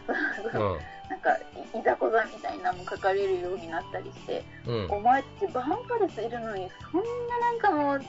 [1.09, 1.37] なんか
[1.73, 4.73] い、いざこざみたいなのも書かれるようになったりして、うん。
[4.85, 4.91] うん。
[4.91, 8.05] お前たちバンパレスいるのに、そんななんかもう、い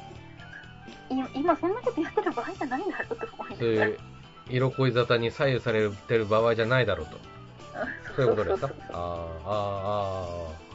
[1.35, 3.99] 今そんなことやってる場合じゃないんだろうと思いそうながらいう、
[4.49, 7.19] 色恋沙汰に左右されてる場合じゃないだろうと。
[8.17, 8.69] そういうことですか？
[8.69, 9.51] そうそうそうあーあ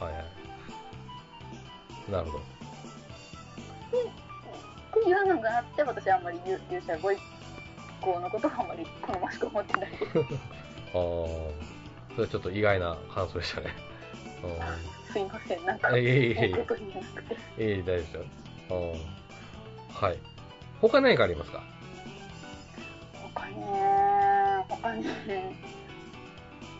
[0.00, 0.24] ーはいはい。
[2.12, 2.44] なるほど。
[5.00, 7.18] っていうのがあって、私はあんまり勇勇者ご一
[8.00, 9.90] 行のことはあんまり好ましく思ってない。
[9.92, 10.98] ああ、
[12.14, 13.74] それちょっと意外な感想でしたね。
[15.12, 16.02] すいません、なんか、うん。
[16.02, 17.22] いえいこと言えなく
[17.56, 17.76] て。
[17.76, 18.24] いい大丈夫ですよ。
[20.00, 20.18] うんはい。
[20.80, 21.62] 他何かありますか？
[23.34, 25.56] 他ね、他ね、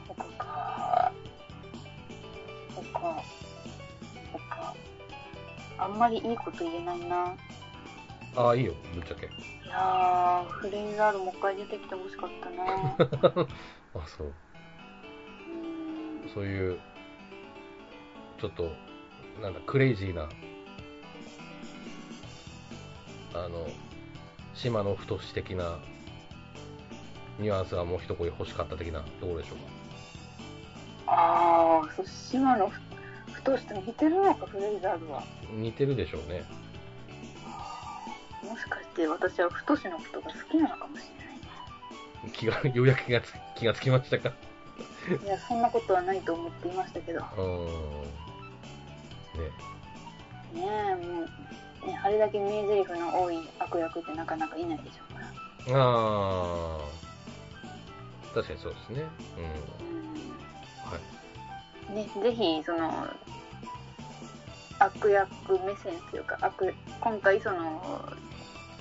[0.09, 1.13] 他か、
[2.75, 3.23] 他、
[4.33, 4.75] 他、
[5.79, 7.35] あんまりいいこと言えないな。
[8.37, 9.27] ああ、いいよ、ぶっちゃけ。
[9.27, 9.29] い
[9.69, 12.65] やー、フレイザールもう一回出てきてほしかったな。
[13.95, 14.33] あ、そう。
[15.49, 16.79] うんそういう、
[18.39, 18.71] ちょっと、
[19.41, 20.29] なんだ、クレイジーな、
[23.45, 23.67] あの、
[24.55, 25.79] 島の太し的な、
[27.39, 29.59] ニュアンスがもう一声欲しかった的なところでしょう
[31.07, 32.81] ああ、そう、島のふ
[33.33, 35.21] 太しと似てるのか、フレイザールは。
[35.21, 35.27] か。
[35.53, 36.45] 似てるでしょうね。
[38.43, 42.33] もしかして私は太しのことが好きなのかもしれないね。
[42.33, 44.33] 気が、ようやく気がつ気がつきましたか？
[45.23, 47.21] いや、そんなことはないと思っていましたけど。
[47.21, 48.03] ねうーん。
[48.03, 48.11] ね。
[50.55, 51.29] え、もう、
[51.87, 55.79] ね、あれだけ名台詞の多い悪役ってなかなかいないでしょうから。
[55.79, 56.97] ああ。
[58.35, 59.05] 確かにそうですね。
[59.39, 59.45] うん。
[60.91, 61.01] はい。
[61.89, 61.95] うん。
[61.95, 63.07] ね、ぜひ、その、
[64.79, 68.05] 悪役目線というか、悪、今回その、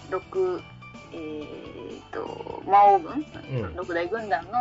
[0.10, 0.62] 六、
[1.14, 4.52] えーと、魔王軍、うん六大軍団の、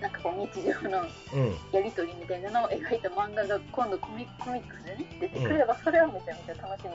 [0.00, 1.56] なんかこう日常のうん。
[1.72, 6.88] やりとりみたいなのを描いた漫画が今度コミコミックスでね、出てくれば、それはめちゃめちゃ楽し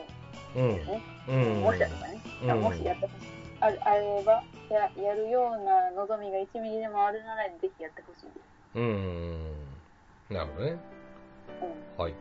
[0.54, 0.90] みうんです。
[0.90, 1.02] ね。
[1.28, 1.60] うん。
[1.62, 3.26] もしあればね、あうんもしやってほしい。
[3.60, 8.36] あるあればや、やるような望みが1ミリでもあるなら、ぜひやってほしいです。
[8.74, 9.54] うん。
[10.28, 10.78] なるほどね。
[11.96, 12.02] うん。
[12.02, 12.14] はい。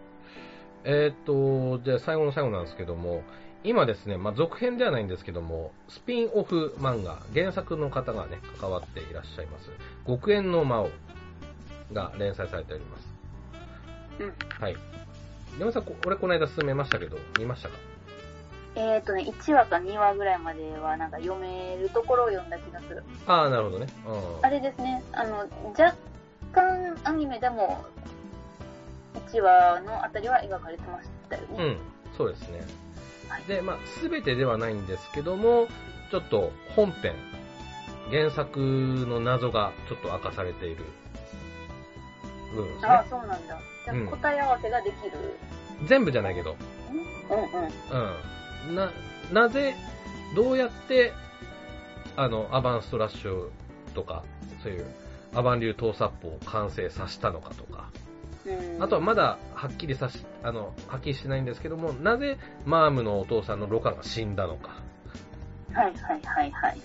[0.83, 3.23] えーっと、じゃあ最後の最後なんですけども、
[3.65, 9.71] 今ですね、まあ、続編ではないんですけども、スピンオフ漫画、原作の方がね、関わっていらっしゃいます、
[10.05, 10.89] 極縁の魔王
[11.91, 13.07] が連載されております。
[14.19, 14.33] うん。
[14.61, 14.75] はい。
[15.59, 17.75] 山さん、こ俺この間進めましたけど、見ましたか？
[18.75, 23.03] えっ、とね、1話か2話ぐらいまではなんか読めるところを読んだ気がする。
[23.25, 23.87] ああ、なるほどね。
[24.05, 24.45] うん。
[24.45, 25.95] あれですね、あの、若
[26.53, 27.83] 干アニメでも
[29.31, 31.47] 1話のあたりは描かれてましたよね。
[31.57, 31.77] うん、
[32.17, 32.84] そうですね
[33.35, 33.43] はい。
[33.47, 35.67] で、まあ、すべてではないんですけども、
[36.11, 37.13] ちょっと本編、
[38.11, 40.85] 原作の謎がちょっと明かされている
[42.55, 43.09] 部分ですああね、。
[43.09, 43.59] そうなんだ。
[43.85, 45.11] じゃうんあ答え合わせができる。
[45.87, 46.55] 全部じゃないけど、
[47.29, 48.69] うんうん。
[48.69, 48.75] うん。
[48.75, 48.91] な、
[49.31, 49.75] なぜ、
[50.35, 51.13] どうやって、
[52.15, 53.49] あの、アバンストラッシュ
[53.93, 54.23] とか、
[54.63, 54.85] そういう、
[55.33, 58.04] アバン流盗殺法を完成させたのかとか、うん、
[58.79, 64.81] あとはまだはっきりさし、あの、はっきりしてないんですけども、なぜマームのお父さんのロカが死んだのか。
[65.73, 66.81] はいはいはいはい。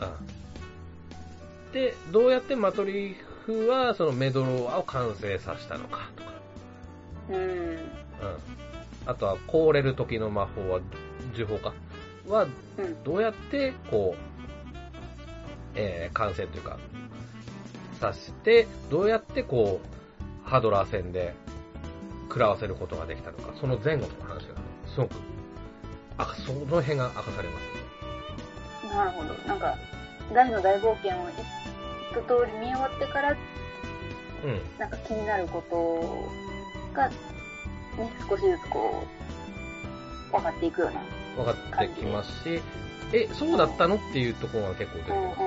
[0.00, 1.72] うん。
[1.72, 3.16] で、どうやってマトリ
[3.46, 6.30] フはそのメドローアを完成させたのかとか。
[7.30, 7.36] うん。
[7.36, 7.78] うん。
[9.06, 10.80] あとは、凍れる時の魔法は、
[11.34, 11.74] 呪法か
[12.26, 12.46] は、
[12.78, 13.04] うん。
[13.04, 14.34] どうやって、こう、
[15.76, 16.78] えー、完成というか、
[18.00, 19.93] さして、どうやってこう、
[20.54, 21.34] ハドラー戦で
[22.28, 25.16] 食らわせることができたのか、その前後の話がね、すごく、
[26.16, 27.58] あ、その辺が明かされま
[28.84, 28.94] す。
[28.94, 29.34] なるほど。
[29.48, 29.74] なんか、
[30.32, 31.28] 大の大冒険を
[32.12, 33.36] 一通り見終わってから、うん。
[34.78, 37.16] なんか気になることが、ね、
[38.30, 39.02] 少しずつこ
[40.28, 41.44] う、分かっていくような。
[41.44, 42.62] 分かってきますし、
[43.12, 45.46] え、そうだったのっていうところが結構出てきうんうんますね。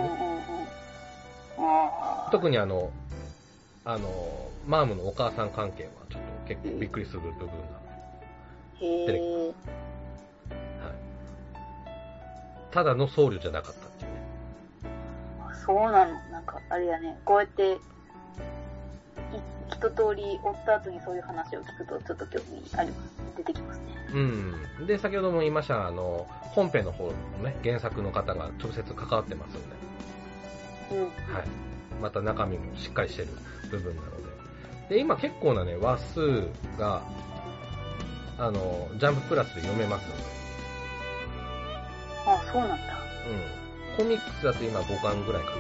[1.57, 1.79] うんうん。
[1.85, 2.29] ああ。
[2.29, 2.91] 特にあの、
[3.85, 7.53] あの、マームのお母さん関係はちょっと結構びっくりする部分が、
[8.81, 9.47] へ出てえ。
[9.47, 9.53] はい。
[12.71, 14.17] ただの僧侶じゃなかったっていうね。
[15.49, 16.13] あそうなの。
[16.29, 17.77] なんか、あれやね、こうやって、い
[19.69, 23.13] 一通り追った後にそういう話を聞くと、ちょっと興味あります。
[23.37, 23.85] 出てきますね。
[24.13, 24.85] うん。
[24.85, 27.11] で、先ほども言いました、あの、本編の方の
[27.41, 29.53] ね、原作の方が直接関わってます
[30.89, 31.33] ので、うん。
[31.33, 31.47] はい。
[32.01, 33.29] また中身もしっかりしてる
[33.71, 34.26] 部分なので。
[34.89, 36.47] で、今結構なね、話数
[36.77, 37.03] が、
[38.37, 40.23] あの、ジャンププラスで読めますので、
[42.27, 42.75] あ、そうなんだ。
[43.27, 43.97] うん。
[43.97, 45.57] コミックスだと今5巻ぐらいかな。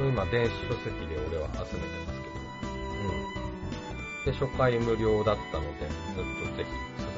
[0.00, 0.08] うん。
[0.08, 2.34] 今、電子書籍で俺は集めてますけど。
[3.04, 4.32] うん。
[4.32, 6.70] で、初回無料だったので、ずっとぜひ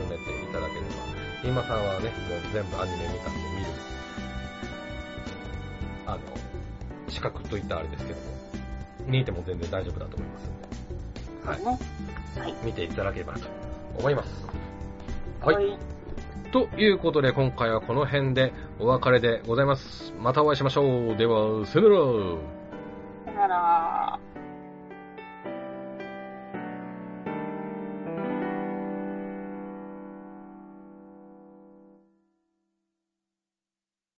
[0.02, 1.16] 進めていただければ。
[1.44, 3.70] 今さんはね、もう全部アニメ見たんで見る。
[6.06, 6.20] あの、
[7.08, 8.26] 資格といったらあれですけども、
[9.06, 10.65] 見ても全然大丈夫だと思いますんで、
[11.46, 13.46] はい、見ていただければと
[13.98, 14.46] 思います。
[15.40, 15.78] はい、
[16.50, 20.12] ということで今回はこの辺でお別れでございます。
[20.20, 21.16] またお会いしましょう。
[21.16, 21.66] では、ら。
[23.26, 24.35] さよなら。